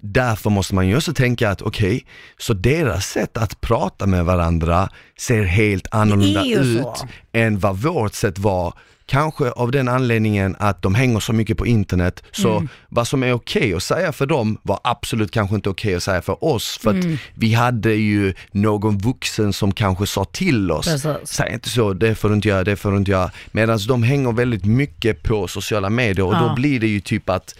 därför 0.00 0.50
måste 0.50 0.74
man 0.74 0.88
ju 0.88 0.96
också 0.96 1.14
tänka 1.14 1.50
att 1.50 1.62
okej, 1.62 2.04
så 2.38 2.54
deras 2.54 3.06
sätt 3.06 3.36
att 3.36 3.60
prata 3.60 4.06
med 4.06 4.24
varandra 4.24 4.88
ser 5.18 5.42
helt 5.44 5.86
annorlunda 5.90 6.44
ut 6.44 6.82
så. 6.82 6.96
än 7.32 7.58
vad 7.58 7.76
vårt 7.78 8.14
sätt 8.14 8.38
var. 8.38 8.74
Kanske 9.12 9.50
av 9.50 9.70
den 9.70 9.88
anledningen 9.88 10.56
att 10.58 10.82
de 10.82 10.94
hänger 10.94 11.20
så 11.20 11.32
mycket 11.32 11.58
på 11.58 11.66
internet, 11.66 12.22
så 12.32 12.50
Mm. 12.56 12.68
vad 12.88 13.08
som 13.08 13.22
är 13.22 13.32
okej 13.32 13.74
att 13.74 13.82
säga 13.82 14.12
för 14.12 14.26
dem 14.26 14.58
var 14.62 14.80
absolut 14.84 15.30
kanske 15.30 15.56
inte 15.56 15.68
okej 15.70 15.94
att 15.94 16.02
säga 16.02 16.22
för 16.22 16.44
oss. 16.44 16.78
För 16.82 16.90
Mm. 16.90 17.14
att 17.14 17.20
vi 17.34 17.52
hade 17.54 17.92
ju 17.94 18.34
någon 18.52 18.98
vuxen 18.98 19.52
som 19.52 19.72
kanske 19.72 20.06
sa 20.06 20.24
till 20.24 20.70
oss, 20.70 20.86
Precis. 20.86 21.16
säg 21.24 21.52
inte 21.52 21.68
så, 21.68 21.92
det 21.92 22.14
får 22.14 22.28
du 22.28 22.34
inte 22.34 22.48
göra, 22.48 22.64
det 22.64 22.76
får 22.76 22.90
du 22.90 22.96
inte 22.96 23.10
göra. 23.10 23.30
Medan 23.52 23.78
de 23.88 24.02
hänger 24.02 24.32
väldigt 24.32 24.64
mycket 24.64 25.22
på 25.22 25.48
sociala 25.48 25.90
medier 25.90 26.26
och 26.26 26.34
Ja. 26.34 26.48
då 26.48 26.54
blir 26.54 26.80
det 26.80 26.86
ju 26.88 27.00
typ 27.00 27.28
att, 27.30 27.54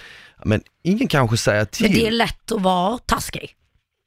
men 0.44 0.62
ingen 0.84 1.08
kanske 1.08 1.36
säger 1.36 1.64
till. 1.64 1.82
Men 1.86 1.92
det 1.92 2.06
är 2.06 2.10
lätt 2.10 2.52
att 2.52 2.62
vara 2.62 2.98
taskig 2.98 3.50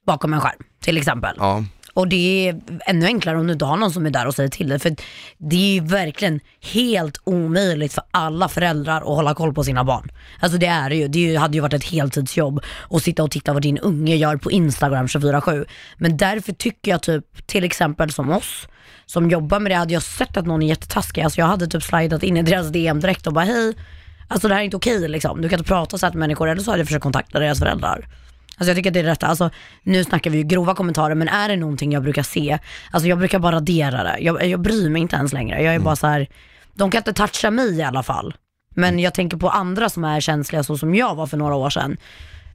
bakom 0.06 0.32
en 0.34 0.40
skärm 0.40 0.62
till 0.80 0.96
exempel. 0.98 1.34
Ja, 1.38 1.64
och 1.96 2.08
det 2.08 2.48
är 2.48 2.60
ännu 2.86 3.06
enklare 3.06 3.38
om 3.38 3.46
du 3.46 3.52
inte 3.52 3.64
har 3.64 3.76
någon 3.76 3.92
som 3.92 4.06
är 4.06 4.10
där 4.10 4.26
och 4.26 4.34
säger 4.34 4.48
till 4.48 4.68
dig. 4.68 4.78
För 4.78 4.96
det 5.38 5.56
är 5.56 5.74
ju 5.74 5.80
verkligen 5.80 6.40
helt 6.72 7.20
omöjligt 7.24 7.92
för 7.92 8.04
alla 8.10 8.48
föräldrar 8.48 8.96
att 8.96 9.06
hålla 9.06 9.34
koll 9.34 9.54
på 9.54 9.64
sina 9.64 9.84
barn. 9.84 10.08
Alltså 10.40 10.58
det 10.58 10.66
är 10.66 10.90
det 10.90 10.96
ju. 10.96 11.08
Det 11.08 11.36
hade 11.36 11.54
ju 11.54 11.60
varit 11.60 11.72
ett 11.72 11.84
heltidsjobb 11.84 12.60
att 12.90 13.02
sitta 13.02 13.22
och 13.22 13.30
titta 13.30 13.52
vad 13.52 13.62
din 13.62 13.78
unge 13.78 14.16
gör 14.16 14.36
på 14.36 14.50
Instagram 14.50 15.06
24-7. 15.06 15.64
Men 15.96 16.16
därför 16.16 16.52
tycker 16.52 16.90
jag 16.90 17.02
typ, 17.02 17.46
till 17.46 17.64
exempel 17.64 18.12
som 18.12 18.30
oss, 18.30 18.68
som 19.06 19.30
jobbar 19.30 19.60
med 19.60 19.72
det, 19.72 19.76
hade 19.76 19.92
jag 19.92 20.02
sett 20.02 20.36
att 20.36 20.46
någon 20.46 20.62
är 20.62 20.66
jättetaskig, 20.66 21.22
alltså 21.22 21.40
jag 21.40 21.46
hade 21.46 21.66
typ 21.66 21.82
slidat 21.82 22.22
in 22.22 22.36
i 22.36 22.42
deras 22.42 22.68
DM 22.68 23.00
direkt 23.00 23.26
och 23.26 23.32
bara 23.32 23.44
hej, 23.44 23.74
alltså 24.28 24.48
det 24.48 24.54
här 24.54 24.60
är 24.60 24.64
inte 24.64 24.76
okej 24.76 25.08
liksom. 25.08 25.42
Du 25.42 25.48
kan 25.48 25.58
inte 25.58 25.68
prata 25.68 25.98
så 25.98 26.06
här 26.06 26.10
till 26.10 26.20
människor 26.20 26.48
eller 26.48 26.62
så 26.62 26.70
hade 26.70 26.80
jag 26.80 26.86
försökt 26.86 27.02
kontakta 27.02 27.38
deras 27.38 27.58
föräldrar. 27.58 28.08
Alltså 28.56 28.70
jag 28.70 28.76
tycker 28.76 28.90
att 28.90 28.94
det 28.94 29.00
är 29.00 29.04
rätt, 29.04 29.22
alltså 29.22 29.50
nu 29.82 30.04
snackar 30.04 30.30
vi 30.30 30.38
ju 30.38 30.44
grova 30.44 30.74
kommentarer 30.74 31.14
men 31.14 31.28
är 31.28 31.48
det 31.48 31.56
någonting 31.56 31.92
jag 31.92 32.02
brukar 32.02 32.22
se, 32.22 32.58
alltså 32.90 33.08
jag 33.08 33.18
brukar 33.18 33.38
bara 33.38 33.56
radera 33.56 34.02
det. 34.02 34.18
Jag, 34.20 34.46
jag 34.46 34.60
bryr 34.60 34.90
mig 34.90 35.02
inte 35.02 35.16
ens 35.16 35.32
längre. 35.32 35.62
Jag 35.62 35.74
är 35.74 35.78
bara 35.78 35.96
så 35.96 36.06
här, 36.06 36.26
de 36.74 36.90
kan 36.90 36.98
inte 36.98 37.12
toucha 37.12 37.50
mig 37.50 37.78
i 37.78 37.82
alla 37.82 38.02
fall. 38.02 38.34
Men 38.74 38.98
jag 38.98 39.14
tänker 39.14 39.36
på 39.36 39.48
andra 39.48 39.88
som 39.88 40.04
är 40.04 40.20
känsliga 40.20 40.62
så 40.62 40.78
som 40.78 40.94
jag 40.94 41.14
var 41.14 41.26
för 41.26 41.36
några 41.36 41.54
år 41.54 41.70
sedan. 41.70 41.96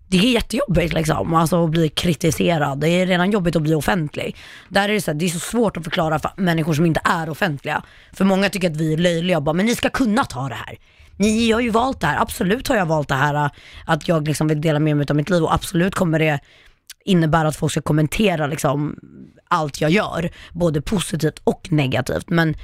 Det 0.08 0.18
är 0.18 0.32
jättejobbigt 0.32 0.94
liksom, 0.94 1.34
alltså 1.34 1.64
att 1.64 1.70
bli 1.70 1.90
kritiserad. 1.90 2.80
Det 2.80 2.90
är 2.90 3.06
redan 3.06 3.32
jobbigt 3.32 3.56
att 3.56 3.62
bli 3.62 3.74
offentlig. 3.74 4.36
Där 4.70 4.90
är 4.90 4.94
det, 4.94 5.02
så 5.02 5.12
här, 5.12 5.20
det 5.20 5.26
är 5.26 5.30
så 5.30 5.40
svårt 5.40 5.78
att 5.78 5.84
förklara 5.84 6.20
för 6.20 6.32
människor 6.38 6.74
som 6.74 6.86
inte 6.86 7.02
är 7.04 7.30
offentliga. 7.30 7.84
För 8.14 8.26
många 8.26 8.50
tycker 8.50 8.70
att 8.70 8.78
vi 8.78 8.94
är 8.94 8.98
löjliga 8.98 9.38
och 9.38 9.44
bara, 9.44 9.54
men 9.54 9.66
ni 9.66 9.76
ska 9.76 9.90
kunna 9.90 10.24
ta 10.24 10.50
det 10.50 10.56
här. 10.56 10.78
Ni 11.17 11.52
har 11.52 11.62
ju 11.62 11.69
valt 11.69 12.02
det 12.02 12.08
här, 12.08 12.21
absolut 12.21 12.67
har 12.67 12.76
jag 12.76 12.86
valt 12.86 13.08
det 13.08 13.15
här 13.15 13.45
äh, 13.45 13.52
att 13.86 14.08
jag 14.08 14.28
liksom 14.28 14.47
vill 14.47 14.62
dela 14.62 14.80
med 14.80 14.97
mig 14.97 15.06
av 15.10 15.15
mitt 15.15 15.30
liv 15.30 15.43
och 15.43 15.54
absolut 15.54 15.95
kommer 15.95 16.19
det 16.19 16.39
innebära 17.06 17.47
att 17.47 17.56
folk 17.56 17.71
ska 17.71 17.82
kommentera 17.82 18.47
liksom 18.47 18.95
allt 19.47 19.82
jag 19.82 19.91
gör, 19.91 20.30
både 20.54 20.82
positivt 20.82 21.41
och 21.43 21.67
negativt. 21.71 22.30
Men 22.30 22.56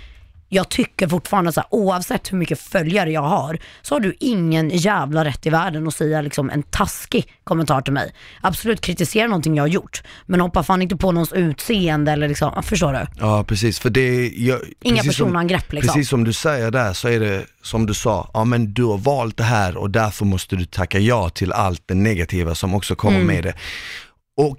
jag 0.49 0.69
tycker 0.69 1.07
fortfarande 1.07 1.51
så 1.51 1.59
här, 1.61 1.67
oavsett 1.71 2.31
hur 2.31 2.37
mycket 2.37 2.59
följare 2.59 3.11
jag 3.11 3.21
har, 3.21 3.57
så 3.81 3.95
har 3.95 3.99
du 3.99 4.15
ingen 4.19 4.69
jävla 4.69 5.25
rätt 5.25 5.45
i 5.45 5.49
världen 5.49 5.87
att 5.87 5.95
säga 5.95 6.21
liksom 6.21 6.49
en 6.49 6.63
taskig 6.63 7.33
kommentar 7.43 7.81
till 7.81 7.93
mig. 7.93 8.13
Absolut 8.41 8.81
kritisera 8.81 9.27
någonting 9.27 9.55
jag 9.55 9.63
har 9.63 9.67
gjort, 9.67 10.03
men 10.25 10.41
hoppa 10.41 10.63
fan 10.63 10.81
inte 10.81 10.95
på 10.95 11.11
någons 11.11 11.33
utseende 11.33 12.11
eller 12.11 12.27
liksom, 12.27 12.63
förstår 12.63 12.93
du? 12.93 13.05
ja 13.19 13.43
precis. 13.43 13.79
För 13.79 13.89
det, 13.89 14.27
jag, 14.27 14.59
Inga 14.81 14.97
som- 15.01 15.07
personangrepp 15.07 15.73
liksom. 15.73 15.93
Precis 15.93 16.09
som 16.09 16.23
du 16.23 16.33
säger 16.33 16.71
där 16.71 16.93
så 16.93 17.07
är 17.07 17.19
det 17.19 17.45
som 17.63 17.85
du 17.85 17.93
sa, 17.93 18.29
ja 18.33 18.43
men 18.45 18.73
du 18.73 18.83
har 18.83 18.97
valt 18.97 19.37
det 19.37 19.43
här 19.43 19.77
och 19.77 19.89
därför 19.91 20.25
måste 20.25 20.55
du 20.55 20.65
tacka 20.65 20.99
ja 20.99 21.29
till 21.29 21.51
allt 21.53 21.83
det 21.85 21.95
negativa 21.95 22.55
som 22.55 22.73
också 22.75 22.95
kommer 22.95 23.15
Mm. 23.19 23.27
med 23.27 23.43
det. 23.43 23.53
Och 24.37 24.57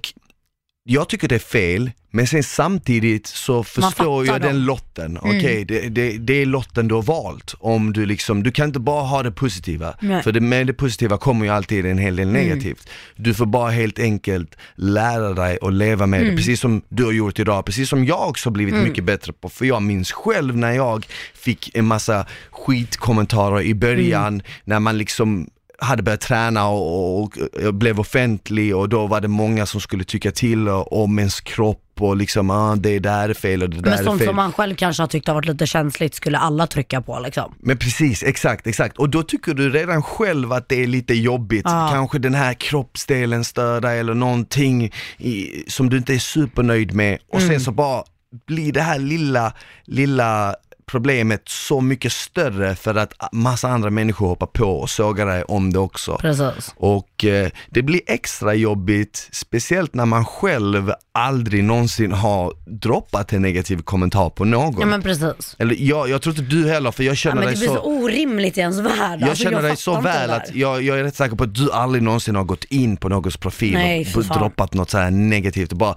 jag 0.91 1.09
tycker 1.09 1.27
det 1.27 1.35
är 1.35 1.39
fel, 1.39 1.91
men 2.11 2.27
sen 2.27 2.43
samtidigt 2.43 3.27
så 3.27 3.63
förstår 3.63 4.25
jag 4.25 4.41
den 4.41 4.55
dem. 4.55 4.63
lotten. 4.63 5.17
Okej, 5.21 5.65
det, 5.65 5.89
det, 5.89 6.17
det 6.17 6.41
är 6.41 6.45
lotten 6.45 6.87
du 6.87 6.95
har 6.95 7.01
valt. 7.01 7.55
Om 7.59 7.93
du 7.93 8.05
liksom, 8.05 8.43
du 8.43 8.51
kan 8.51 8.67
inte 8.67 8.79
bara 8.79 9.03
ha 9.03 9.23
det 9.23 9.31
positiva. 9.31 9.93
Nej. 9.99 10.23
För 10.23 10.31
det, 10.31 10.41
med 10.41 10.67
det 10.67 10.73
positiva 10.73 11.17
kommer 11.17 11.45
ju 11.45 11.51
alltid 11.51 11.85
en 11.85 11.97
hel 11.97 12.15
del 12.15 12.27
negativt. 12.27 12.89
Du 13.15 13.33
får 13.33 13.45
bara 13.45 13.69
helt 13.69 13.99
enkelt 13.99 14.55
lära 14.75 15.33
dig 15.33 15.57
att 15.61 15.73
leva 15.73 16.05
med 16.05 16.25
det, 16.25 16.35
precis 16.35 16.59
som 16.59 16.81
du 16.89 17.05
har 17.05 17.11
gjort 17.11 17.39
idag, 17.39 17.65
precis 17.65 17.89
som 17.89 18.05
jag 18.05 18.29
också 18.29 18.49
blivit 18.49 18.75
mycket 18.75 19.03
bättre 19.03 19.33
på. 19.33 19.49
För 19.49 19.65
jag 19.65 19.81
minns 19.81 20.11
själv 20.11 20.57
när 20.57 20.71
jag 20.71 21.07
fick 21.33 21.75
en 21.75 21.85
massa 21.85 22.25
skitkommentarer 22.51 23.61
i 23.61 23.75
början, 23.75 24.41
när 24.63 24.79
man 24.79 24.97
liksom 24.97 25.49
hade 25.81 26.03
börjat 26.03 26.21
träna 26.21 26.67
och, 26.67 27.21
och, 27.23 27.37
och 27.65 27.73
blev 27.73 27.99
offentlig 27.99 28.75
och 28.75 28.89
då 28.89 29.07
var 29.07 29.21
det 29.21 29.27
många 29.27 29.65
som 29.65 29.81
skulle 29.81 30.03
tycka 30.03 30.31
till 30.31 30.67
om 30.69 31.19
ens 31.19 31.41
kropp 31.41 31.83
och 31.99 32.17
liksom, 32.17 32.49
ah, 32.49 32.75
det 32.75 32.99
där 32.99 33.29
är 33.29 33.33
fel 33.33 33.63
och 33.63 33.69
det 33.69 33.77
där 33.77 33.89
Men 33.89 33.99
är 33.99 34.03
sånt 34.03 34.19
fel. 34.19 34.27
som 34.27 34.35
man 34.35 34.51
själv 34.53 34.75
kanske 34.75 35.03
har 35.03 35.07
tyckt 35.07 35.27
har 35.27 35.35
varit 35.35 35.45
lite 35.45 35.67
känsligt 35.67 36.15
skulle 36.15 36.37
alla 36.37 36.67
trycka 36.67 37.01
på 37.01 37.19
liksom. 37.19 37.55
Men 37.59 37.77
precis, 37.77 38.23
exakt, 38.23 38.67
exakt. 38.67 38.97
Och 38.97 39.09
då 39.09 39.23
tycker 39.23 39.53
du 39.53 39.69
redan 39.69 40.03
själv 40.03 40.53
att 40.53 40.69
det 40.69 40.83
är 40.83 40.87
lite 40.87 41.13
jobbigt. 41.13 41.61
Ja. 41.65 41.89
Kanske 41.93 42.19
den 42.19 42.33
här 42.35 42.53
kroppsdelen 42.53 43.43
stör 43.43 43.81
dig 43.81 43.99
eller 43.99 44.13
någonting 44.13 44.91
i, 45.17 45.63
som 45.67 45.89
du 45.89 45.97
inte 45.97 46.13
är 46.13 46.19
supernöjd 46.19 46.93
med. 46.93 47.17
Och 47.31 47.39
Mm. 47.39 47.49
sen 47.51 47.59
så 47.61 47.71
bara 47.71 48.03
blir 48.47 48.71
det 48.73 48.81
här 48.81 48.99
lilla, 48.99 49.53
lilla 49.85 50.55
problemet 50.89 51.41
så 51.49 51.81
mycket 51.81 52.11
större 52.11 52.75
för 52.75 52.95
att 52.95 53.13
massa 53.31 53.67
andra 53.69 53.89
människor 53.89 54.27
hoppar 54.27 54.47
på 54.47 54.65
och 54.65 54.89
sågar 54.89 55.25
dig 55.25 55.43
om 55.43 55.73
det 55.73 55.79
också. 55.79 56.17
Precis. 56.17 56.73
Och 56.77 57.25
eh, 57.25 57.49
det 57.69 57.81
blir 57.81 58.01
extra 58.07 58.53
jobbigt, 58.53 59.29
speciellt 59.31 59.93
när 59.93 60.05
man 60.05 60.25
själv 60.25 60.91
aldrig 61.11 61.63
någonsin 61.63 62.11
har 62.11 62.53
droppat 62.65 63.33
en 63.33 63.41
negativ 63.41 63.77
kommentar 63.81 64.29
på 64.29 64.45
någon. 64.45 64.79
Ja 64.79 64.85
men 64.85 65.01
precis. 65.01 65.55
Eller 65.59 65.75
jag, 65.79 66.09
jag 66.09 66.21
tror 66.21 66.39
inte 66.39 66.55
du 66.55 66.69
heller 66.69 66.91
för 66.91 67.03
jag 67.03 67.11
Ja, 67.11 67.15
känner 67.15 67.35
men 67.35 67.45
det 67.45 67.49
dig 67.51 67.57
blir 67.57 67.67
så, 67.67 67.75
så, 67.75 67.81
orimligt 68.03 68.57
i 68.57 68.61
ens 68.61 68.77
värld. 68.79 69.19
jag 69.21 69.29
Alltså, 69.29 69.43
känner 69.43 69.61
dig 69.61 69.71
fattar 69.71 69.75
så 69.81 69.95
det 69.95 70.01
väl 70.01 70.29
att 70.29 70.55
jag, 70.55 70.81
jag 70.81 70.99
är 70.99 71.03
rätt 71.03 71.15
säker 71.15 71.35
på 71.35 71.43
att 71.43 71.55
du 71.55 71.71
aldrig 71.71 72.03
någonsin 72.03 72.35
har 72.35 72.43
gått 72.43 72.63
in 72.63 72.97
på 72.97 73.09
någons 73.09 73.37
profil 73.37 73.73
Nej, 73.73 74.13
och 74.15 74.23
droppat 74.23 74.73
något 74.73 74.89
så 74.89 74.97
här 74.97 75.11
negativt 75.11 75.71
och 75.71 75.77
bara 75.77 75.95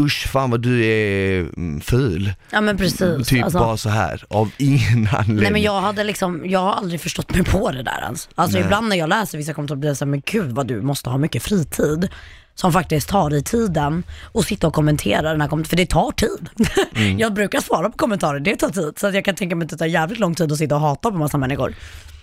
usch 0.00 0.28
fan 0.28 0.50
vad 0.50 0.60
du 0.60 0.84
är 0.84 1.40
mm, 1.40 1.80
ful. 1.80 2.32
Ja 2.50 2.60
men 2.60 2.76
precis. 2.76 3.28
Typ 3.28 3.44
Alltså, 3.44 3.58
bara 3.58 3.76
så 3.76 3.88
här 3.88 4.24
av 4.28 4.50
ingen 4.58 5.08
anledning. 5.12 5.42
Nej 5.42 5.52
men 5.52 5.62
jag 5.62 5.80
hade 5.80 6.04
liksom, 6.04 6.42
jag 6.44 6.60
har 6.60 6.72
aldrig 6.72 7.00
förstått 7.00 7.34
mig 7.34 7.44
på 7.44 7.70
det 7.70 7.82
där 7.82 8.02
ens. 8.02 8.28
Alltså 8.34 8.56
Nej. 8.58 8.64
ibland 8.64 8.88
när 8.88 8.96
jag 8.96 9.08
läser 9.08 9.38
vissa 9.38 9.52
kommentarer 9.52 9.78
blir 9.78 9.90
det 9.90 9.96
såhär, 9.96 10.10
men 10.10 10.22
gud 10.26 10.52
vad 10.52 10.66
du 10.66 10.82
måste 10.82 11.10
ha 11.10 11.18
mycket 11.18 11.42
fritid. 11.42 12.08
Som 12.56 12.72
faktiskt 12.72 13.08
tar 13.08 13.34
i 13.34 13.42
tiden 13.42 14.02
och 14.22 14.44
sitta 14.44 14.66
och 14.66 14.74
kommentera 14.74 15.30
den 15.30 15.40
här 15.40 15.48
kommentaren, 15.48 15.70
för 15.70 15.76
det 15.76 15.86
tar 15.86 16.12
tid. 16.12 16.48
Mm. 16.96 17.18
jag 17.18 17.34
brukar 17.34 17.60
svara 17.60 17.90
på 17.90 17.96
kommentarer, 17.96 18.40
det 18.40 18.56
tar 18.56 18.68
tid. 18.68 18.92
Så 18.98 19.06
att 19.06 19.14
jag 19.14 19.24
kan 19.24 19.34
tänka 19.34 19.56
mig 19.56 19.64
att 19.64 19.70
det 19.70 19.76
tar 19.76 19.86
jävligt 19.86 20.18
lång 20.18 20.34
tid 20.34 20.52
att 20.52 20.58
sitta 20.58 20.74
och 20.74 20.80
hata 20.80 21.10
på 21.10 21.16
massa 21.16 21.38
människor. 21.38 21.74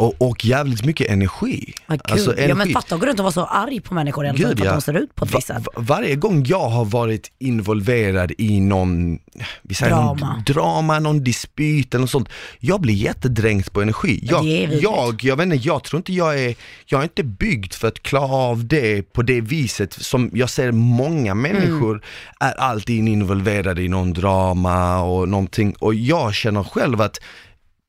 Och, 0.01 0.13
och 0.29 0.45
jävligt 0.45 0.85
mycket 0.85 1.09
energi. 1.09 1.73
Ja, 1.87 1.93
gud. 1.95 2.01
Alltså, 2.11 2.29
ja 2.31 2.35
men 2.41 2.51
energi. 2.51 2.73
fatta 2.73 2.95
att 2.95 3.01
gå 3.01 3.07
runt 3.07 3.19
och 3.19 3.23
vara 3.23 3.31
så 3.33 3.45
arg 3.45 3.79
på 3.81 3.93
människor 3.93 4.23
tiden 4.23 4.35
Gud, 4.35 4.45
för 4.47 4.51
att 4.51 4.59
ja. 4.65 4.71
de 4.73 4.81
ser 4.81 4.93
ut 4.97 5.15
på 5.15 5.25
ett 5.25 5.35
visst 5.35 5.47
sätt. 5.47 5.57
va- 5.57 5.71
varje 5.75 6.15
gång 6.15 6.45
jag 6.45 6.69
har 6.69 6.85
varit 6.85 7.31
involverad 7.39 8.31
i 8.37 8.59
någon, 8.59 9.19
vi 9.61 9.75
säger 9.75 9.95
Drama. 9.95 10.33
Någon 10.33 10.43
drama, 10.43 10.99
någon 10.99 11.23
dispyt 11.23 11.93
eller 11.93 12.01
något 12.01 12.09
sånt, 12.09 12.29
jag 12.59 12.81
blir 12.81 12.93
jättedränkt 12.93 13.73
på 13.73 13.81
energi. 13.81 14.19
Jag, 14.23 14.45
jag, 14.81 15.23
jag 15.23 15.35
vet 15.35 15.43
inte, 15.45 15.67
jag 15.67 15.83
tror 15.83 15.97
inte 15.97 16.13
jag 16.13 16.39
är, 16.39 16.55
jag 16.85 16.99
är 16.99 17.03
inte 17.03 17.23
byggd 17.23 17.73
för 17.73 17.87
att 17.87 18.03
klara 18.03 18.31
av 18.33 18.65
det 18.67 19.13
på 19.13 19.21
det 19.21 19.41
viset 19.41 19.93
som 19.93 20.29
jag 20.33 20.49
ser 20.49 20.71
många 20.71 21.33
människor 21.35 21.91
Mm. 21.91 22.01
är 22.39 22.59
alltid 22.59 23.07
involverade 23.07 23.81
i 23.81 23.87
någon 23.87 24.13
drama 24.13 25.01
och 25.01 25.29
någonting 25.29 25.75
och 25.79 25.95
jag 25.95 26.33
känner 26.33 26.63
själv 26.63 27.01
att 27.01 27.19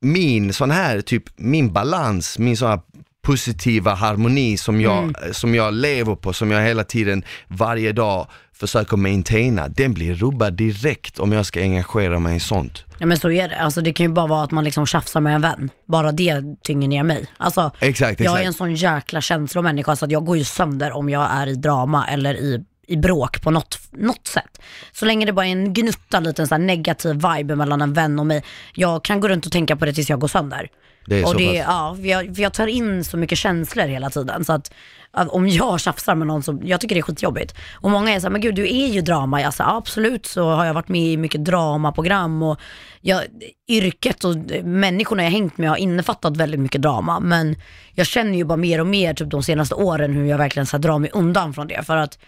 min 0.02 0.52
sån 0.52 0.70
här, 0.70 1.00
typ 1.00 1.24
min 1.36 1.72
balans, 1.72 2.38
min 2.38 2.56
sån 2.56 2.68
här 2.68 2.80
positiva 3.26 3.94
harmoni 3.94 4.56
som 4.56 4.80
jag, 4.80 4.98
Mm. 4.98 5.14
som 5.32 5.54
jag 5.54 5.74
lever 5.74 6.14
på, 6.14 6.32
som 6.32 6.50
jag 6.50 6.62
hela 6.62 6.84
tiden, 6.84 7.22
varje 7.48 7.92
dag 7.92 8.26
försöker 8.52 8.96
maintaina, 8.96 9.68
den 9.68 9.94
blir 9.94 10.14
rubbad 10.14 10.54
direkt 10.54 11.18
om 11.18 11.32
jag 11.32 11.46
ska 11.46 11.60
engagera 11.60 12.18
mig 12.18 12.36
i 12.36 12.40
sånt. 12.40 12.84
Ja 12.98 13.06
men 13.06 13.18
så 13.18 13.30
är 13.30 13.48
det. 13.48 13.56
Alltså 13.60 13.80
det 13.80 13.92
kan 13.92 14.06
ju 14.06 14.12
bara 14.12 14.26
vara 14.26 14.44
att 14.44 14.50
man 14.50 14.64
liksom 14.64 14.86
tjafsar 14.86 15.20
med 15.20 15.34
en 15.34 15.40
vän. 15.40 15.70
Bara 15.88 16.12
det 16.12 16.42
tynger 16.64 16.88
ner 16.88 17.02
mig. 17.02 17.26
Alltså, 17.36 17.70
Exakt, 17.80 18.20
jag 18.20 18.26
är 18.32 18.36
exakt. 18.36 18.46
en 18.46 18.52
sån 18.54 18.74
jäkla 18.74 19.20
känslomänniska 19.20 19.96
så 19.96 20.04
att 20.04 20.10
jag 20.10 20.24
går 20.26 20.36
ju 20.36 20.44
sönder 20.44 20.92
om 20.92 21.08
jag 21.10 21.28
är 21.30 21.46
i 21.46 21.54
drama 21.54 22.06
eller 22.08 22.34
i 22.34 22.64
i 22.86 22.96
bråk 22.96 23.42
på 23.42 23.50
något, 23.50 23.78
något 23.90 24.26
sätt. 24.26 24.60
Så 24.92 25.04
länge 25.04 25.26
det 25.26 25.32
bara 25.32 25.46
är 25.46 25.52
en 25.52 25.72
gnutta 25.72 26.20
liten 26.20 26.46
så 26.46 26.58
negativ 26.58 27.14
vibe 27.14 27.56
mellan 27.56 27.82
en 27.82 27.92
vän 27.92 28.18
och 28.18 28.26
mig, 28.26 28.44
jag 28.74 29.04
kan 29.04 29.20
gå 29.20 29.28
runt 29.28 29.46
och 29.46 29.52
tänka 29.52 29.76
på 29.76 29.84
det 29.84 29.92
tills 29.92 30.10
jag 30.10 30.20
går 30.20 30.28
sönder. 30.28 30.70
Det 31.06 31.18
är 31.18 31.24
och 31.24 31.30
så 31.30 31.38
det, 31.38 31.46
pass. 31.46 31.66
ja, 31.68 31.96
för 32.00 32.06
jag, 32.06 32.36
för 32.36 32.42
jag 32.42 32.52
tar 32.52 32.66
in 32.66 33.04
så 33.04 33.16
mycket 33.16 33.38
känslor 33.38 33.84
hela 33.84 34.10
tiden. 34.10 34.44
Så 34.44 34.52
att, 34.52 34.72
om 35.12 35.48
jag 35.48 35.80
tjafsar 35.80 36.14
med 36.14 36.26
någon 36.26 36.42
så, 36.42 36.60
jag 36.64 36.80
tycker 36.80 36.94
det 36.94 37.00
är 37.00 37.02
skitjobbigt. 37.02 37.54
Och 37.72 37.90
många 37.90 38.10
är 38.10 38.20
så 38.20 38.26
här, 38.26 38.30
men 38.32 38.40
gud 38.40 38.54
du 38.54 38.62
är 38.62 38.88
ju 38.88 39.00
drama. 39.00 39.40
Jag 39.40 39.54
säger 39.54 39.76
absolut 39.76 40.26
så 40.26 40.50
har 40.50 40.64
jag 40.64 40.74
varit 40.74 40.88
med 40.88 41.02
i 41.02 41.16
mycket 41.16 41.44
dramaprogram 41.44 42.42
och 42.42 42.60
jag, 43.00 43.22
yrket 43.68 44.24
och 44.24 44.36
människorna 44.64 45.22
jag 45.22 45.30
hängt 45.30 45.58
med 45.58 45.70
har 45.70 45.76
innefattat 45.76 46.36
väldigt 46.36 46.60
mycket 46.60 46.82
drama. 46.82 47.20
Men 47.20 47.56
jag 47.94 48.06
känner 48.06 48.38
ju 48.38 48.44
bara 48.44 48.56
mer 48.56 48.80
och 48.80 48.86
mer 48.86 49.14
typ 49.14 49.30
de 49.30 49.42
senaste 49.42 49.74
åren 49.74 50.12
hur 50.12 50.24
jag 50.24 50.38
verkligen 50.38 50.66
så 50.66 50.76
här, 50.76 50.82
drar 50.82 50.98
mig 50.98 51.10
undan 51.12 51.54
från 51.54 51.68
det. 51.68 51.82
För 51.86 51.96
att 51.96 52.18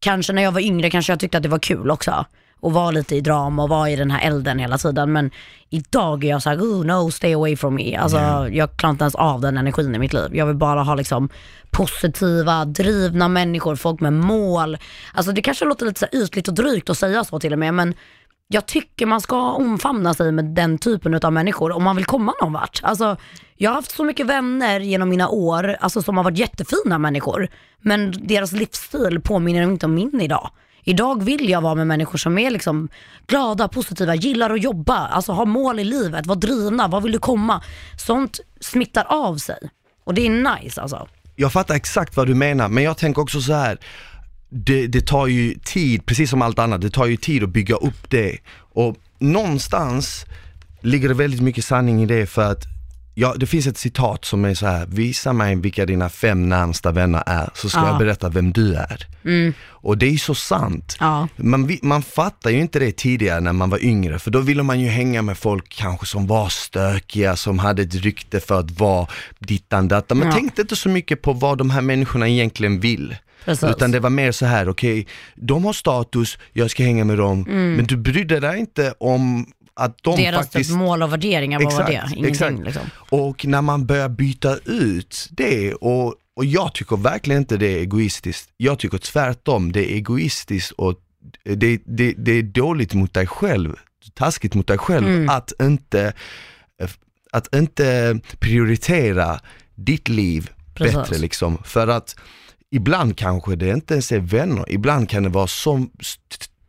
kanske 0.00 0.32
när 0.32 0.42
jag 0.42 0.52
var 0.52 0.60
yngre 0.60 0.90
kanske 0.90 1.12
jag 1.12 1.20
tyckte 1.20 1.36
att 1.36 1.42
det 1.42 1.48
var 1.48 1.58
kul 1.58 1.90
också. 1.90 2.24
Och 2.62 2.72
vara 2.72 2.90
lite 2.90 3.16
i 3.16 3.20
drama 3.20 3.62
och 3.62 3.68
vara 3.68 3.90
i 3.90 3.96
den 3.96 4.10
här 4.10 4.26
elden 4.26 4.58
hela 4.58 4.78
tiden. 4.78 5.12
Men 5.12 5.30
idag 5.70 6.24
är 6.24 6.28
jag 6.28 6.42
såhär, 6.42 6.58
oh 6.58 6.84
no, 6.84 7.10
stay 7.10 7.34
away 7.34 7.56
from 7.56 7.74
me. 7.74 7.96
Alltså 7.96 8.18
jag 8.50 8.76
klarar 8.76 8.90
inte 8.90 9.04
ens 9.04 9.14
av 9.14 9.40
den 9.40 9.56
energin 9.56 9.94
i 9.94 9.98
mitt 9.98 10.12
liv. 10.12 10.36
Jag 10.36 10.46
vill 10.46 10.56
bara 10.56 10.82
ha 10.82 10.94
liksom 10.94 11.28
positiva, 11.70 12.64
drivna 12.64 13.28
människor, 13.28 13.76
folk 13.76 14.00
med 14.00 14.12
mål. 14.12 14.78
Alltså 15.14 15.32
det 15.32 15.42
kanske 15.42 15.64
låter 15.64 15.86
lite 15.86 16.00
så 16.00 16.06
ytligt 16.12 16.48
och 16.48 16.54
drygt 16.54 16.90
att 16.90 16.98
säga 16.98 17.24
så 17.24 17.40
till 17.40 17.52
och 17.52 17.58
med, 17.58 17.74
men 17.74 17.94
jag 18.52 18.66
tycker 18.66 19.06
man 19.06 19.20
ska 19.20 19.52
omfamna 19.52 20.14
sig 20.14 20.32
med 20.32 20.44
den 20.44 20.78
typen 20.78 21.14
av 21.14 21.32
människor 21.32 21.72
om 21.72 21.84
man 21.84 21.96
vill 21.96 22.04
komma 22.04 22.34
någon 22.40 22.52
vart. 22.52 22.80
Alltså, 22.82 23.16
jag 23.56 23.70
har 23.70 23.74
haft 23.74 23.96
så 23.96 24.04
mycket 24.04 24.26
vänner 24.26 24.80
genom 24.80 25.08
mina 25.08 25.28
år 25.28 25.76
alltså, 25.80 26.02
som 26.02 26.16
har 26.16 26.24
varit 26.24 26.38
jättefina 26.38 26.98
människor, 26.98 27.48
men 27.80 28.14
deras 28.26 28.52
livsstil 28.52 29.20
påminner 29.20 29.62
inte 29.62 29.86
om 29.86 29.94
min 29.94 30.20
idag. 30.20 30.50
Idag 30.84 31.22
vill 31.22 31.50
jag 31.50 31.60
vara 31.60 31.74
med 31.74 31.86
människor 31.86 32.18
som 32.18 32.38
är 32.38 32.50
liksom 32.50 32.88
glada, 33.26 33.68
positiva, 33.68 34.14
gillar 34.14 34.50
att 34.50 34.62
jobba, 34.62 34.96
alltså 34.96 35.32
har 35.32 35.46
mål 35.46 35.78
i 35.78 35.84
livet, 35.84 36.26
vara 36.26 36.38
drivna, 36.38 36.88
var 36.88 37.00
vill 37.00 37.12
du 37.12 37.18
komma? 37.18 37.62
Sånt 37.98 38.40
smittar 38.60 39.04
av 39.08 39.36
sig. 39.36 39.58
Och 40.04 40.14
det 40.14 40.26
är 40.26 40.60
nice 40.60 40.80
alltså. 40.80 41.08
Jag 41.36 41.52
fattar 41.52 41.74
exakt 41.74 42.16
vad 42.16 42.26
du 42.26 42.34
menar, 42.34 42.68
men 42.68 42.84
jag 42.84 42.96
tänker 42.96 43.22
också 43.22 43.40
så 43.40 43.52
här. 43.52 43.78
Det, 44.50 44.86
det 44.86 45.06
tar 45.06 45.26
ju 45.26 45.54
tid, 45.64 46.06
precis 46.06 46.30
som 46.30 46.42
allt 46.42 46.58
annat, 46.58 46.80
det 46.80 46.90
tar 46.90 47.06
ju 47.06 47.16
tid 47.16 47.42
att 47.42 47.50
bygga 47.50 47.74
upp 47.74 48.10
det. 48.10 48.38
Och 48.72 48.96
någonstans 49.18 50.24
ligger 50.80 51.08
det 51.08 51.14
väldigt 51.14 51.40
mycket 51.40 51.64
sanning 51.64 52.02
i 52.02 52.06
det 52.06 52.26
för 52.26 52.42
att 52.52 52.62
Ja, 53.14 53.34
det 53.36 53.46
finns 53.46 53.66
ett 53.66 53.78
citat 53.78 54.24
som 54.24 54.44
är 54.44 54.54
så 54.54 54.66
här, 54.66 54.86
visa 54.86 55.32
mig 55.32 55.56
vilka 55.56 55.86
dina 55.86 56.08
fem 56.08 56.48
närmsta 56.48 56.92
vänner 56.92 57.22
är, 57.26 57.50
så 57.54 57.68
ska 57.68 57.80
Ja. 57.80 57.86
jag 57.88 57.98
berätta 57.98 58.28
vem 58.28 58.52
du 58.52 58.74
är. 58.74 59.06
Och 59.68 59.98
det 59.98 60.06
är 60.06 60.10
ju 60.10 60.18
så 60.18 60.34
sant. 60.34 60.96
Ja. 61.00 61.28
Man, 61.36 61.78
man 61.82 62.02
fattar 62.02 62.50
ju 62.50 62.60
inte 62.60 62.78
det 62.78 62.92
tidigare 62.96 63.40
när 63.40 63.52
man 63.52 63.70
var 63.70 63.84
yngre, 63.84 64.18
för 64.18 64.30
då 64.30 64.40
ville 64.40 64.62
man 64.62 64.80
ju 64.80 64.88
hänga 64.88 65.22
med 65.22 65.38
folk 65.38 65.68
kanske 65.68 66.06
som 66.06 66.26
var 66.26 66.48
stökiga, 66.48 67.36
som 67.36 67.58
hade 67.58 67.82
ett 67.82 67.94
rykte 67.94 68.40
för 68.40 68.60
att 68.60 68.70
vara 68.70 69.06
dittan 69.38 69.88
dattan. 69.88 70.18
Man 70.18 70.26
Ja. 70.26 70.34
tänkte 70.34 70.62
inte 70.62 70.76
så 70.76 70.88
mycket 70.88 71.22
på 71.22 71.32
vad 71.32 71.58
de 71.58 71.70
här 71.70 71.80
människorna 71.82 72.28
egentligen 72.28 72.80
vill. 72.80 73.16
Precis. 73.44 73.70
Utan 73.70 73.90
det 73.90 74.00
var 74.00 74.10
mer 74.10 74.32
så 74.32 74.46
här, 74.46 74.68
okej, 74.68 75.06
de 75.34 75.64
har 75.64 75.72
status, 75.72 76.38
jag 76.52 76.70
ska 76.70 76.82
hänga 76.82 77.04
med 77.04 77.18
dem, 77.18 77.44
men 77.48 77.84
du 77.86 77.96
brydde 77.96 78.40
dig 78.40 78.58
inte 78.60 78.94
om 78.98 79.46
att 79.74 79.98
de 80.02 80.16
Deras 80.16 80.40
faktiskt 80.40 80.70
typ 80.70 80.78
mål 80.78 81.02
och 81.02 81.12
värderingar, 81.12 81.60
vad 81.64 81.72
var 81.72 81.84
det? 81.84 82.02
Ingenting 82.16 82.24
exakt. 82.30 82.58
liksom. 82.64 82.82
Och 82.94 83.46
när 83.46 83.62
man 83.62 83.86
börjar 83.86 84.08
byta 84.08 84.56
ut 84.64 85.28
det 85.30 85.74
och, 85.74 86.14
och 86.36 86.44
jag 86.44 86.74
tycker 86.74 86.96
verkligen 86.96 87.40
inte 87.40 87.56
det 87.56 87.66
är 87.66 87.78
egoistiskt. 87.78 88.50
Jag 88.56 88.78
tycker 88.78 88.98
tvärtom, 88.98 89.72
det 89.72 89.92
är 89.92 89.94
egoistiskt 89.94 90.70
och 90.72 90.94
det, 91.44 91.80
det, 91.84 92.14
det 92.18 92.32
är 92.32 92.42
dåligt 92.42 92.94
mot 92.94 93.14
dig 93.14 93.26
själv, 93.26 93.74
taskigt 94.14 94.54
mot 94.54 94.66
dig 94.66 94.78
själv 94.78 95.08
Mm. 95.08 95.28
att 95.28 95.52
inte 95.62 96.12
att 97.32 97.54
inte 97.54 98.20
prioritera 98.38 99.40
ditt 99.74 100.08
liv 100.08 100.50
Precis. 100.74 100.96
bättre 100.96 101.18
liksom. 101.18 101.58
För 101.64 101.88
att 101.88 102.16
ibland 102.74 103.16
kanske 103.16 103.56
det 103.56 103.70
inte 103.70 103.94
ens 103.94 104.12
är 104.12 104.18
vänner, 104.18 104.64
ibland 104.68 105.08
kan 105.08 105.22
det 105.22 105.28
vara 105.28 105.46
så 105.46 105.86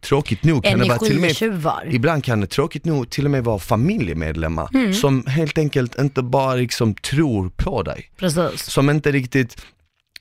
tråkigt 0.03 0.43
nog 0.43 0.63
kan 0.63 0.79
det 0.79 0.87
vara 0.87 0.97
till 0.97 1.15
och 1.15 1.21
med. 1.21 1.93
Ibland 1.93 2.23
kan 2.23 2.41
det 2.41 2.47
tråkigt 2.47 2.85
nog 2.85 3.09
till 3.09 3.25
och 3.25 3.31
med 3.31 3.43
vara 3.43 3.59
familjemedlemmar 3.59 4.69
Mm. 4.73 4.93
som 4.93 5.25
helt 5.25 5.57
enkelt 5.57 5.99
inte 5.99 6.21
bara 6.23 6.55
liksom 6.55 6.93
tror 6.93 7.49
på 7.49 7.83
dig. 7.83 8.11
Precis. 8.17 8.61
Som 8.63 8.89
inte 8.89 9.11
riktigt, 9.11 9.61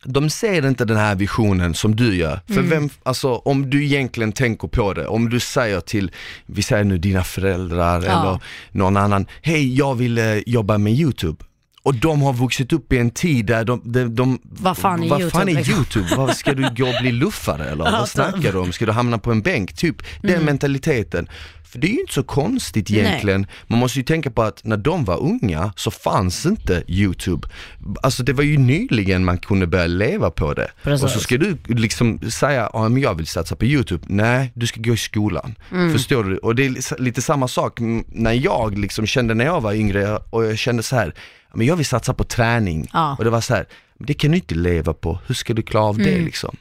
de 0.04 0.30
ser 0.30 0.66
inte 0.66 0.84
den 0.84 0.96
här 0.96 1.14
visionen 1.14 1.74
som 1.74 1.96
du 1.96 2.16
gör. 2.16 2.40
För 2.46 2.54
Mm. 2.54 2.68
vem, 2.70 2.88
alltså 3.02 3.34
om 3.34 3.70
du 3.70 3.84
egentligen 3.84 4.32
tänker 4.32 4.68
på 4.68 4.92
det, 4.94 5.06
om 5.06 5.28
du 5.30 5.40
säger 5.40 5.80
till, 5.80 6.10
vi 6.46 6.62
säger 6.62 6.84
nu 6.84 6.98
dina 6.98 7.24
föräldrar 7.24 8.02
Ja. 8.06 8.20
eller 8.20 8.40
någon 8.72 8.96
annan, 8.96 9.26
hej 9.42 9.74
jag 9.78 9.94
vill 9.94 10.18
eh, 10.18 10.36
jobba 10.46 10.78
med 10.78 10.92
YouTube. 10.92 11.44
Och 11.82 11.94
de 11.94 12.22
har 12.22 12.32
vuxit 12.32 12.72
upp 12.72 12.92
i 12.92 12.98
en 12.98 13.10
tid 13.10 13.46
där 13.46 13.64
de, 13.64 13.82
de, 13.84 14.14
de 14.14 14.38
Vad 14.42 14.78
fan 14.78 15.02
är 15.02 15.08
vad 15.08 15.20
YouTube, 15.20 15.38
fan 15.38 15.48
är? 15.48 15.70
YouTube? 15.70 16.06
Vad, 16.16 16.36
ska 16.36 16.54
du 16.54 16.62
gå 16.76 16.88
och 16.88 16.94
bli 17.02 17.12
luffare 17.12 17.70
eller? 17.70 17.84
Vad 17.84 18.08
snackar 18.08 18.52
du 18.52 18.58
om? 18.58 18.72
Ska 18.72 18.86
du 18.86 18.92
hamna 18.92 19.18
på 19.18 19.30
en 19.32 19.42
bänk? 19.42 19.72
Typ 19.76 19.96
den 20.22 20.30
Mm. 20.34 20.44
mentaliteten. 20.44 21.28
För 21.64 21.78
det 21.78 21.86
är 21.86 21.92
ju 21.92 22.00
inte 22.00 22.12
så 22.14 22.22
konstigt 22.22 22.90
egentligen. 22.90 23.46
Man 23.66 23.78
måste 23.78 23.98
ju 23.98 24.04
tänka 24.04 24.30
på 24.30 24.42
att 24.42 24.64
när 24.64 24.76
de 24.76 25.04
var 25.04 25.20
unga 25.20 25.72
så 25.76 25.90
fanns 25.90 26.46
inte 26.46 26.82
YouTube. 26.88 27.48
Alltså 28.02 28.22
det 28.22 28.32
var 28.32 28.44
ju 28.44 28.58
nyligen 28.58 29.24
man 29.24 29.38
kunde 29.38 29.66
börja 29.66 29.86
leva 29.86 30.30
på 30.30 30.54
det. 30.54 30.70
Precis. 30.82 31.04
Och 31.04 31.10
så 31.10 31.20
ska 31.20 31.36
du 31.38 31.56
liksom 31.66 32.30
säga, 32.30 32.70
ja 32.72 32.88
men 32.88 33.02
jag 33.02 33.14
vill 33.14 33.26
satsa 33.26 33.56
på 33.56 33.64
YouTube. 33.64 34.04
Nej, 34.08 34.52
du 34.54 34.66
ska 34.66 34.80
gå 34.80 34.94
i 34.94 34.96
skolan. 34.96 35.54
Mm. 35.72 35.92
Förstår 35.92 36.24
du? 36.24 36.36
Och 36.38 36.54
det 36.54 36.66
är 36.66 37.00
lite 37.00 37.22
samma 37.22 37.48
sak 37.48 37.78
när 38.06 38.32
jag 38.32 38.78
liksom 38.78 39.06
kände 39.06 39.34
när 39.34 39.44
jag 39.44 39.60
var 39.60 39.72
yngre 39.72 40.16
och 40.16 40.44
jag 40.44 40.58
kände 40.58 40.82
så 40.82 40.96
här, 40.96 41.14
men 41.54 41.66
jag 41.66 41.76
vill 41.76 41.86
satsa 41.86 42.14
på 42.14 42.24
träning. 42.24 42.88
Ja. 42.92 43.16
Och 43.18 43.24
det 43.24 43.30
var 43.30 43.40
så 43.40 43.54
här, 43.54 43.66
det 43.98 44.14
kan 44.14 44.30
du 44.30 44.36
inte 44.36 44.54
leva 44.54 44.94
på, 44.94 45.18
hur 45.26 45.34
ska 45.34 45.54
du 45.54 45.62
klara 45.62 45.84
av 45.84 45.96
det 45.98 46.12
Mm. 46.12 46.24
liksom? 46.24 46.56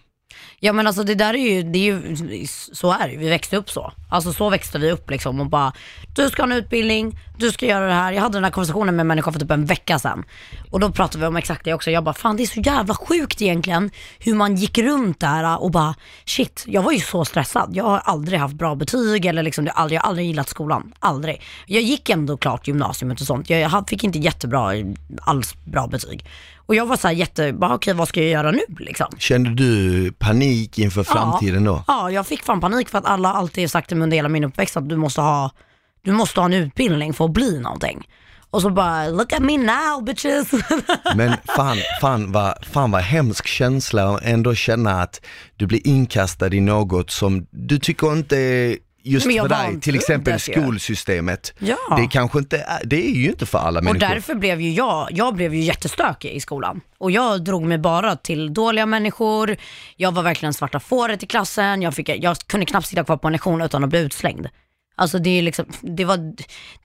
Ja 0.60 0.74
men 0.74 0.88
alltså 0.88 1.04
det 1.04 1.16
där 1.16 1.34
är 1.34 1.54
ju, 1.54 1.64
det 1.64 1.80
är 1.80 1.84
ju, 1.84 2.48
så 2.74 2.92
är 2.92 3.08
det 3.08 3.12
ju. 3.12 3.18
vi 3.18 3.30
växte 3.30 3.58
upp 3.58 3.70
så. 3.70 3.92
Alltså 4.10 4.34
så 4.34 4.50
växte 4.50 4.80
vi 4.80 4.92
upp 4.92 5.10
liksom 5.10 5.40
och 5.40 5.50
bara, 5.50 5.74
du 6.16 6.30
ska 6.30 6.42
ha 6.42 6.52
en 6.52 6.58
utbildning, 6.58 7.20
du 7.38 7.52
ska 7.52 7.66
göra 7.66 7.88
det 7.88 7.94
här. 7.94 8.12
Jag 8.12 8.22
hade 8.22 8.38
den 8.38 8.44
här 8.44 8.52
konversationen 8.52 8.96
med 8.96 9.04
en 9.04 9.08
människa 9.08 9.32
för 9.32 9.40
typ 9.40 9.52
en 9.52 9.66
vecka 9.66 10.00
sedan. 10.00 10.24
Och 10.72 10.80
då 10.80 10.92
pratade 10.92 11.22
vi 11.22 11.28
om 11.28 11.36
exakt 11.36 11.66
det 11.66 11.74
också. 11.74 11.92
Jag 11.92 12.04
bara, 12.04 12.14
fan 12.14 12.38
det 12.38 12.44
är 12.44 12.48
så 12.48 12.60
jävla 12.60 12.94
sjukt 12.94 13.42
egentligen 13.42 13.92
hur 14.20 14.36
man 14.36 14.56
gick 14.56 14.78
runt 14.78 15.20
där 15.20 15.62
och 15.62 15.72
bara, 15.72 15.96
shit, 16.26 16.64
jag 16.68 16.82
var 16.82 16.92
ju 16.92 17.00
så 17.00 17.26
stressad. 17.26 17.70
Jag 17.74 17.84
har 17.84 18.00
aldrig 18.00 18.40
haft 18.40 18.56
bra 18.56 18.76
betyg 18.76 19.26
eller 19.26 19.44
liksom, 19.44 19.66
jag 19.66 19.74
har 19.74 19.82
aldrig, 19.82 19.98
jag 19.98 20.02
har 20.02 20.10
aldrig 20.10 20.28
gillat 20.28 20.50
skolan. 20.50 20.94
Aldrig. 21.00 21.42
Jag 21.66 21.82
gick 21.82 22.10
ändå 22.10 22.38
klart 22.38 22.68
gymnasiet 22.68 23.22
och 23.22 23.28
sånt. 23.28 23.50
Jag 23.50 23.90
fick 23.90 24.04
inte 24.04 24.20
jättebra, 24.20 24.72
alls 25.22 25.56
bra 25.66 25.88
betyg. 25.88 26.26
Och 26.70 26.76
jag 26.76 26.86
var 26.86 26.98
så 26.98 27.08
här 27.08 27.16
jätte, 27.16 27.54
bara 27.54 27.76
okej 27.76 27.94
vad 27.94 28.08
ska 28.08 28.22
jag 28.22 28.30
göra 28.30 28.52
nu 28.52 28.62
liksom? 28.80 29.08
Kände 29.18 29.50
du 29.50 30.12
panik 30.12 30.80
inför 30.80 31.04
framtiden 31.04 31.64
då? 31.64 31.84
Ja, 31.88 32.12
jag 32.12 32.28
fick 32.28 32.44
fan 32.44 32.62
panik 32.62 32.90
för 32.90 32.98
att 32.98 33.06
alla 33.06 33.34
alltid 33.34 33.72
sagt 33.72 33.88
till 33.88 33.98
mig 33.98 34.04
under 34.04 34.18
hela 34.18 34.30
min 34.30 34.44
uppväxt 34.44 34.78
att 34.78 34.90
du 34.90 34.98
måste 34.98 35.22
ha, 35.22 35.52
du 36.02 36.12
måste 36.12 36.40
ha 36.40 36.46
en 36.46 36.54
utbildning 36.54 37.14
för 37.14 37.26
att 37.26 37.32
bli 37.32 37.60
någonting. 37.60 38.08
Och 38.50 38.62
så 38.62 38.70
bara, 38.70 39.08
look 39.08 39.34
at 39.34 39.40
me 39.40 39.58
now 39.58 40.04
bitches. 40.04 40.52
Men 41.16 41.34
fan, 41.56 41.78
fan 42.02 42.32
vad, 42.32 42.66
fan 42.66 42.92
vad 42.92 43.02
hemsk 43.02 43.48
känsla 43.48 44.16
att 44.16 44.24
ändå 44.24 44.56
känna 44.56 45.02
att 45.02 45.22
du 45.56 45.68
blir 45.68 45.88
inkastad 45.88 46.54
i 46.54 46.62
något 46.62 47.12
som 47.12 47.48
du 47.52 47.80
tycker 47.80 48.12
inte 48.14 48.38
är 48.38 48.78
just 49.10 49.26
för 49.26 49.50
dig, 49.50 49.82
till 49.82 49.96
exempel 49.96 50.40
skolsystemet. 50.40 51.54
Ja. 51.60 51.98
Det 51.98 52.08
kanske 52.08 52.40
inte 52.40 52.66
det 52.84 53.08
är 53.10 53.16
ju 53.16 53.30
inte 53.30 53.46
för 53.46 53.60
alla 53.60 53.80
och 53.80 53.84
människor. 53.84 54.08
därför 54.08 54.36
blev 54.36 54.62
ju 54.62 54.72
jag, 54.72 55.08
jag 55.12 55.36
blev 55.36 55.54
ju 55.54 55.62
jättestökig 55.62 56.32
i 56.32 56.40
skolan. 56.40 56.82
Och 56.98 57.12
jag 57.12 57.44
drog 57.44 57.66
mig 57.66 57.78
bara 57.78 58.16
till 58.16 58.54
dåliga 58.54 58.86
människor, 58.86 59.58
jag 59.96 60.12
var 60.12 60.24
verkligen 60.24 60.54
svarta 60.54 60.80
fåret 60.80 61.24
i 61.24 61.26
klassen, 61.26 61.82
jag, 61.82 61.94
fick, 61.94 62.10
jag 62.10 62.38
kunde 62.38 62.66
knappt 62.66 62.88
sitta 62.88 63.04
kvar 63.04 63.18
på 63.18 63.28
en 63.28 63.32
lektion 63.32 63.62
utan 63.62 63.84
att 63.84 63.90
bli 63.90 64.00
utslängd. 64.00 64.50
Alltså 65.00 65.20
det 65.20 65.30
är 65.30 65.42
liksom, 65.42 65.66
det 65.82 66.06
var, 66.06 66.34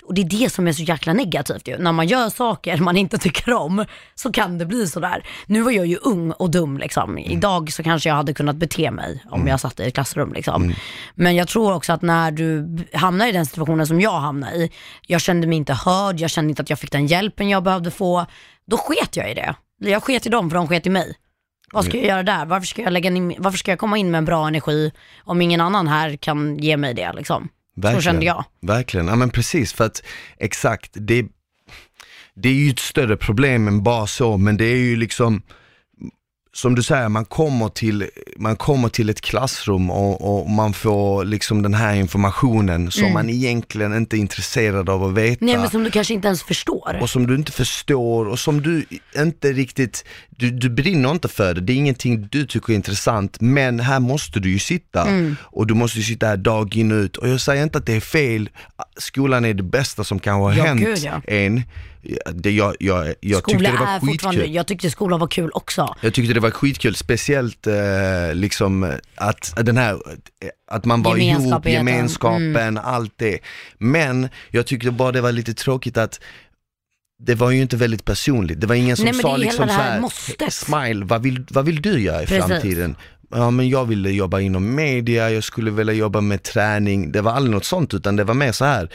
och 0.04 0.14
det 0.14 0.20
är 0.20 0.24
det 0.24 0.52
som 0.52 0.68
är 0.68 0.72
så 0.72 0.82
jäkla 0.82 1.12
negativt 1.12 1.68
ju. 1.68 1.78
När 1.78 1.92
man 1.92 2.06
gör 2.06 2.30
saker 2.30 2.76
man 2.76 2.96
inte 2.96 3.18
tycker 3.18 3.52
om 3.52 3.84
så 4.14 4.32
kan 4.32 4.58
det 4.58 4.66
bli 4.66 4.86
sådär. 4.86 5.26
Nu 5.46 5.62
var 5.62 5.70
jag 5.70 5.86
ju 5.86 5.96
ung 5.96 6.32
och 6.32 6.50
dum 6.50 6.78
liksom. 6.78 7.18
Idag 7.18 7.72
så 7.72 7.82
kanske 7.82 8.08
jag 8.08 8.16
hade 8.16 8.34
kunnat 8.34 8.56
bete 8.56 8.90
mig 8.90 9.22
om 9.30 9.46
jag 9.46 9.60
satt 9.60 9.80
i 9.80 9.82
ett 9.82 9.94
klassrum 9.94 10.32
liksom. 10.32 10.74
Men 11.14 11.36
jag 11.36 11.48
tror 11.48 11.74
också 11.74 11.92
att 11.92 12.02
när 12.02 12.30
du 12.30 12.78
hamnar 12.92 13.26
i 13.26 13.32
den 13.32 13.46
situationen 13.46 13.86
som 13.86 14.00
jag 14.00 14.20
hamnade 14.20 14.56
i, 14.56 14.70
jag 15.06 15.20
kände 15.20 15.46
mig 15.46 15.56
inte 15.56 15.72
hörd, 15.72 16.20
jag 16.20 16.30
kände 16.30 16.50
inte 16.50 16.62
att 16.62 16.70
jag 16.70 16.78
fick 16.78 16.92
den 16.92 17.06
hjälpen 17.06 17.48
jag 17.48 17.62
behövde 17.62 17.90
få. 17.90 18.26
Då 18.66 18.76
sket 18.76 19.16
jag 19.16 19.30
i 19.30 19.34
det. 19.34 19.54
Jag 19.78 20.02
sket 20.02 20.26
i 20.26 20.28
dem 20.28 20.50
för 20.50 20.56
de 20.56 20.68
sket 20.68 20.86
i 20.86 20.90
mig. 20.90 21.14
Vad 21.72 21.84
ska 21.84 21.96
jag 21.96 22.06
göra 22.06 22.22
där? 22.22 22.46
Varför 22.46 22.66
ska 22.66 22.82
jag, 22.82 22.92
lägga 22.92 23.10
in, 23.10 23.34
varför 23.38 23.58
ska 23.58 23.72
jag 23.72 23.78
komma 23.78 23.98
in 23.98 24.10
med 24.10 24.18
en 24.18 24.24
bra 24.24 24.48
energi 24.48 24.92
om 25.24 25.42
ingen 25.42 25.60
annan 25.60 25.88
här 25.88 26.16
kan 26.16 26.58
ge 26.58 26.76
mig 26.76 26.94
det 26.94 27.12
liksom? 27.12 27.48
Så 27.82 28.00
kände 28.00 28.26
jag. 28.26 28.44
Verkligen, 28.62 29.06
ja 29.08 29.16
men 29.16 29.30
precis 29.30 29.72
för 29.72 29.84
att 29.84 30.02
exakt, 30.38 30.90
det, 30.94 31.26
det 32.34 32.48
är 32.48 32.52
ju 32.52 32.70
ett 32.70 32.78
större 32.78 33.16
problem 33.16 33.68
än 33.68 33.82
bara 33.82 34.06
så, 34.06 34.36
men 34.36 34.56
det 34.56 34.64
är 34.64 34.76
ju 34.76 34.96
liksom 34.96 35.42
som 36.54 36.74
du 36.74 36.82
säger, 36.82 37.08
man 37.08 37.24
kommer 37.24 37.68
till, 37.68 38.08
man 38.36 38.56
kommer 38.56 38.88
till 38.88 39.10
ett 39.10 39.20
klassrum 39.20 39.90
och, 39.90 40.40
och 40.40 40.50
man 40.50 40.72
får 40.72 41.24
liksom 41.24 41.62
den 41.62 41.74
här 41.74 41.94
informationen 41.94 42.90
som 42.90 43.12
man 43.12 43.30
egentligen 43.30 43.96
inte 43.96 44.16
är 44.16 44.18
intresserad 44.18 44.88
av 44.90 45.04
att 45.04 45.12
veta. 45.14 45.44
Nej 45.44 45.56
men 45.56 45.70
som 45.70 45.84
du 45.84 45.90
kanske 45.90 46.14
inte 46.14 46.26
ens 46.28 46.42
förstår. 46.42 46.98
och 47.00 47.10
som 47.10 47.26
du 47.26 47.34
inte 47.34 47.52
förstår 47.52 48.26
och 48.28 48.38
som 48.38 48.62
du 48.62 48.84
inte 49.16 49.52
riktigt, 49.52 50.04
du, 50.30 50.50
du 50.50 50.70
brinner 50.70 51.10
inte 51.10 51.28
för 51.28 51.54
det, 51.54 51.60
det 51.60 51.72
är 51.72 51.76
ingenting 51.76 52.28
du 52.30 52.46
tycker 52.46 52.72
är 52.72 52.76
intressant 52.76 53.40
men 53.40 53.80
här 53.80 54.00
måste 54.00 54.40
du 54.40 54.50
ju 54.52 54.58
sitta 54.58 55.02
Mm. 55.08 55.36
och 55.42 55.66
du 55.66 55.74
måste 55.74 55.98
ju 55.98 56.04
sitta 56.04 56.26
här 56.26 56.36
dag 56.36 56.76
in 56.76 56.92
och 56.92 56.96
ut 56.96 57.16
och 57.16 57.28
jag 57.28 57.40
säger 57.40 57.62
inte 57.62 57.78
att 57.78 57.86
det 57.86 57.92
är 57.96 58.00
fel, 58.00 58.50
skolan 58.96 59.44
är 59.44 59.54
det 59.54 59.62
bästa 59.62 60.04
som 60.04 60.18
kan 60.18 60.34
ha 60.34 60.54
Ja, 60.54 60.64
hänt 60.64 60.80
gud, 60.80 60.98
ja. 60.98 61.20
en. 61.26 61.62
Det, 62.32 62.50
jag 62.50 62.76
jag, 62.80 63.14
jag 63.20 63.44
tyckte 63.44 63.64
det 63.64 63.78
var 63.78 64.00
skitkul. 64.00 64.54
jag 64.54 64.66
tyckte 64.66 64.90
skolan 64.90 65.20
var 65.20 65.26
kul 65.26 65.50
också. 65.54 65.94
Jag 66.00 66.14
tyckte 66.14 66.34
det 66.34 66.40
var 66.40 66.50
skitkul, 66.50 66.94
speciellt 66.94 67.66
eh, 67.66 67.74
liksom 68.34 68.92
att 69.14 69.52
den 69.56 69.76
här, 69.76 69.98
att 70.70 70.84
man 70.84 71.02
var 71.02 71.16
ihop, 71.16 71.66
Gemenskapen. 71.66 72.56
Mm. 72.56 72.84
allt 72.84 73.12
det. 73.16 73.38
Men 73.78 74.28
jag 74.50 74.66
tyckte 74.66 74.90
bara 74.90 75.12
det 75.12 75.20
var 75.20 75.32
lite 75.32 75.54
tråkigt 75.54 75.96
att 75.96 76.20
det 77.18 77.34
var 77.34 77.50
ju 77.50 77.62
inte 77.62 77.76
väldigt 77.76 78.04
personligt. 78.04 78.60
Det 78.60 78.66
var 78.66 78.74
ingen 78.74 78.96
som 78.96 79.04
Nej, 79.04 79.14
sa 79.14 79.36
liksom 79.36 79.68
så 79.68 79.74
här 79.74 80.00
måstet. 80.00 80.52
Smile, 80.52 81.04
vad 81.04 81.22
vill, 81.22 81.44
vad 81.50 81.64
vill 81.64 81.82
du 81.82 82.00
göra 82.00 82.22
i 82.22 82.26
Precis. 82.26 82.44
framtiden? 82.44 82.96
Ja 83.30 83.50
men 83.50 83.68
jag 83.68 83.84
ville 83.84 84.10
jobba 84.10 84.40
inom 84.40 84.74
media, 84.74 85.30
jag 85.30 85.44
skulle 85.44 85.70
vilja 85.70 85.94
jobba 85.94 86.20
med 86.20 86.42
träning. 86.42 87.12
Det 87.12 87.20
var 87.20 87.32
aldrig 87.32 87.54
något 87.54 87.64
sånt 87.64 87.94
utan 87.94 88.16
det 88.16 88.24
var 88.24 88.34
mer 88.34 88.52
så 88.52 88.64
här, 88.64 88.88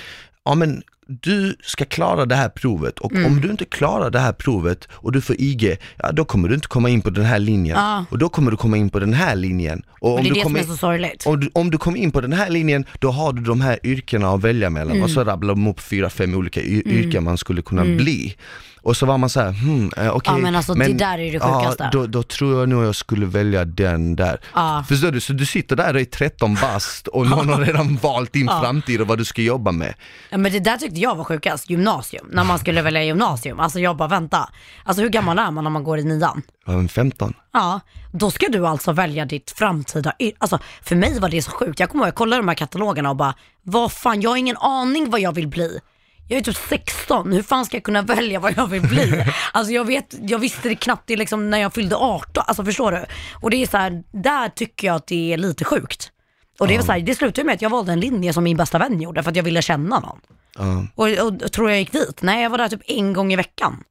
ja 0.45 0.55
men 0.55 0.83
du 1.21 1.55
ska 1.63 1.85
klara 1.85 2.25
det 2.25 2.35
här 2.35 2.49
provet 2.49 2.99
och 2.99 3.11
Mm. 3.11 3.25
om 3.25 3.41
du 3.41 3.51
inte 3.51 3.65
klarar 3.65 4.09
det 4.09 4.19
här 4.19 4.33
provet 4.33 4.87
och 4.91 5.11
du 5.11 5.21
får 5.21 5.35
IG, 5.39 5.77
ja 5.97 6.11
då 6.11 6.25
kommer 6.25 6.49
du 6.49 6.55
inte 6.55 6.67
komma 6.67 6.89
in 6.89 7.01
på 7.01 7.09
den 7.09 7.25
här 7.25 7.39
linjen. 7.39 7.77
Ja. 7.77 8.05
Och 8.11 8.17
då 8.17 8.29
kommer 8.29 8.51
du 8.51 8.57
komma 8.57 8.77
in 8.77 8.89
på 8.89 8.99
den 8.99 9.13
här 9.13 9.35
linjen. 9.35 9.81
Och 10.01 10.15
om 10.17 10.23
det 10.23 10.29
är 10.29 10.33
du 10.33 10.39
det 10.39 10.43
som 10.43 10.55
är 10.55 10.63
så 10.63 10.77
sorgligt. 10.77 11.25
om 11.25 11.39
du, 11.39 11.49
om 11.53 11.71
du 11.71 11.77
kommer 11.77 11.97
in 11.97 12.11
på 12.11 12.21
den 12.21 12.33
här 12.33 12.49
linjen, 12.49 12.85
då 12.99 13.11
har 13.11 13.33
du 13.33 13.41
de 13.41 13.61
här 13.61 13.79
yrkena 13.83 14.29
att 14.29 14.41
välja 14.43 14.69
mellan. 14.69 14.91
Mm. 14.91 15.03
Och 15.03 15.09
så 15.09 15.23
rabblar 15.23 15.55
de 15.55 15.67
upp 15.67 15.79
fyra, 15.79 16.09
fem 16.09 16.33
olika 16.35 16.61
y- 16.61 16.83
yrken 16.85 17.23
man 17.23 17.37
skulle 17.37 17.61
kunna 17.61 17.85
bli. 17.85 18.35
Och 18.81 18.97
så 18.97 19.05
var 19.05 19.17
man 19.17 19.29
så 19.29 19.39
här, 19.41 19.51
hmm, 19.51 19.91
eh, 19.97 20.09
okej. 20.09 20.33
Ja, 20.33 20.37
men 20.37 20.55
alltså, 20.55 20.73
det 20.73 20.93
där 20.93 21.17
är 21.19 21.31
det 21.31 21.39
sjukaste. 21.39 21.83
Ja, 21.83 21.89
då, 21.91 22.07
då 22.07 22.23
tror 22.23 22.59
jag 22.59 22.69
nog 22.69 22.83
jag 22.85 22.95
skulle 22.95 23.25
välja 23.25 23.65
den 23.65 24.15
där. 24.15 24.39
Ja. 24.53 24.85
Förstår 24.89 25.11
du? 25.11 25.19
Så 25.21 25.33
du 25.33 25.45
sitter 25.45 25.75
där 25.75 25.93
och 25.93 25.99
är 26.01 26.05
13 26.05 26.55
bast 26.61 27.07
och 27.07 27.27
någon 27.29 27.49
har 27.49 27.61
redan 27.61 27.95
valt 27.95 28.33
din 28.33 28.47
framtid 28.47 29.01
och 29.01 29.07
vad 29.07 29.17
du 29.17 29.25
ska 29.25 29.41
jobba 29.41 29.71
med. 29.71 29.93
Ja, 30.29 30.37
men 30.37 30.51
det 30.51 30.59
där 30.59 30.77
tyckte 30.77 30.99
jag 30.99 31.15
var 31.15 31.23
sjukast, 31.23 31.69
gymnasium. 31.69 32.27
När 32.31 32.43
man 32.43 32.59
skulle 32.59 32.81
välja 32.81 33.03
gymnasium. 33.03 33.59
Alltså 33.59 33.79
jag 33.79 33.97
bara 33.97 34.07
vänta. 34.07 34.49
Alltså 34.83 35.01
hur 35.03 35.09
gammal 35.09 35.39
är 35.39 35.51
man 35.51 35.63
när 35.63 35.71
man 35.71 35.83
går 35.83 35.99
i 35.99 36.03
nian? 36.03 36.41
Ja, 36.65 36.71
men 36.71 36.89
15. 36.89 37.33
Ja, 37.53 37.79
då 38.11 38.31
ska 38.31 38.47
du 38.49 38.67
alltså 38.67 38.91
välja 38.91 39.25
ditt 39.25 39.51
framtida 39.51 40.13
yr- 40.19 40.33
Alltså 40.37 40.59
för 40.81 40.95
mig 40.95 41.19
var 41.19 41.29
det 41.29 41.41
så 41.41 41.51
sjukt. 41.51 41.79
Jag 41.79 41.89
kommer 41.89 42.03
ihåg, 42.03 42.07
jag 42.07 42.15
kollade 42.15 42.41
de 42.41 42.47
här 42.47 42.55
katalogerna 42.55 43.09
och 43.09 43.15
bara, 43.15 43.33
vad 43.63 43.91
fan, 43.91 44.21
jag 44.21 44.29
har 44.29 44.37
ingen 44.37 44.57
aning 44.57 45.09
vad 45.09 45.19
jag 45.19 45.31
vill 45.35 45.47
bli. 45.47 45.79
Jag 46.31 46.37
är 46.37 46.43
typ 46.43 46.57
16, 46.69 47.31
hur 47.31 47.43
fan 47.43 47.65
ska 47.65 47.77
jag 47.77 47.83
kunna 47.83 48.01
välja 48.01 48.39
vad 48.39 48.57
jag 48.57 48.67
vill 48.67 48.81
bli? 48.81 49.25
Alltså 49.53 49.73
jag 49.73 49.85
vet, 49.85 50.15
jag 50.21 50.39
visste 50.39 50.69
det 50.69 50.75
knappt 50.75 51.03
det 51.07 51.15
liksom 51.15 51.49
när 51.49 51.57
jag 51.57 51.73
fyllde 51.73 51.95
18, 51.95 52.43
alltså 52.47 52.65
förstår 52.65 52.91
du? 52.91 53.05
Och 53.41 53.49
det 53.49 53.63
är 53.63 53.67
så 53.67 53.77
här, 53.77 54.03
där 54.11 54.49
tycker 54.49 54.87
jag 54.87 54.95
att 54.95 55.07
det 55.07 55.33
är 55.33 55.37
lite 55.37 55.65
sjukt. 55.65 56.11
Och 56.59 56.67
det, 56.67 56.77
var 56.77 56.83
så 56.83 56.91
här, 56.91 56.99
det 56.99 57.15
slutade 57.15 57.45
med 57.45 57.55
att 57.55 57.61
jag 57.61 57.69
valde 57.69 57.91
en 57.91 57.99
linje 57.99 58.33
som 58.33 58.43
min 58.43 58.57
bästa 58.57 58.77
vän 58.77 59.01
gjorde 59.01 59.23
för 59.23 59.29
att 59.29 59.35
jag 59.35 59.43
ville 59.43 59.61
känna 59.61 59.99
någon. 59.99 60.19
Ja. 60.57 60.85
Och, 60.95 61.07
och 61.45 61.51
tror 61.51 61.69
jag 61.69 61.79
gick 61.79 61.91
dit? 61.91 62.21
Nej, 62.21 62.43
jag 62.43 62.49
var 62.49 62.57
där 62.57 62.69
typ 62.69 62.81
en 62.87 63.13
gång 63.13 63.33
i 63.33 63.35
veckan. 63.35 63.83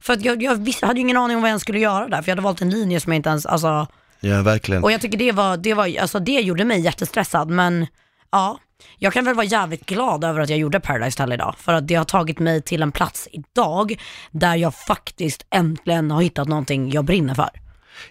För 0.00 0.12
att 0.12 0.24
jag, 0.24 0.42
jag 0.42 0.64
visste, 0.64 0.86
hade 0.86 1.00
ju 1.00 1.04
ingen 1.04 1.16
aning 1.16 1.36
om 1.36 1.42
vad 1.42 1.50
jag 1.50 1.60
skulle 1.60 1.78
göra 1.78 2.08
där, 2.08 2.22
för 2.22 2.28
jag 2.28 2.36
hade 2.36 2.42
valt 2.44 2.62
en 2.62 2.70
linje 2.70 3.00
som 3.00 3.12
jag 3.12 3.18
inte 3.18 3.28
ens, 3.28 3.46
alltså, 3.46 3.86
ja, 4.20 4.42
verkligen. 4.42 4.84
och 4.84 4.92
jag 4.92 5.00
tycker 5.00 5.18
det 5.18 5.32
var, 5.32 5.56
det 5.56 5.74
var, 5.74 5.98
alltså 6.00 6.18
det 6.18 6.40
gjorde 6.40 6.64
mig 6.64 6.80
jättestressad, 6.80 7.50
men 7.50 7.86
ja, 8.30 8.58
jag 8.98 9.12
kan 9.12 9.24
väl 9.24 9.34
vara 9.34 9.46
jävligt 9.46 9.86
glad 9.86 10.24
över 10.24 10.40
att 10.40 10.48
jag 10.50 10.58
gjorde 10.58 10.80
Paradise 10.80 11.22
Hotel 11.22 11.32
idag, 11.32 11.54
för 11.58 11.72
att 11.74 11.88
det 11.88 11.94
har 11.94 12.04
tagit 12.04 12.38
mig 12.38 12.62
till 12.62 12.82
en 12.82 12.92
plats 12.92 13.28
idag 13.32 14.00
där 14.30 14.56
jag 14.56 14.74
faktiskt 14.74 15.46
äntligen 15.54 16.10
har 16.10 16.22
hittat 16.22 16.48
någonting 16.48 16.90
jag 16.92 17.04
brinner 17.04 17.34
för. 17.34 17.48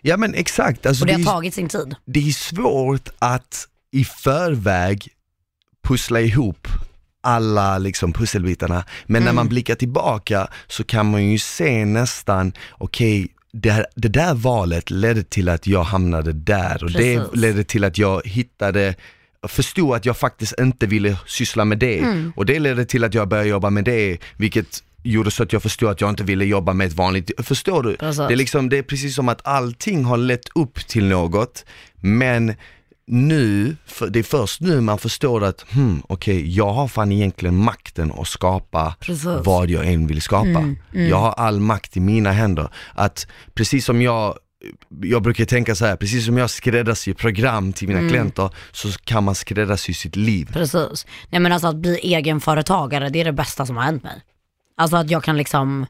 Ja 0.01 0.17
men 0.17 0.33
exakt, 0.33 0.85
alltså 0.85 1.03
Och 1.03 1.07
det 1.07 1.13
det, 1.17 1.23
har 1.23 1.33
tagit 1.33 1.53
sin 1.53 1.69
tid. 1.69 1.95
det 2.05 2.19
är 2.27 2.31
svårt 2.31 3.09
att 3.19 3.67
i 3.91 4.05
förväg 4.05 5.07
pussla 5.87 6.19
ihop 6.21 6.67
alla 7.21 7.77
liksom 7.77 8.13
pusselbitarna. 8.13 8.83
Men 9.05 9.23
när 9.23 9.33
man 9.33 9.41
Mm. 9.41 9.49
blickar 9.49 9.75
tillbaka 9.75 10.47
så 10.67 10.83
kan 10.83 11.11
man 11.11 11.25
ju 11.25 11.39
se 11.39 11.85
nästan, 11.85 12.53
okej, 12.71 13.27
det, 13.51 13.71
här- 13.71 13.85
det 13.95 14.07
där 14.07 14.33
valet 14.33 14.89
ledde 14.89 15.23
till 15.23 15.49
att 15.49 15.67
jag 15.67 15.83
hamnade 15.83 16.33
där 16.33 16.83
och 16.83 16.91
det 16.91 17.17
Precis. 17.17 17.35
ledde 17.35 17.63
till 17.63 17.83
att 17.83 17.97
jag 17.97 18.21
hittade 18.27 18.95
förstod 19.47 19.95
att 19.95 20.05
jag 20.05 20.17
faktiskt 20.17 20.53
inte 20.59 20.87
ville 20.87 21.17
syssla 21.25 21.65
med 21.65 21.77
det 21.79 21.99
Mm. 21.99 22.33
och 22.35 22.45
det 22.45 22.59
ledde 22.59 22.85
till 22.85 23.03
att 23.03 23.13
jag 23.13 23.27
började 23.27 23.49
jobba 23.49 23.69
med 23.69 23.83
det, 23.85 24.17
vilket 24.37 24.83
gjorde 25.03 25.31
så 25.31 25.43
att 25.43 25.53
jag 25.53 25.61
förstod 25.63 25.89
att 25.89 26.01
jag 26.01 26.09
inte 26.09 26.23
ville 26.23 26.45
jobba 26.45 26.73
med 26.73 26.87
ett 26.87 26.93
vanligt, 26.93 27.31
förstår 27.37 27.83
du? 27.83 27.95
Precis. 27.95 28.17
Det 28.17 28.33
är, 28.33 28.35
liksom, 28.35 28.69
det 28.69 28.77
är 28.77 28.83
precis 28.83 29.15
som 29.15 29.29
att 29.29 29.47
allting 29.47 30.03
har 30.05 30.17
lett 30.17 30.49
upp 30.55 30.87
till 30.87 31.05
något, 31.05 31.65
men 31.95 32.53
nu, 33.07 33.75
det 34.09 34.19
är 34.19 34.23
först 34.23 34.61
nu 34.61 34.81
man 34.81 34.97
förstår 34.97 35.43
att, 35.43 35.65
hmm, 35.71 36.01
okej, 36.07 36.55
jag 36.55 36.73
har 36.73 36.87
fan 36.87 37.11
egentligen 37.11 37.55
makten 37.55 38.11
att 38.17 38.27
skapa 38.27 38.95
Precis. 38.99 39.25
vad 39.45 39.69
jag 39.69 39.85
än 39.87 40.07
vill 40.07 40.21
skapa. 40.21 40.75
Jag 40.91 41.17
har 41.17 41.31
all 41.31 41.59
makt 41.59 41.97
i 41.97 41.99
mina 41.99 42.31
händer. 42.31 42.69
Att 42.93 43.27
precis 43.53 43.85
som 43.85 44.01
jag 44.01 44.37
jag 45.01 45.21
brukar 45.21 45.45
tänka 45.45 45.75
så 45.75 45.85
här, 45.85 45.95
precis 45.95 46.25
som 46.25 46.37
jag 46.37 46.49
skräddarsyr 46.49 47.13
program 47.13 47.73
till 47.73 47.87
mina 47.87 48.09
klienter 48.09 48.49
så 48.71 48.91
kan 48.91 49.23
man 49.23 49.35
skräddarsy 49.35 49.93
sitt 49.93 50.15
liv. 50.15 50.49
Precis. 50.53 51.05
Nej 51.29 51.41
men 51.41 51.51
alltså 51.51 51.67
att 51.67 51.75
bli 51.75 51.99
egenföretagare, 51.99 53.09
det 53.09 53.19
är 53.19 53.25
det 53.25 53.31
bästa 53.31 53.65
som 53.65 53.77
har 53.77 53.83
hänt 53.83 54.03
mig. 54.03 54.21
Alltså 54.77 54.97
att 54.97 55.09
jag 55.09 55.23
kan 55.23 55.37
liksom, 55.37 55.85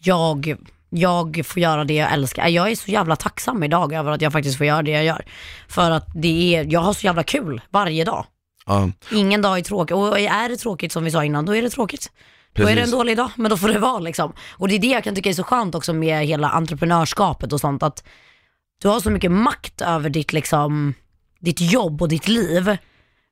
jag, 0.00 0.56
jag 0.90 1.42
får 1.44 1.62
göra 1.62 1.84
det 1.84 1.94
jag 1.94 2.12
älskar. 2.12 2.48
Jag 2.48 2.70
är 2.70 2.76
så 2.76 2.90
jävla 2.90 3.16
tacksam 3.16 3.62
idag 3.62 3.92
över 3.92 4.12
att 4.12 4.22
jag 4.22 4.32
faktiskt 4.32 4.58
får 4.58 4.66
göra 4.66 4.82
det 4.82 4.90
jag 4.90 5.04
gör. 5.04 5.24
För 5.68 5.90
att 5.90 6.06
det 6.14 6.56
är, 6.56 6.66
jag 6.72 6.80
har 6.80 6.92
så 6.92 7.06
jävla 7.06 7.22
kul 7.22 7.60
varje 7.70 8.04
dag. 8.04 8.26
Ja, 8.66 8.90
Ingen 9.12 9.42
dag 9.42 9.58
är 9.58 9.62
tråkig 9.62 9.96
och 9.96 10.18
är 10.18 10.48
det 10.48 10.56
tråkigt 10.56 10.92
som 10.92 11.04
vi 11.04 11.10
sa 11.10 11.24
innan, 11.24 11.46
då 11.46 11.56
är 11.56 11.62
det 11.62 11.70
tråkigt. 11.70 12.12
Då 12.58 12.62
är 12.62 12.66
det 12.66 12.70
en 12.72 12.76
Precis. 12.76 12.92
dålig 12.92 13.16
dag, 13.16 13.30
men 13.36 13.50
då 13.50 13.56
får 13.56 13.68
det 13.68 13.78
vara 13.78 13.98
liksom. 13.98 14.32
Och 14.50 14.68
det 14.68 14.74
är 14.74 14.78
det 14.78 14.86
jag 14.86 15.04
kan 15.04 15.14
tycka 15.14 15.28
är 15.28 15.34
så 15.34 15.42
skönt 15.42 15.74
också 15.74 15.92
med 15.92 16.26
hela 16.26 16.48
entreprenörskapet 16.48 17.52
och 17.52 17.60
sånt, 17.60 17.82
att 17.82 18.04
du 18.82 18.88
har 18.88 19.00
så 19.00 19.10
mycket 19.10 19.32
makt 19.32 19.80
över 19.80 20.10
ditt, 20.10 20.32
liksom, 20.32 20.94
ditt 21.40 21.60
jobb 21.60 22.02
och 22.02 22.08
ditt 22.08 22.28
liv. 22.28 22.76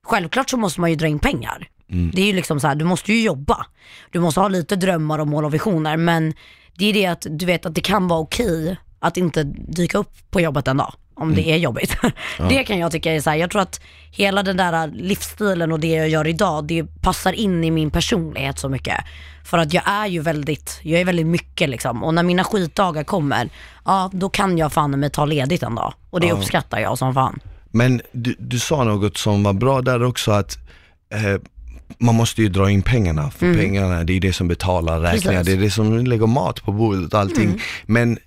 Självklart 0.07 0.49
så 0.49 0.57
måste 0.57 0.81
man 0.81 0.89
ju 0.89 0.95
dra 0.95 1.07
in 1.07 1.19
pengar. 1.19 1.67
Det 2.13 2.21
är 2.21 2.25
ju 2.25 2.33
liksom 2.33 2.59
så 2.59 2.67
här, 2.67 2.75
du 2.75 2.85
måste 2.85 3.13
ju 3.13 3.21
jobba. 3.21 3.65
Du 4.11 4.19
måste 4.19 4.39
ha 4.39 4.47
lite 4.47 4.75
drömmar 4.75 5.19
och 5.19 5.27
mål 5.27 5.45
och 5.45 5.53
visioner, 5.53 5.97
men 5.97 6.33
det 6.77 6.85
är 6.85 6.93
det 6.93 7.05
att 7.05 7.27
du 7.29 7.45
vet 7.45 7.65
att 7.65 7.75
det 7.75 7.81
kan 7.81 8.07
vara 8.07 8.19
okej 8.19 8.77
att 8.99 9.17
inte 9.17 9.43
dyka 9.43 9.97
upp 9.97 10.31
på 10.31 10.41
jobbet 10.41 10.67
en 10.67 10.77
dag 10.77 10.93
om 11.17 11.35
det 11.35 11.49
är 11.49 11.57
jobbigt. 11.57 11.97
Det 12.49 12.63
kan 12.63 12.79
jag 12.79 12.91
tycka 12.91 13.13
är 13.13 13.21
så 13.21 13.29
här, 13.29 13.37
jag 13.37 13.51
tror 13.51 13.61
att 13.61 13.81
hela 14.11 14.43
den 14.43 14.57
där 14.57 14.87
livsstilen 14.87 15.71
och 15.71 15.79
det 15.79 15.87
jag 15.87 16.09
gör 16.09 16.27
idag, 16.27 16.65
det 16.67 17.01
passar 17.01 17.33
in 17.33 17.63
i 17.63 17.71
min 17.71 17.91
personlighet 17.91 18.59
så 18.59 18.69
mycket. 18.69 18.97
För 19.43 19.57
att 19.57 19.73
jag 19.73 19.83
är 19.87 20.07
ju 20.07 20.21
väldigt, 20.21 20.79
jag 20.83 21.01
är 21.01 21.05
väldigt 21.05 21.27
mycket 21.27 21.69
liksom. 21.69 22.03
Och 22.03 22.13
när 22.13 22.23
mina 22.23 22.43
skitdagar 22.43 23.03
kommer, 23.03 23.49
ja 23.85 24.09
då 24.13 24.29
kan 24.29 24.57
jag 24.57 24.73
fan 24.73 24.91
mig 24.99 25.09
ta 25.09 25.25
ledigt 25.25 25.63
en 25.63 25.75
dag. 25.75 25.93
Och 26.09 26.19
det 26.19 26.31
uppskattar 26.31 26.79
jag 26.79 26.97
som 26.97 27.13
fan. 27.13 27.39
Men 27.71 28.01
du, 28.11 28.35
du 28.39 28.59
sa 28.59 28.83
något 28.83 29.17
som 29.17 29.43
var 29.43 29.53
bra 29.53 29.81
där 29.81 30.03
också 30.03 30.31
att 30.31 30.57
eh, 31.13 31.41
man 31.97 32.15
måste 32.15 32.41
ju 32.41 32.49
dra 32.49 32.69
in 32.69 32.81
pengarna, 32.81 33.31
för 33.31 33.53
pengarna 33.57 34.03
det 34.03 34.13
är 34.13 34.19
det 34.19 34.33
som 34.33 34.47
betalar 34.47 34.99
räkningar, 34.99 35.31
Mm. 35.31 35.43
Precis. 35.43 35.53
Mm. 35.53 35.59
det 35.59 35.63
är 35.63 35.65
det 35.65 35.71
som 35.71 36.05
lägger 36.05 36.27
mat 36.27 36.63
på 36.63 36.71
bordet 36.71 37.13
och 37.13 37.19
allting. 37.19 37.61
Men 37.85 38.17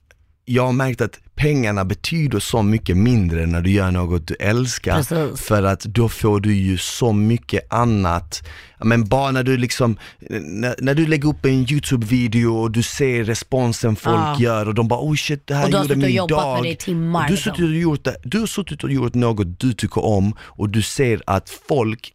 jag 0.52 0.66
har 0.66 0.72
märkt 0.72 1.00
att 1.00 1.18
pengarna 1.34 1.84
betyder 1.84 2.38
så 2.40 2.62
mycket 2.62 2.96
mindre 2.96 3.46
när 3.46 3.60
du 3.60 3.70
gör 3.70 3.90
något 3.90 4.26
du 4.28 4.34
älskar. 4.34 4.96
Precis. 4.96 5.40
För 5.46 5.62
att 5.62 5.80
då 5.80 6.08
får 6.08 6.40
du 6.40 6.54
ju 6.54 6.78
så 6.78 7.12
mycket 7.12 7.72
annat. 7.72 8.42
Men 8.84 9.04
bara 9.08 9.30
när 9.30 9.42
du 9.42 9.56
liksom, 9.56 9.96
när, 10.30 10.74
när 10.78 10.94
du 10.94 11.06
lägger 11.06 11.28
upp 11.28 11.44
en 11.44 11.66
YouTube-video 11.72 12.46
och 12.56 12.70
du 12.70 12.82
ser 12.82 13.24
responsen 13.24 13.96
folk 13.96 14.16
Ja. 14.16 14.36
gör 14.40 14.68
och 14.68 14.74
de 14.74 14.88
bara 14.88 15.00
oh 15.00 15.14
shit 15.14 15.46
det 15.46 15.54
här 15.54 15.64
Och 15.64 15.70
du 15.70 15.76
har 15.76 15.84
gjorde 15.84 15.94
suttit 15.94 16.02
och 16.04 16.08
min 16.08 16.16
jobbat 16.16 16.44
dag. 16.44 16.54
med 16.54 16.62
det 16.64 16.70
i 16.72 16.76
timmar, 16.76 17.20
Och 17.20 17.26
Du, 17.26 17.32
har 17.32 17.36
liksom. 17.36 17.52
suttit 17.54 17.68
och 17.70 17.76
gjort 17.76 18.04
det, 18.04 18.16
du 18.22 18.38
har 18.38 18.46
suttit 18.46 18.84
och 18.84 18.90
gjort 18.92 19.14
något 19.14 19.60
du 19.60 19.72
tycker 19.72 20.04
om 20.04 20.34
och 20.40 20.68
du 20.68 20.82
ser 20.82 21.22
att 21.26 21.50
folk 21.68 22.12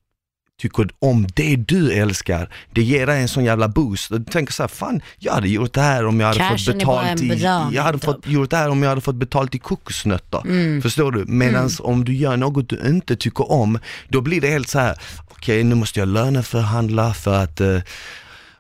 tycker 0.62 0.90
om 1.00 1.28
det 1.36 1.56
du 1.56 1.92
älskar, 1.92 2.50
det 2.72 2.82
ger 2.82 3.08
dig 3.08 3.22
en 3.22 3.28
sån 3.28 3.46
jävla 3.46 3.68
boost. 3.68 4.10
Du 4.10 4.24
tänker 4.24 4.54
såhär, 4.54 4.68
fan 4.68 5.02
jag 5.20 5.34
hade 5.34 5.48
gjort 5.48 5.74
det 5.74 5.82
här 5.82 6.06
om 6.06 6.20
jag 6.20 6.28
hade 6.28 6.40
Cashen 6.40 6.58
fått 6.58 6.78
betalt 6.78 7.22
i, 7.22 7.44
jag 7.72 7.84
hade 7.84 8.00
fått, 8.00 8.28
gjort 8.28 8.50
det 8.50 8.58
här 8.58 8.70
om 8.70 8.84
jag 8.84 8.90
hade 8.90 9.02
fått 9.02 9.16
betalt 9.16 9.56
i 9.56 9.60
kokosnötter. 9.60 10.42
Mm. 10.46 10.82
Förstår 10.82 11.12
du? 11.12 11.26
Medan 11.26 11.70
om 11.80 12.06
du 12.06 12.16
gör 12.16 12.38
något 12.38 12.70
du 12.70 12.80
inte 12.88 13.16
tycker 13.16 13.52
om, 13.52 13.80
då 14.10 14.22
blir 14.22 14.42
det 14.42 14.48
helt 14.48 14.70
så 14.70 14.80
här: 14.80 14.98
okej 15.30 15.64
nu 15.64 15.76
måste 15.76 16.00
jag 16.00 16.08
löneförhandla 16.08 17.14
för 17.14 17.44
att 17.44 17.62
eh, 17.62 17.80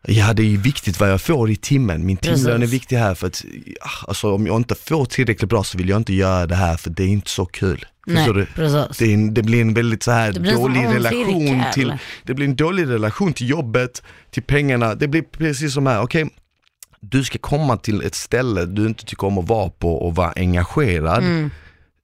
Ja 0.07 0.33
det 0.33 0.41
är 0.43 0.47
ju 0.47 0.57
viktigt 0.57 0.99
vad 0.99 1.09
jag 1.09 1.21
får 1.21 1.49
i 1.49 1.55
timmen, 1.55 2.05
min 2.05 2.17
timlön 2.17 2.61
är 2.61 2.67
viktig 2.67 2.97
här 2.97 3.15
för 3.15 3.27
att 3.27 3.45
ja, 3.65 3.89
alltså, 4.07 4.33
om 4.33 4.47
jag 4.47 4.55
inte 4.55 4.75
får 4.75 5.05
tillräckligt 5.05 5.49
bra 5.49 5.63
så 5.63 5.77
vill 5.77 5.89
jag 5.89 5.97
inte 5.97 6.13
göra 6.13 6.47
det 6.47 6.55
här 6.55 6.77
för 6.77 6.89
det 6.89 7.03
är 7.03 7.07
inte 7.07 7.29
så 7.29 7.45
kul. 7.45 7.85
Nej. 8.07 8.45
Det, 8.99 9.13
en, 9.13 9.33
det 9.33 9.43
blir 9.43 9.61
en 9.61 9.73
väldigt 9.73 10.03
så 10.03 10.11
här 10.11 10.31
Det 10.31 10.51
dålig 10.51 10.85
relation 10.85 11.63
till, 11.73 11.93
det 12.23 12.33
blir 12.33 12.47
en 12.47 12.55
dålig 12.55 12.89
relation 12.89 13.33
till 13.33 13.49
jobbet, 13.49 14.03
till 14.31 14.43
pengarna, 14.43 14.95
det 14.95 15.07
blir 15.07 15.21
precis 15.21 15.73
som 15.73 15.87
här, 15.87 16.01
okej 16.01 16.29
du 17.09 17.23
ska 17.23 17.37
komma 17.37 17.77
till 17.77 18.01
ett 18.01 18.15
ställe 18.15 18.65
du 18.65 18.87
inte 18.87 19.05
tycker 19.05 19.27
om 19.27 19.37
att 19.37 19.47
vara 19.47 19.69
på 19.69 19.95
och 19.95 20.15
vara 20.15 20.33
engagerad 20.35 21.23
Mm. 21.23 21.51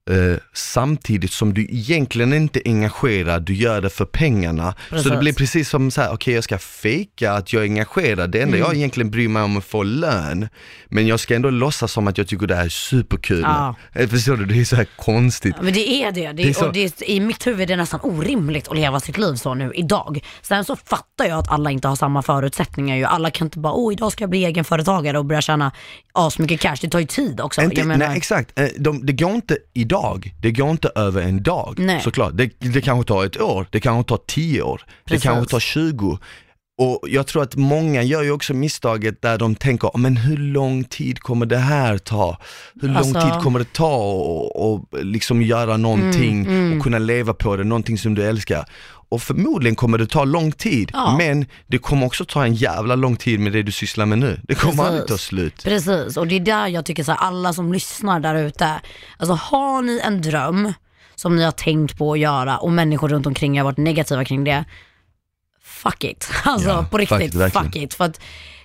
Eh, 0.09 0.37
samtidigt 0.53 1.31
som 1.31 1.53
du 1.53 1.61
egentligen 1.61 2.33
inte 2.33 2.59
är 2.59 2.71
engagerad, 2.71 3.43
du 3.43 3.53
gör 3.53 3.81
det 3.81 3.89
för 3.89 4.05
pengarna. 4.05 4.75
Så 4.89 4.95
Precis. 4.95 5.11
det 5.11 5.17
blir 5.17 5.33
precis 5.33 5.69
som 5.69 5.91
så 5.91 6.01
här, 6.01 6.13
okej 6.13 6.33
jag 6.33 6.43
ska 6.43 6.57
fejka 6.57 7.31
att 7.33 7.53
jag 7.53 7.61
är 7.63 7.67
engagerad, 7.67 8.31
det 8.31 8.41
enda 8.41 8.57
Mm. 8.57 8.67
jag 8.67 8.75
egentligen 8.75 9.11
bryr 9.11 9.27
mig 9.27 9.43
om 9.43 9.55
är 9.55 9.57
att 9.59 9.65
få 9.65 9.83
lön. 9.83 10.47
Men 10.89 11.07
jag 11.07 11.19
ska 11.19 11.35
ändå 11.35 11.49
låtsas 11.49 11.91
som 11.91 12.07
att 12.07 12.17
jag 12.17 12.27
tycker 12.27 12.47
det 12.47 12.55
här 12.55 12.65
är 12.65 12.69
superkul. 12.69 13.41
Ja. 13.41 13.75
Eh, 13.93 14.07
Förstår 14.09 14.37
du, 14.37 14.45
det 14.45 14.59
är 14.61 14.65
så 14.65 14.75
här 14.75 14.87
konstigt. 14.97 15.53
Ja, 15.57 15.63
Men 15.63 15.73
det 15.73 15.89
är 16.03 16.11
det. 16.11 16.21
det, 16.27 16.33
Det 16.33 16.49
är 16.49 16.53
så- 16.53 16.65
och 16.67 16.73
det 16.73 16.83
är, 17.01 17.09
I 17.09 17.19
mitt 17.19 17.47
huvud 17.47 17.61
är 17.61 17.65
det 17.67 17.75
nästan 17.75 17.99
orimligt 18.03 18.67
att 18.67 18.75
leva 18.75 18.99
sitt 18.99 19.17
liv 19.17 19.35
så 19.35 19.53
nu 19.53 19.71
idag. 19.75 20.19
Sen 20.41 20.65
så 20.65 20.75
fattar 20.75 21.25
jag 21.25 21.39
att 21.39 21.51
alla 21.51 21.71
inte 21.71 21.87
har 21.87 21.95
samma 21.95 22.21
förutsättningar. 22.21 22.95
Ju. 22.97 23.03
Alla 23.03 23.31
kan 23.31 23.47
inte 23.47 23.59
bara, 23.59 23.73
oh 23.73 23.93
idag 23.93 24.11
ska 24.11 24.23
jag 24.23 24.29
bli 24.29 24.45
egenföretagare 24.45 25.17
och 25.19 25.25
börja 25.25 25.41
tjäna 25.41 25.71
asmycket 26.13 26.59
cash. 26.61 26.75
Det 26.81 26.89
tar 26.89 26.99
ju 26.99 27.05
tid 27.05 27.41
också. 27.41 27.61
Inte, 27.61 27.83
menar, 27.83 28.07
nej 28.07 28.17
exakt, 28.17 28.59
Eh, 28.59 28.67
de, 28.79 29.05
det 29.05 29.13
går 29.13 29.31
inte 29.31 29.57
idag, 29.73 29.90
det 30.41 30.51
går 30.51 30.69
inte 30.71 30.91
över 30.95 31.21
en 31.21 31.43
dag 31.43 31.75
Nej. 31.77 32.01
såklart. 32.01 32.31
Det, 32.33 32.49
det 32.59 32.81
kanske 32.81 33.07
tar 33.07 33.25
ett 33.25 33.41
år, 33.41 33.67
det 33.69 33.79
kanske 33.79 34.09
tar 34.09 34.19
tio 34.27 34.61
år, 34.61 34.81
Precis. 35.05 35.23
det 35.23 35.29
kanske 35.29 35.51
tar 35.51 35.59
20. 35.59 36.17
Och 36.83 36.99
jag 37.09 37.27
tror 37.27 37.43
att 37.43 37.55
många 37.55 38.03
gör 38.03 38.23
ju 38.23 38.31
också 38.31 38.53
misstaget 38.53 39.21
där 39.21 39.37
de 39.37 39.55
tänker, 39.55 39.87
"Ah, 39.87 39.97
men 39.97 40.17
hur 40.17 40.37
lång 40.37 40.83
tid 40.83 41.19
kommer 41.19 41.45
det 41.45 41.57
här 41.57 41.97
ta? 41.97 42.37
Hur 42.81 42.87
lång 42.87 42.97
Alltså- 42.97 43.21
tid 43.21 43.43
kommer 43.43 43.59
det 43.59 43.73
ta 43.73 43.95
och, 43.95 44.73
och 44.73 44.85
liksom 45.03 45.41
göra 45.41 45.77
någonting 45.77 46.45
Mm, 46.45 46.77
och 46.77 46.83
kunna 46.83 46.99
leva 46.99 47.33
på 47.33 47.55
det, 47.55 47.63
någonting 47.63 47.97
som 47.97 48.15
du 48.15 48.23
älskar? 48.23 48.65
Och 49.09 49.21
förmodligen 49.21 49.75
kommer 49.75 49.97
det 49.97 50.07
ta 50.07 50.23
lång 50.23 50.51
tid, 50.51 50.91
Ja. 50.93 51.15
men 51.17 51.45
det 51.67 51.77
kommer 51.77 52.05
också 52.05 52.25
ta 52.25 52.45
en 52.45 52.53
jävla 52.53 52.95
lång 52.95 53.15
tid 53.15 53.39
med 53.39 53.51
det 53.53 53.63
du 53.63 53.71
sysslar 53.71 54.05
med 54.05 54.17
nu. 54.19 54.39
Det 54.47 54.55
kommer 54.55 54.73
Precis. 54.73 54.87
aldrig 54.87 55.07
ta 55.07 55.17
slut. 55.17 55.63
Precis, 55.63 56.17
och 56.17 56.27
det 56.27 56.35
är 56.35 56.39
där 56.39 56.67
jag 56.67 56.85
tycker 56.85 57.03
så 57.03 57.11
här, 57.11 57.19
alla 57.19 57.53
som 57.53 57.73
lyssnar 57.73 58.19
där 58.19 58.35
ute, 58.35 58.81
alltså 59.17 59.33
har 59.33 59.81
ni 59.81 60.01
en 60.03 60.21
dröm 60.21 60.73
som 61.15 61.35
ni 61.35 61.43
har 61.43 61.51
tänkt 61.51 61.97
på 61.97 62.13
att 62.13 62.19
göra 62.19 62.57
och 62.57 62.71
människor 62.71 63.09
runt 63.09 63.25
omkring 63.25 63.55
er 63.57 63.59
har 63.61 63.65
varit 63.65 63.77
negativa 63.77 64.25
kring 64.25 64.43
det, 64.43 64.65
fuck 65.83 66.03
it. 66.03 66.29
Alltså 66.43 66.69
Ja, 66.69 66.85
på 66.91 66.97
fuck 66.97 67.11
riktigt, 67.11 67.33
it, 67.33 67.35
verkligen. 67.35 67.65
fuck 67.65 67.75
it. 67.75 67.93
För 67.93 68.05
att 68.05 68.19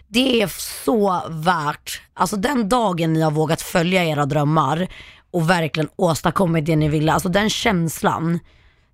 det 0.08 0.42
är 0.42 0.46
så 0.84 1.22
värt, 1.30 2.00
alltså 2.14 2.36
den 2.36 2.68
dagen 2.68 3.12
ni 3.12 3.20
har 3.20 3.30
vågat 3.30 3.62
följa 3.62 4.04
era 4.04 4.26
drömmar 4.26 4.88
och 5.30 5.50
verkligen 5.50 5.88
åstadkommit 5.96 6.66
det 6.66 6.76
ni 6.76 6.88
ville, 6.88 7.12
alltså 7.12 7.28
den 7.28 7.50
känslan, 7.50 8.38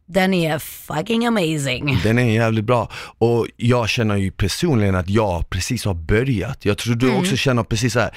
den 0.07 0.35
är 0.35 0.59
fucking 0.59 1.27
amazing. 1.27 1.99
Den 2.03 2.18
är 2.18 2.31
jävligt 2.35 2.64
bra 2.64 2.91
och 3.18 3.47
jag 3.57 3.89
känner 3.89 4.16
ju 4.16 4.31
personligen 4.31 4.95
att 4.95 5.09
jag 5.11 5.51
precis 5.51 5.85
har 5.85 5.95
börjat. 5.95 6.64
Jag 6.64 6.79
tror 6.79 6.95
du 6.95 7.07
Mm. 7.09 7.20
också 7.20 7.37
känner 7.37 7.62
precis 7.62 7.93
så 7.93 8.01
här. 8.01 8.11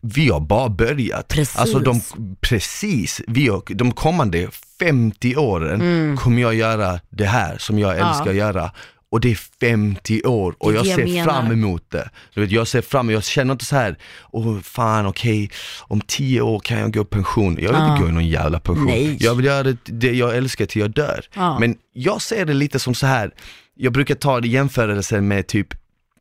vi 0.00 0.28
har 0.28 0.40
bara 0.40 0.68
börjat. 0.68 1.28
Precis. 1.28 1.56
Alltså 1.56 1.78
de, 1.78 2.00
precis, 2.40 3.20
vi 3.26 3.48
har, 3.48 3.62
de 3.74 3.92
kommande 3.92 4.48
50 4.78 5.36
åren 5.36 6.16
kommer 6.16 6.42
jag 6.42 6.54
göra 6.54 7.00
det 7.10 7.26
här 7.26 7.56
som 7.58 7.78
jag 7.78 7.90
älskar 7.92 8.22
Mm. 8.22 8.36
Ja. 8.36 8.46
att 8.46 8.54
göra. 8.54 8.70
Och 9.12 9.20
det 9.20 9.30
är 9.30 9.38
50 9.60 10.22
år 10.22 10.54
och 10.58 10.72
jag 10.74 10.86
jag 10.86 10.96
ser 10.96 11.04
menar. 11.04 11.24
fram 11.32 11.52
emot 11.52 11.90
det. 11.90 12.10
Du 12.34 12.40
vet, 12.40 12.50
jag 12.50 12.68
ser 12.68 12.80
fram 12.82 13.10
jag 13.10 13.24
känner 13.24 13.52
inte 13.52 13.64
så 13.64 13.76
här, 13.76 13.96
åh 14.30 14.60
fan 14.60 15.06
okej, 15.06 15.50
om 15.80 16.00
10 16.06 16.40
år 16.40 16.60
kan 16.60 16.78
jag 16.78 16.92
gå 16.94 17.02
i 17.02 17.04
pension. 17.04 17.58
Jag 17.60 17.68
vill 17.72 17.80
Ja. 17.80 17.92
inte 17.92 18.02
gå 18.02 18.08
i 18.08 18.12
någon 18.12 18.28
jävla 18.28 18.60
pension. 18.60 18.86
Nej. 18.86 19.16
Jag 19.20 19.34
vill 19.34 19.44
göra 19.46 19.62
det, 19.62 19.76
det 19.84 20.12
jag 20.12 20.36
älskar 20.36 20.66
till 20.66 20.80
jag 20.82 20.90
dör. 20.90 21.24
Ja. 21.34 21.58
Men 21.58 21.76
jag 21.92 22.22
ser 22.22 22.46
det 22.46 22.54
lite 22.54 22.78
som 22.78 22.94
så 22.94 23.06
här. 23.06 23.30
jag 23.76 23.92
brukar 23.92 24.14
ta 24.14 24.40
det 24.40 24.48
i 24.48 24.50
jämförelse 24.50 25.20
med 25.20 25.46
typ, 25.46 25.68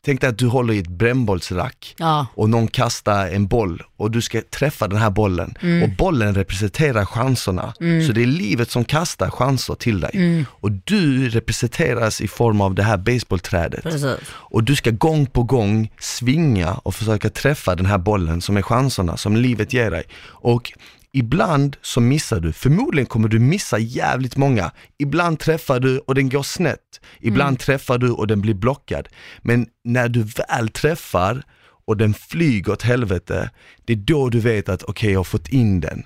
tänk 0.05 0.21
dig 0.21 0.29
att 0.29 0.37
du 0.37 0.47
håller 0.47 0.73
i 0.73 0.79
ett 0.79 0.87
brännbollsrack 0.87 1.95
Ja. 1.97 2.27
och 2.35 2.49
någon 2.49 2.67
kastar 2.67 3.27
en 3.27 3.47
boll 3.47 3.83
och 3.97 4.11
du 4.11 4.21
ska 4.21 4.41
träffa 4.41 4.87
den 4.87 4.97
här 4.99 5.09
bollen 5.09 5.53
Mm. 5.61 5.83
och 5.83 5.89
bollen 5.97 6.35
representerar 6.35 7.05
chanserna. 7.05 7.73
Så 8.07 8.13
det 8.13 8.21
är 8.21 8.25
livet 8.25 8.71
som 8.71 8.85
kastar 8.85 9.29
chanser 9.29 9.75
till 9.75 9.99
dig. 9.99 10.11
Mm. 10.13 10.45
Och 10.49 10.71
du 10.71 11.29
representeras 11.29 12.21
i 12.21 12.27
form 12.27 12.61
av 12.61 12.75
det 12.75 12.83
här 12.83 12.97
baseballträdet. 12.97 13.83
Precis. 13.83 14.19
Och 14.31 14.63
du 14.63 14.75
ska 14.75 14.91
gång 14.91 15.25
på 15.25 15.43
gång 15.43 15.91
svinga 15.99 16.73
och 16.73 16.95
försöka 16.95 17.29
träffa 17.29 17.75
den 17.75 17.85
här 17.85 17.97
bollen 17.97 18.41
som 18.41 18.57
är 18.57 18.61
chanserna 18.61 19.17
som 19.17 19.35
livet 19.35 19.73
ger 19.73 19.91
dig. 19.91 20.03
Och 20.23 20.71
ibland 21.13 21.77
så 21.81 22.01
missar 22.01 22.39
du, 22.39 22.53
förmodligen 22.53 23.05
kommer 23.05 23.27
du 23.27 23.39
missa 23.39 23.79
jävligt 23.79 24.37
många. 24.37 24.71
Ibland 24.99 25.39
träffar 25.39 25.79
du 25.79 25.99
och 25.99 26.15
den 26.15 26.29
går 26.29 26.43
snett. 26.43 27.01
Ibland 27.19 27.59
träffar 27.59 27.97
du 27.97 28.11
och 28.11 28.27
den 28.27 28.41
blir 28.41 28.53
blockad. 28.53 29.07
Men 29.41 29.67
när 29.83 30.09
du 30.09 30.23
väl 30.23 30.69
träffar 30.69 31.43
och 31.85 31.97
den 31.97 32.13
flyger 32.13 32.71
åt 32.71 32.81
helvete, 32.81 33.49
det 33.85 33.93
är 33.93 33.97
då 33.97 34.29
du 34.29 34.39
vet 34.39 34.69
att 34.69 34.83
okej 34.83 35.11
jag 35.11 35.19
har 35.19 35.23
fått 35.23 35.47
in 35.47 35.79
den. 35.79 36.03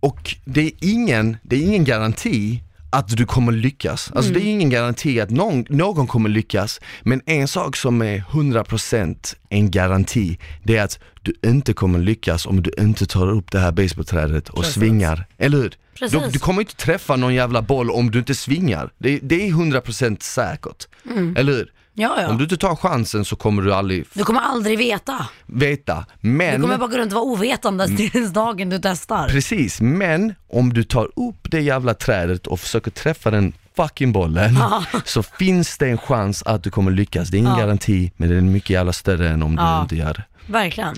Och 0.00 0.34
det 0.44 0.66
är 0.66 0.72
ingen, 0.80 1.36
det 1.42 1.56
är 1.56 1.60
ingen 1.60 1.84
garanti 1.84 2.62
att 2.92 3.16
du 3.16 3.26
kommer 3.26 3.52
lyckas. 3.52 4.12
Alltså 4.14 4.32
det 4.32 4.40
är 4.40 4.44
ingen 4.44 4.70
garanti 4.70 5.20
att 5.20 5.30
någon, 5.30 5.64
någon 5.68 6.06
kommer 6.06 6.28
lyckas. 6.28 6.80
Men 7.02 7.20
en 7.26 7.48
sak 7.48 7.76
som 7.76 8.02
är 8.02 8.18
100% 8.18 9.34
en 9.48 9.70
garanti, 9.70 10.38
det 10.64 10.76
är 10.76 10.84
att 10.84 10.98
du 11.22 11.34
inte 11.46 11.72
kommer 11.72 11.98
lyckas 11.98 12.46
om 12.46 12.62
du 12.62 12.70
inte 12.78 13.06
tar 13.06 13.30
upp 13.30 13.50
det 13.50 13.58
här 13.58 13.72
basebollträdet 13.72 14.48
och 14.48 14.56
Precis. 14.58 14.74
svingar. 14.74 15.26
Eller 15.38 15.58
hur? 15.58 15.74
Du, 16.10 16.30
du 16.32 16.38
kommer 16.38 16.60
inte 16.60 16.76
träffa 16.76 17.16
någon 17.16 17.34
jävla 17.34 17.62
boll 17.62 17.90
om 17.90 18.10
du 18.10 18.18
inte 18.18 18.34
svingar. 18.34 18.90
Det, 18.98 19.18
det 19.22 19.48
är 19.48 19.52
100% 19.52 20.22
säkert. 20.22 20.88
Eller 21.36 21.52
hur? 21.52 21.72
Ja, 21.94 22.20
ja. 22.22 22.28
Om 22.28 22.38
du 22.38 22.44
inte 22.44 22.56
tar 22.56 22.76
chansen 22.76 23.24
så 23.24 23.36
kommer 23.36 23.62
du 23.62 23.74
aldrig 23.74 24.04
Du 24.12 24.24
kommer 24.24 24.40
aldrig 24.40 24.78
veta. 24.78 25.26
veta. 25.46 26.04
Du 26.20 26.28
Men 26.28 26.60
kommer 26.62 26.78
bara 26.78 26.88
gå 26.90 26.96
runt 26.96 27.12
och 27.12 27.16
vara 27.18 27.24
ovetande 27.24 27.84
Mm. 27.84 27.96
tills 27.96 28.30
dagen 28.32 28.70
du 28.70 28.78
testar. 28.82 29.28
Precis, 29.28 29.80
men 29.80 30.34
om 30.52 30.72
du 30.72 30.84
tar 30.84 31.04
upp 31.04 31.50
det 31.50 31.60
jävla 31.60 31.94
trädet 31.94 32.46
och 32.46 32.60
försöker 32.60 32.90
träffa 32.90 33.30
den 33.30 33.52
fucking 33.76 34.12
bollen 34.12 34.58
så 35.04 35.22
finns 35.22 35.78
det 35.78 35.88
en 35.90 35.98
chans 35.98 36.42
att 36.42 36.62
du 36.64 36.70
kommer 36.70 36.90
lyckas. 36.90 37.28
Det 37.28 37.36
är 37.36 37.38
ingen 37.38 37.52
Ja. 37.52 37.58
garanti, 37.58 38.12
men 38.16 38.28
den 38.28 38.38
är 38.38 38.42
mycket 38.52 38.70
jävla 38.70 38.92
större 38.92 39.28
än 39.28 39.42
om 39.42 39.54
Ja. 39.54 39.76
du 39.76 39.82
inte 39.82 39.96
gör 39.96 40.14
det. 40.14 40.24
Verkligen. 40.52 40.96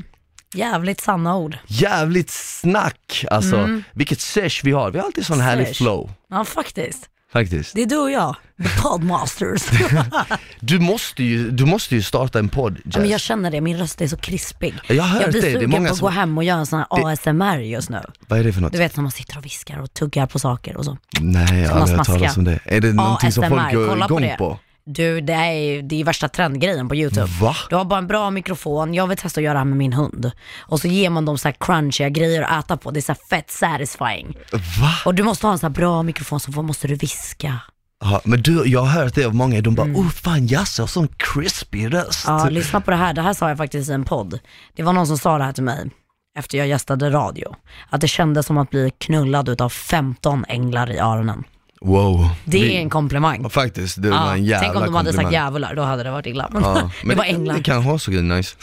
Jävligt 0.55 1.01
sanna 1.01 1.37
ord. 1.37 1.59
Jävligt 1.67 2.31
snack, 2.31 3.25
alltså 3.31 3.81
vilket 3.93 4.21
sesh 4.21 4.61
vi 4.65 4.73
har. 4.73 4.91
Vi 4.91 4.99
har 4.99 5.07
alltid 5.07 5.27
sån 5.27 5.41
härlig 5.41 5.63
Mm. 5.63 5.75
Sesh. 5.75 5.83
flow, 5.85 6.11
Ja, 6.31 6.45
faktiskt. 6.45 7.09
Faktiskt. 7.39 7.75
Det 7.75 7.83
är 7.83 7.87
du 7.87 7.97
och 7.97 8.11
jag, 8.11 8.37
the 8.63 8.83
podmasters. 8.83 9.63
Du 10.61 10.79
måste 10.79 11.23
ju, 11.25 11.51
du 11.51 11.65
måste 11.65 11.95
ju 11.95 12.03
starta 12.03 12.39
en 12.39 12.49
podd, 12.49 12.77
ja, 12.85 12.91
men 12.99 13.03
Jess. 13.03 13.11
jag 13.11 13.21
känner 13.21 13.51
det, 13.51 13.61
min 13.61 13.79
röst 13.79 14.01
är 14.01 14.07
så 14.09 14.17
krispig. 14.17 14.75
Jag 14.89 15.03
har 15.03 15.09
hört 15.09 15.23
jag 15.23 15.31
blir 15.31 15.43
det, 15.43 15.47
det 15.49 15.53
är 15.53 15.55
sugen 15.55 15.71
många 15.71 15.89
på 15.89 15.93
att 15.93 15.99
som- 15.99 16.05
gå 16.07 16.11
hem 16.11 16.39
och 16.39 16.45
göra 16.45 16.59
en 16.59 16.67
sån 16.67 16.79
här 16.79 16.87
ASMR 17.13 17.59
just 17.59 17.91
nu. 17.91 18.01
Vad 18.29 18.39
är 18.39 18.45
det 18.45 18.53
för 18.53 18.61
något? 18.61 18.73
Du 18.73 18.79
vet 18.79 18.97
när 18.97 19.03
man 19.03 19.13
sitter 19.13 19.39
och 19.39 19.45
viskar 19.45 19.79
och 19.81 19.95
tuggar 19.95 20.27
på 20.27 20.39
saker 20.39 20.77
och 20.77 20.85
så. 20.85 20.99
Nej, 21.21 21.61
jag 21.61 21.71
har 21.71 21.81
aldrig 21.81 21.99
hört 21.99 22.07
talas 22.07 22.37
om 22.37 22.45
det. 22.45 22.59
Är 22.65 22.81
det 22.81 22.93
någonting 22.93 23.33
som 23.33 23.49
folk 23.49 23.73
går 23.73 23.99
igång 24.05 24.21
det. 24.21 24.37
på? 24.39 24.59
Du, 24.87 25.21
det 25.21 25.33
är, 25.33 25.83
det 25.83 26.01
är 26.01 26.05
värsta 26.05 26.29
trendgrejen 26.29 26.89
på 26.89 26.97
YouTube. 26.97 27.29
Va? 27.41 27.57
Du 27.71 27.77
har 27.77 27.85
bara 27.85 27.99
en 27.99 28.07
bra 28.07 28.31
mikrofon, 28.31 28.95
jag 28.95 29.07
vill 29.07 29.19
testa 29.19 29.41
att 29.41 29.45
göra 29.45 29.53
det 29.53 29.59
här 29.59 29.65
med 29.65 29.79
min 29.79 29.93
hund. 29.93 30.33
Och 30.59 30.81
så 30.81 30.89
ger 30.89 31.11
man 31.11 31.25
dem 31.25 31.39
så 31.39 31.49
här 31.49 31.57
crunchiga 31.61 32.09
grejer 32.09 32.43
att 32.43 32.65
äta 32.65 32.77
på, 32.77 32.91
det 32.91 33.01
är 33.01 33.03
så 33.03 33.13
här 33.13 33.21
fett 33.31 33.51
satisfying. 33.51 34.37
Va? 34.53 34.91
Och 35.05 35.15
du 35.15 35.23
måste 35.23 35.47
ha 35.47 35.53
en 35.53 35.59
så 35.59 35.67
här 35.67 35.75
bra 35.75 36.03
mikrofon 36.03 36.41
så 36.41 36.63
måste 36.63 36.89
du 36.89 36.95
viska. 36.95 37.61
Ja, 38.01 38.21
men 38.25 38.43
du, 38.43 38.63
jag 38.67 38.81
har 38.81 39.03
hört 39.03 39.15
det 39.15 39.25
av 39.25 39.35
många, 39.35 39.61
de 39.61 39.75
bara 39.75 39.87
oh 39.87 40.09
fan 40.09 40.49
har 40.49 40.87
sån 40.87 41.09
crispy 41.17 41.89
röst. 41.89 42.29
Mm. 42.29 42.39
Ja, 42.39 42.51
lyssna 42.51 42.81
på 42.81 42.91
det 42.91 42.97
här. 42.97 43.15
Det 43.15 43.23
här 43.23 43.35
sa 43.35 43.49
jag 43.49 43.59
faktiskt 43.59 43.91
i 43.91 43.93
en 43.93 44.05
podd. 44.05 44.39
Det 44.77 44.83
var 44.83 44.93
någon 44.93 45.07
som 45.07 45.19
sa 45.19 45.39
det 45.39 45.45
här 45.45 45.53
till 45.53 45.65
mig 45.65 45.91
efter 46.39 46.59
jag 46.59 46.67
gästade 46.67 47.11
radio. 47.11 47.57
Att 47.91 48.01
det 48.01 48.09
kändes 48.09 48.47
som 48.47 48.59
att 48.59 48.71
bli 48.71 48.91
knullad 48.99 49.49
utav 49.49 49.69
15 49.69 50.45
änglar 50.49 50.91
i 50.91 50.99
öronen. 50.99 51.45
Wow. 51.85 52.29
Det 52.45 52.59
Vi- 52.63 52.75
är 52.77 52.81
en 52.81 52.91
komplimang. 52.91 53.51
Faktiskt, 53.51 54.03
det 54.03 54.11
var 54.11 54.33
en 54.33 54.45
jävla 54.45 54.61
tänk 54.67 54.77
om 54.77 54.85
de 54.85 54.95
hade 54.95 55.13
sagt 55.13 55.17
komplimang. 55.23 55.33
djävular, 55.45 55.75
då 55.75 55.83
hade 55.83 56.03
det 56.03 56.11
varit 56.11 56.27
illa. 56.27 56.49
Men 56.53 56.63
Ja, 56.63 56.75
det 57.03 57.07
men 57.09 57.17
var 57.17 57.25
änglar. 57.25 57.55
Det 57.55 57.63
kanske 57.63 57.91
också 57.91 58.13
är 58.13 58.23
nice. 58.23 58.57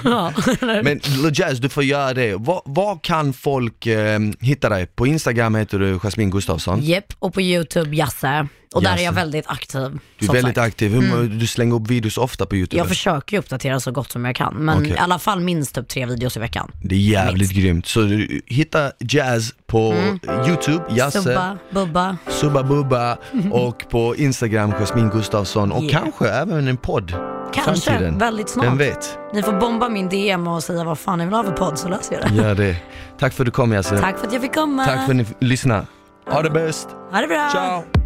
Ja. 0.04 0.32
men 0.60 1.00
Lil 1.04 1.30
Jazz, 1.34 1.58
du 1.58 1.68
får 1.68 1.84
göra 1.84 2.14
det. 2.14 2.34
Vad, 2.34 2.62
vad 2.64 3.02
kan 3.02 3.32
folk 3.32 3.86
eh, 3.86 4.18
hitta 4.40 4.68
dig? 4.68 4.86
På 4.86 5.06
Instagram 5.06 5.54
heter 5.54 5.78
du 5.78 5.98
Jasmine 6.02 6.30
Gustafsson. 6.30 6.80
Japp, 6.82 7.04
och 7.18 7.34
på 7.34 7.40
YouTube 7.40 7.96
Jasse. 7.96 8.46
Och 8.74 8.82
där 8.82 8.88
är 8.90 8.92
Jasse. 8.92 9.04
jag 9.04 9.12
väldigt 9.12 9.46
aktiv. 9.46 9.80
Du 9.80 9.86
är 9.86 10.26
som 10.26 10.34
väldigt 10.34 10.54
sagt. 10.54 10.66
aktiv. 10.68 10.92
Hur, 10.94 11.28
Du 11.28 11.46
slänger 11.46 11.74
upp 11.74 11.90
videos 11.90 12.18
ofta 12.18 12.46
på 12.46 12.56
YouTube. 12.56 12.78
Jag 12.78 12.88
försöker 12.88 13.32
ju 13.36 13.38
uppdatera 13.38 13.80
så 13.80 13.90
gott 13.92 14.10
som 14.12 14.24
jag 14.24 14.36
kan, 14.36 14.54
men 14.54 14.78
Okej. 14.78 14.90
i 14.90 14.96
alla 14.98 15.18
fall 15.18 15.40
minst 15.40 15.74
typ 15.74 15.88
tre 15.88 16.06
videos 16.06 16.36
i 16.36 16.40
veckan. 16.40 16.70
Det 16.82 16.94
är 16.94 16.98
jävligt 16.98 17.50
grymt. 17.52 17.86
Så 17.86 18.00
du, 18.00 18.40
hitta 18.46 18.92
Jazz 18.98 19.52
på 19.66 19.94
YouTube, 20.48 20.84
Jasse, 20.90 21.18
Mm. 21.18 21.24
Subba, 21.24 21.58
Bubba. 21.70 22.16
Subba 22.28 22.62
Bubba 22.62 23.18
och 23.52 23.84
på 23.90 24.16
Instagram 24.16 24.72
Jasmine 24.72 25.10
Gustafsson 25.12 25.72
och 25.72 25.82
Yeah. 25.84 26.02
kanske 26.02 26.28
även 26.28 26.68
en 26.68 26.76
podd. 26.76 27.14
Kanske, 27.54 27.90
framtiden. 27.90 28.18
väldigt 28.18 28.48
snart. 28.48 28.66
Vem 28.66 28.78
vet? 28.78 29.18
Ni 29.34 29.42
får 29.42 29.52
bomba 29.52 29.88
min 29.88 30.08
DM 30.08 30.46
och 30.48 30.62
säga 30.62 30.84
vad 30.84 30.98
fan 30.98 31.18
ni 31.18 31.24
vill 31.24 31.34
ha 31.34 31.44
för 31.44 31.52
podd 31.52 31.78
så 31.78 31.88
löser 31.88 32.14
jag 32.20 32.30
det. 32.32 32.42
Gör 32.42 32.54
det. 32.54 32.76
Tack 33.18 33.32
för 33.34 33.42
att 33.42 33.46
du 33.46 33.50
kom 33.52 33.72
Yasin. 33.72 33.98
Tack 33.98 34.18
för 34.18 34.26
att 34.26 34.32
jag 34.32 34.42
fick 34.42 34.54
komma. 34.54 34.84
Tack 34.84 35.04
för 35.06 35.10
att 35.10 35.16
ni 35.16 35.26
lyssnade. 35.40 35.86
Ha 36.30 36.42
det 36.42 36.50
bäst. 36.50 36.88
Ha 37.12 37.20
det 37.20 37.26
bra. 37.26 37.48
Ciao. 37.52 38.03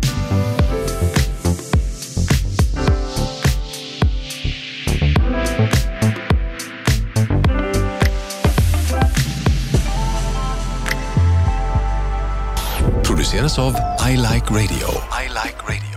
Produceras 13.29 13.59
av 13.59 13.75
I 14.11 14.17
Like 14.17 14.51
Radio. 14.51 14.89
I 15.13 15.29
like 15.29 15.61
radio. 15.67 15.88